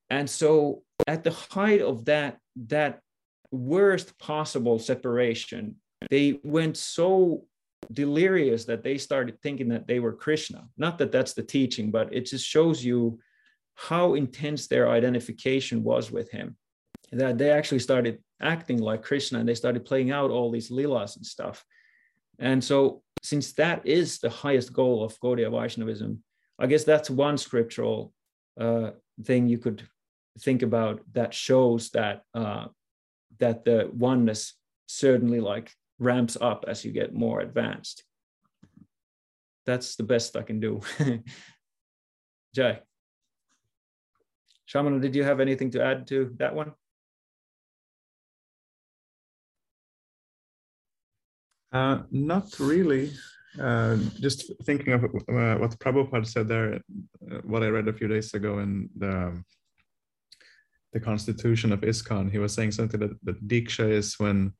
And 0.10 0.30
so 0.30 0.84
at 1.08 1.24
the 1.24 1.32
height 1.32 1.82
of 1.82 2.05
that 2.05 2.39
that 2.68 3.01
worst 3.51 4.18
possible 4.20 4.80
separation, 4.80 5.76
they 6.10 6.39
went 6.43 6.78
so 6.78 7.45
delirious 7.91 8.66
that 8.66 8.84
they 8.84 8.97
started 8.97 9.41
thinking 9.41 9.70
that 9.70 9.88
they 9.88 9.99
were 9.99 10.14
Krishna. 10.14 10.68
Not 10.78 10.97
that 10.97 11.12
that's 11.12 11.34
the 11.34 11.43
teaching, 11.43 11.91
but 11.91 12.14
it 12.14 12.26
just 12.26 12.45
shows 12.45 12.84
you 12.84 13.20
how 13.76 14.16
intense 14.16 14.68
their 14.68 14.89
identification 14.89 15.84
was 15.84 16.12
with 16.12 16.32
him. 16.32 16.58
That 17.12 17.38
they 17.38 17.51
actually 17.51 17.80
started 17.80 18.20
acting 18.41 18.80
like 18.80 19.03
Krishna 19.03 19.39
and 19.39 19.47
they 19.47 19.55
started 19.55 19.86
playing 19.86 20.12
out 20.12 20.32
all 20.32 20.51
these 20.51 20.70
lilas 20.70 21.16
and 21.16 21.26
stuff. 21.26 21.64
And 22.39 22.64
so, 22.64 23.03
since 23.24 23.53
that 23.53 23.86
is 23.86 24.20
the 24.20 24.30
highest 24.30 24.74
goal 24.74 25.03
of 25.03 25.20
Gaudiya 25.20 25.51
Vaishnavism, 25.51 26.24
I 26.60 26.68
guess 26.68 26.84
that's 26.84 27.10
one 27.10 27.38
scriptural 27.38 28.14
uh, 28.60 28.91
thing 29.24 29.47
you 29.47 29.58
could 29.58 29.88
think 30.40 30.62
about 30.62 31.02
that 31.14 31.34
shows 31.34 31.90
that 31.92 32.22
uh, 32.34 32.66
that 33.40 33.66
the 33.66 33.90
oneness 33.94 34.54
certainly 34.88 35.40
like 35.40 35.72
ramps 36.00 36.38
up 36.40 36.66
as 36.68 36.86
you 36.86 36.92
get 36.92 37.14
more 37.14 37.42
advanced. 37.42 38.04
That's 39.66 39.96
the 39.96 40.04
best 40.04 40.38
I 40.38 40.44
can 40.44 40.60
do. 40.60 40.82
Jay. 42.56 42.80
Shamana, 44.70 45.02
did 45.02 45.16
you 45.16 45.24
have 45.24 45.40
anything 45.40 45.72
to 45.72 45.84
add 45.84 46.08
to 46.08 46.34
that 46.38 46.54
one? 46.54 46.74
Uh, 51.72 52.04
not 52.12 52.60
really. 52.60 53.12
Uh, 53.60 53.98
just 54.20 54.52
thinking 54.64 54.94
of 54.94 55.04
uh, 55.06 55.56
what 55.58 55.78
Prabhupada 55.80 56.26
said 56.28 56.48
there, 56.48 56.76
uh, 56.76 57.38
what 57.44 57.64
I 57.64 57.68
read 57.68 57.88
a 57.88 57.94
few 57.94 58.08
days 58.08 58.34
ago 58.34 58.60
in 58.60 58.90
the 58.98 59.42
the 60.94 61.00
Constitution 61.00 61.72
of 61.72 61.82
ISKCON, 61.82 62.32
he 62.32 62.40
was 62.40 62.54
saying 62.54 62.72
something 62.72 63.00
that, 63.00 63.12
that 63.24 63.48
Diksha 63.48 63.90
is 63.90 64.16
when 64.20 64.54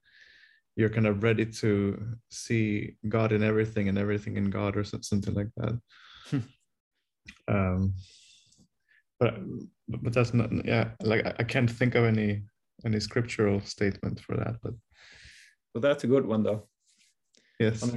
you're 0.76 0.90
kind 0.90 1.08
of 1.08 1.24
ready 1.24 1.46
to 1.46 2.18
see 2.30 2.96
God 3.08 3.32
in 3.32 3.44
everything 3.44 3.90
and 3.90 3.98
everything 3.98 4.38
in 4.38 4.50
God, 4.50 4.78
or 4.78 4.84
something 4.84 5.34
like 5.34 5.50
that. 5.58 5.80
Hmm. 6.30 6.40
um, 7.48 7.94
but 9.20 9.36
but 9.88 10.14
that's 10.14 10.34
not 10.34 10.52
yeah. 10.66 10.90
Like 11.02 11.26
I 11.40 11.44
can't 11.44 11.70
think 11.70 11.96
of 11.96 12.06
any 12.06 12.44
any 12.86 13.00
scriptural 13.00 13.62
statement 13.62 14.20
for 14.20 14.38
that, 14.38 14.58
but. 14.62 14.74
Well, 15.74 15.82
that's 15.82 16.04
a 16.04 16.08
good 16.08 16.26
one 16.26 16.44
though. 16.44 16.68
Yes. 17.60 17.90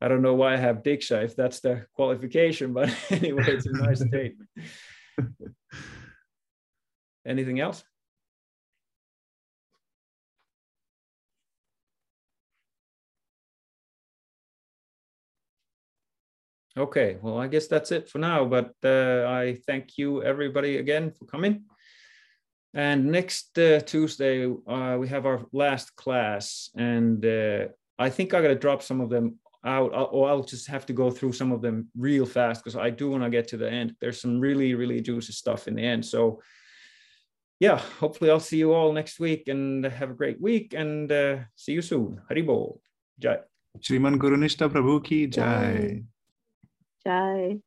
I 0.00 0.08
don't 0.08 0.22
know 0.22 0.34
why 0.34 0.54
I 0.54 0.56
have 0.56 0.82
Diksha 0.82 1.24
if 1.24 1.36
that's 1.36 1.60
the 1.60 1.86
qualification, 1.94 2.72
but 2.72 2.94
anyway, 3.10 3.44
it's 3.46 3.66
a 3.66 3.72
nice 3.72 4.00
statement. 4.06 4.48
Anything 7.24 7.60
else? 7.60 7.84
Okay, 16.76 17.18
well, 17.20 17.38
I 17.38 17.48
guess 17.48 17.66
that's 17.66 17.92
it 17.92 18.08
for 18.08 18.18
now, 18.18 18.46
but 18.46 18.74
uh, 18.82 19.26
I 19.28 19.58
thank 19.66 19.98
you 19.98 20.22
everybody 20.22 20.78
again 20.78 21.10
for 21.10 21.26
coming. 21.26 21.64
And 22.72 23.12
next 23.12 23.58
uh, 23.58 23.80
Tuesday, 23.80 24.46
uh, 24.46 24.96
we 24.98 25.06
have 25.08 25.26
our 25.26 25.44
last 25.52 25.94
class, 25.96 26.70
and 26.74 27.24
uh, 27.26 27.66
I 27.98 28.08
think 28.08 28.32
I 28.32 28.40
got 28.40 28.48
to 28.48 28.54
drop 28.54 28.82
some 28.82 29.02
of 29.02 29.10
them 29.10 29.38
out, 29.64 29.92
or 29.92 30.30
I'll 30.30 30.42
just 30.42 30.66
have 30.68 30.86
to 30.86 30.94
go 30.94 31.10
through 31.10 31.32
some 31.32 31.52
of 31.52 31.60
them 31.60 31.88
real 31.96 32.24
fast 32.24 32.64
because 32.64 32.76
I 32.76 32.88
do 32.88 33.10
want 33.10 33.22
to 33.22 33.30
get 33.30 33.48
to 33.48 33.58
the 33.58 33.70
end. 33.70 33.94
There's 34.00 34.20
some 34.20 34.40
really, 34.40 34.74
really 34.74 35.02
juicy 35.02 35.34
stuff 35.34 35.68
in 35.68 35.74
the 35.74 35.84
end. 35.84 36.04
So, 36.06 36.40
yeah, 37.62 37.78
hopefully 38.00 38.28
I'll 38.28 38.40
see 38.40 38.56
you 38.58 38.72
all 38.72 38.92
next 38.92 39.20
week 39.20 39.46
and 39.46 39.84
have 39.84 40.10
a 40.10 40.14
great 40.14 40.40
week 40.40 40.74
and 40.74 41.12
uh, 41.12 41.36
see 41.54 41.70
you 41.70 41.80
soon. 41.80 42.20
Haribol. 42.28 42.80
Jai. 43.20 43.38
Shriman 43.80 44.18
Gurunishta 44.18 44.68
Prabhu 44.68 44.98
ki 45.04 45.28
Jai. 45.28 46.02
Jai. 47.06 47.58